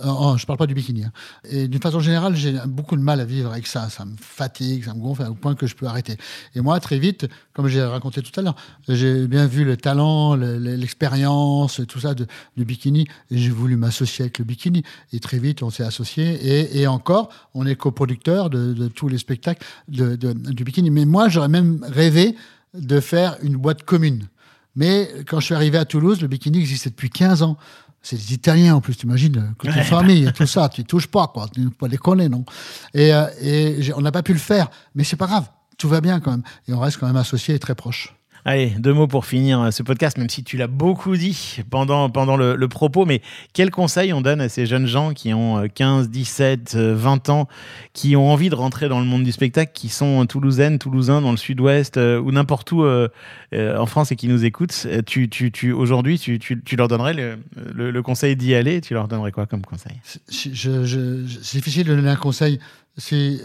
Euh, 0.00 0.04
oh, 0.06 0.34
je 0.38 0.46
parle 0.46 0.58
pas 0.58 0.66
du 0.66 0.74
bikini. 0.74 1.04
hein. 1.04 1.12
Et 1.48 1.68
d'une 1.68 1.80
façon 1.80 2.00
générale, 2.00 2.34
j'ai 2.34 2.54
beaucoup 2.66 2.96
de 2.96 3.02
mal 3.02 3.20
à 3.20 3.24
vivre 3.24 3.50
avec 3.52 3.66
ça. 3.66 3.88
Ça 3.90 4.04
me 4.04 4.16
fatigue, 4.18 4.84
ça 4.84 4.94
me 4.94 5.00
gonfle 5.00 5.22
au 5.28 5.34
point 5.34 5.54
que 5.54 5.66
je 5.66 5.74
peux 5.74 5.86
arrêter. 5.86 6.16
Et 6.54 6.60
moi, 6.60 6.80
très 6.80 6.98
vite, 6.98 7.26
comme 7.52 7.68
j'ai 7.68 7.82
raconté 7.82 8.22
tout 8.22 8.38
à 8.40 8.42
l'heure, 8.42 8.56
j'ai 8.88 9.26
bien 9.26 9.46
vu 9.46 9.64
le 9.64 9.76
talent, 9.76 10.34
le- 10.36 10.58
le- 10.58 10.74
l'expérience, 10.76 11.80
tout 11.86 12.00
ça 12.00 12.14
du 12.14 12.64
bikini. 12.64 13.06
J'ai 13.30 13.50
voulu 13.50 13.76
m'associer 13.76 14.22
avec 14.24 14.38
le 14.38 14.44
bikini. 14.44 14.82
Et 15.12 15.20
très 15.20 15.38
vite, 15.38 15.62
on 15.62 15.70
s'est 15.70 15.84
associé. 15.84 16.80
Et, 16.80 16.86
encore, 16.86 17.28
on 17.54 17.66
est 17.66 17.76
coproducteur 17.76 18.50
de, 18.50 18.88
tous 18.88 19.08
les 19.08 19.18
spectacles 19.18 19.64
du 19.88 20.64
bikini. 20.64 20.90
Mais 20.90 21.04
moi, 21.04 21.28
j'aurais 21.28 21.48
même 21.48 21.84
rêvé 21.86 22.36
de 22.74 23.00
faire 23.00 23.36
une 23.42 23.56
boîte 23.56 23.82
commune. 23.84 24.28
Mais 24.76 25.08
quand 25.28 25.38
je 25.38 25.44
suis 25.46 25.54
arrivé 25.54 25.78
à 25.78 25.84
Toulouse, 25.84 26.20
le 26.20 26.26
bikini 26.26 26.58
existait 26.58 26.90
depuis 26.90 27.08
15 27.10 27.42
ans. 27.42 27.56
C'est 28.04 28.16
des 28.16 28.34
Italiens 28.34 28.74
en 28.76 28.80
plus, 28.82 28.96
t'imagines, 28.96 29.38
euh, 29.38 29.54
côté 29.56 29.82
famille 29.82 30.26
et 30.26 30.32
tout 30.32 30.46
ça, 30.46 30.68
tu 30.68 30.84
touches 30.84 31.06
pas, 31.06 31.26
quoi, 31.26 31.48
tu 31.52 31.60
ne 31.60 31.68
peux 31.70 31.74
pas 31.74 31.88
déconner, 31.88 32.28
non. 32.28 32.44
Et, 32.92 33.14
euh, 33.14 33.26
et 33.40 33.92
on 33.96 34.02
n'a 34.02 34.12
pas 34.12 34.22
pu 34.22 34.34
le 34.34 34.38
faire, 34.38 34.68
mais 34.94 35.04
c'est 35.04 35.16
pas 35.16 35.26
grave, 35.26 35.48
tout 35.78 35.88
va 35.88 36.02
bien 36.02 36.20
quand 36.20 36.32
même. 36.32 36.42
Et 36.68 36.74
on 36.74 36.80
reste 36.80 36.98
quand 36.98 37.06
même 37.06 37.16
associés 37.16 37.54
et 37.54 37.58
très 37.58 37.74
proches. 37.74 38.14
Allez, 38.46 38.74
deux 38.78 38.92
mots 38.92 39.06
pour 39.06 39.24
finir 39.24 39.58
euh, 39.58 39.70
ce 39.70 39.82
podcast, 39.82 40.18
même 40.18 40.28
si 40.28 40.44
tu 40.44 40.58
l'as 40.58 40.66
beaucoup 40.66 41.16
dit 41.16 41.62
pendant, 41.70 42.10
pendant 42.10 42.36
le, 42.36 42.68
propos, 42.68 43.06
mais 43.06 43.22
quels 43.54 43.70
conseils 43.70 44.12
on 44.12 44.20
donne 44.20 44.42
à 44.42 44.50
ces 44.50 44.66
jeunes 44.66 44.86
gens 44.86 45.14
qui 45.14 45.32
ont 45.32 45.60
euh, 45.60 45.66
15, 45.66 46.10
17, 46.10 46.74
euh, 46.74 46.94
20 46.94 47.30
ans, 47.30 47.48
qui 47.94 48.16
ont 48.16 48.30
envie 48.30 48.50
de 48.50 48.54
rentrer 48.54 48.90
dans 48.90 49.00
le 49.00 49.06
monde 49.06 49.24
du 49.24 49.32
spectacle, 49.32 49.72
qui 49.72 49.88
sont 49.88 50.26
toulousaines, 50.26 50.78
toulousains 50.78 51.22
dans 51.22 51.30
le 51.30 51.38
sud-ouest 51.38 51.96
euh, 51.96 52.20
ou 52.20 52.32
n'importe 52.32 52.70
où 52.72 52.82
euh, 52.82 53.08
en 53.54 53.86
France 53.86 54.12
et 54.12 54.16
qui 54.16 54.28
nous 54.28 54.44
écoutent 54.44 54.86
tu, 55.06 55.30
tu, 55.30 55.50
tu, 55.50 55.72
Aujourd'hui, 55.72 56.18
tu, 56.18 56.38
tu, 56.38 56.76
leur 56.76 56.88
donnerais 56.88 57.14
le, 57.14 57.38
le, 57.74 57.90
le 57.90 58.02
conseil 58.02 58.36
d'y 58.36 58.54
aller, 58.54 58.82
tu 58.82 58.92
leur 58.92 59.08
donnerais 59.08 59.32
quoi 59.32 59.46
comme 59.46 59.64
conseil? 59.64 59.94
C'est 60.28 60.50
difficile 60.50 61.86
de 61.86 61.94
donner 61.94 62.10
un 62.10 62.16
conseil. 62.16 62.60
C'est 62.98 63.38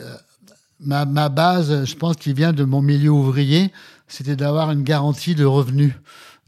ma, 0.79 1.05
ma 1.05 1.29
base, 1.29 1.85
je 1.85 1.95
pense, 1.95 2.15
qui 2.15 2.33
vient 2.33 2.53
de 2.53 2.63
mon 2.63 2.81
milieu 2.81 3.12
ouvrier, 3.12 3.71
c'était 4.10 4.36
d'avoir 4.36 4.72
une 4.72 4.84
garantie 4.84 5.34
de 5.36 5.45
revenus. 5.45 5.93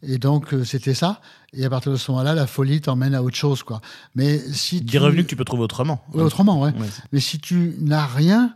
Et 0.04 0.18
donc, 0.18 0.54
euh, 0.54 0.64
c'était 0.66 0.96
ça. 0.96 1.22
Et 1.54 1.64
à 1.64 1.70
partir 1.70 1.92
de 1.92 1.98
ce 1.98 2.10
moment-là, 2.12 2.34
la 2.34 2.48
folie 2.48 2.82
t'emmène 2.82 3.14
à 3.14 3.22
autre 3.22 3.36
chose, 3.38 3.62
quoi. 3.64 3.82
Mais 4.16 4.40
si 4.40 4.82
Des 4.82 4.88
tu- 4.94 4.98
revenus 4.98 5.26
que 5.26 5.30
tu 5.30 5.36
peux 5.36 5.46
trouver 5.46 5.64
autrement. 5.64 6.04
Ouais, 6.14 6.24
autrement, 6.24 6.60
ouais. 6.60 6.72
Ouais. 6.78 6.88
Mais 7.12 7.20
si 7.20 7.40
tu 7.40 7.76
n'as 7.80 8.06
rien, 8.08 8.54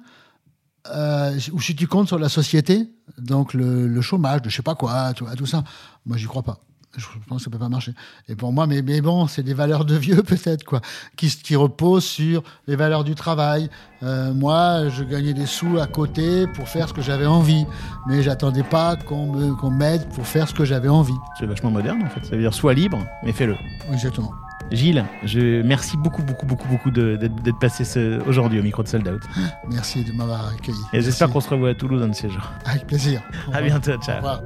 euh, 0.92 1.38
ou 1.54 1.62
si 1.62 1.76
tu 1.76 1.88
comptes 1.88 2.08
sur 2.08 2.20
la 2.20 2.30
société, 2.30 2.90
donc 3.18 3.54
le, 3.54 3.88
le 3.88 4.02
chômage, 4.02 4.42
je 4.46 4.50
sais 4.56 4.62
pas 4.64 4.76
quoi, 4.76 5.14
tout, 5.14 5.26
tout 5.38 5.46
ça, 5.46 5.64
moi 6.06 6.18
j'y 6.18 6.26
crois 6.26 6.44
pas. 6.44 6.60
Je 6.98 7.06
pense 7.28 7.40
que 7.40 7.44
ça 7.46 7.50
peut 7.50 7.58
pas 7.58 7.70
marcher. 7.70 7.94
Et 8.28 8.36
pour 8.36 8.52
moi, 8.54 8.68
mais, 8.68 8.82
mais 8.82 9.02
bon, 9.02 9.28
c'est 9.28 9.44
des 9.44 9.54
valeurs 9.54 9.86
de 9.86 9.96
vieux 9.96 10.24
peut-être 10.24 10.64
quoi, 10.64 10.82
qui, 11.16 11.28
qui 11.30 11.56
reposent 11.56 12.06
sur 12.06 12.44
les 12.68 12.76
valeurs 12.76 13.04
du 13.04 13.16
travail. 13.16 13.70
Euh, 14.04 14.34
moi, 14.34 14.90
je 14.90 15.04
gagnais 15.04 15.34
des 15.34 15.46
sous 15.46 15.80
à 15.80 15.88
côté 15.88 16.48
pour 16.48 16.68
faire 16.68 16.88
ce 16.90 16.94
que 16.94 17.02
j'avais 17.02 17.26
envie, 17.26 17.66
mais 18.08 18.22
j'attendais 18.24 18.64
pas 18.64 18.96
qu'on 18.96 19.72
m'aide 19.72 20.08
pour 20.10 20.26
faire 20.28 20.48
ce 20.48 20.54
que 20.54 20.66
j'avais 20.66 20.90
envie. 20.90 21.14
C'est 21.40 21.46
vachement 21.46 21.72
moderne 21.72 22.04
en 22.04 22.10
fait. 22.10 22.24
Ça 22.26 22.36
veut 22.36 22.42
dire 22.42 22.54
sois 22.54 22.74
libre, 22.74 23.06
mais 23.24 23.32
fais-le. 23.32 23.56
Exactement. 23.92 24.32
Gilles, 24.72 25.06
je 25.24 25.62
merci 25.62 25.96
beaucoup, 25.96 26.24
beaucoup, 26.24 26.46
beaucoup, 26.48 26.68
beaucoup 26.68 26.90
d'être 26.90 27.60
passé 27.60 27.84
aujourd'hui 28.26 28.60
au 28.60 28.64
micro 28.64 28.82
de 28.82 28.88
Sold 28.88 29.08
Out. 29.08 29.22
Merci 29.70 30.04
de 30.04 30.12
m'avoir 30.12 30.48
accueilli. 30.48 30.78
Et 30.92 31.02
j'espère 31.02 31.30
qu'on 31.30 31.42
se 31.42 31.50
revoit 31.50 31.70
à 31.70 31.74
Toulouse 31.76 32.02
un 32.02 32.08
de 32.08 32.16
ces 32.16 32.30
jours. 32.30 32.52
Avec 32.66 32.88
plaisir. 32.88 33.22
À 33.54 33.62
bientôt, 33.62 33.92
Au 33.92 34.02
ciao. 34.02 34.16
revoir. 34.18 34.42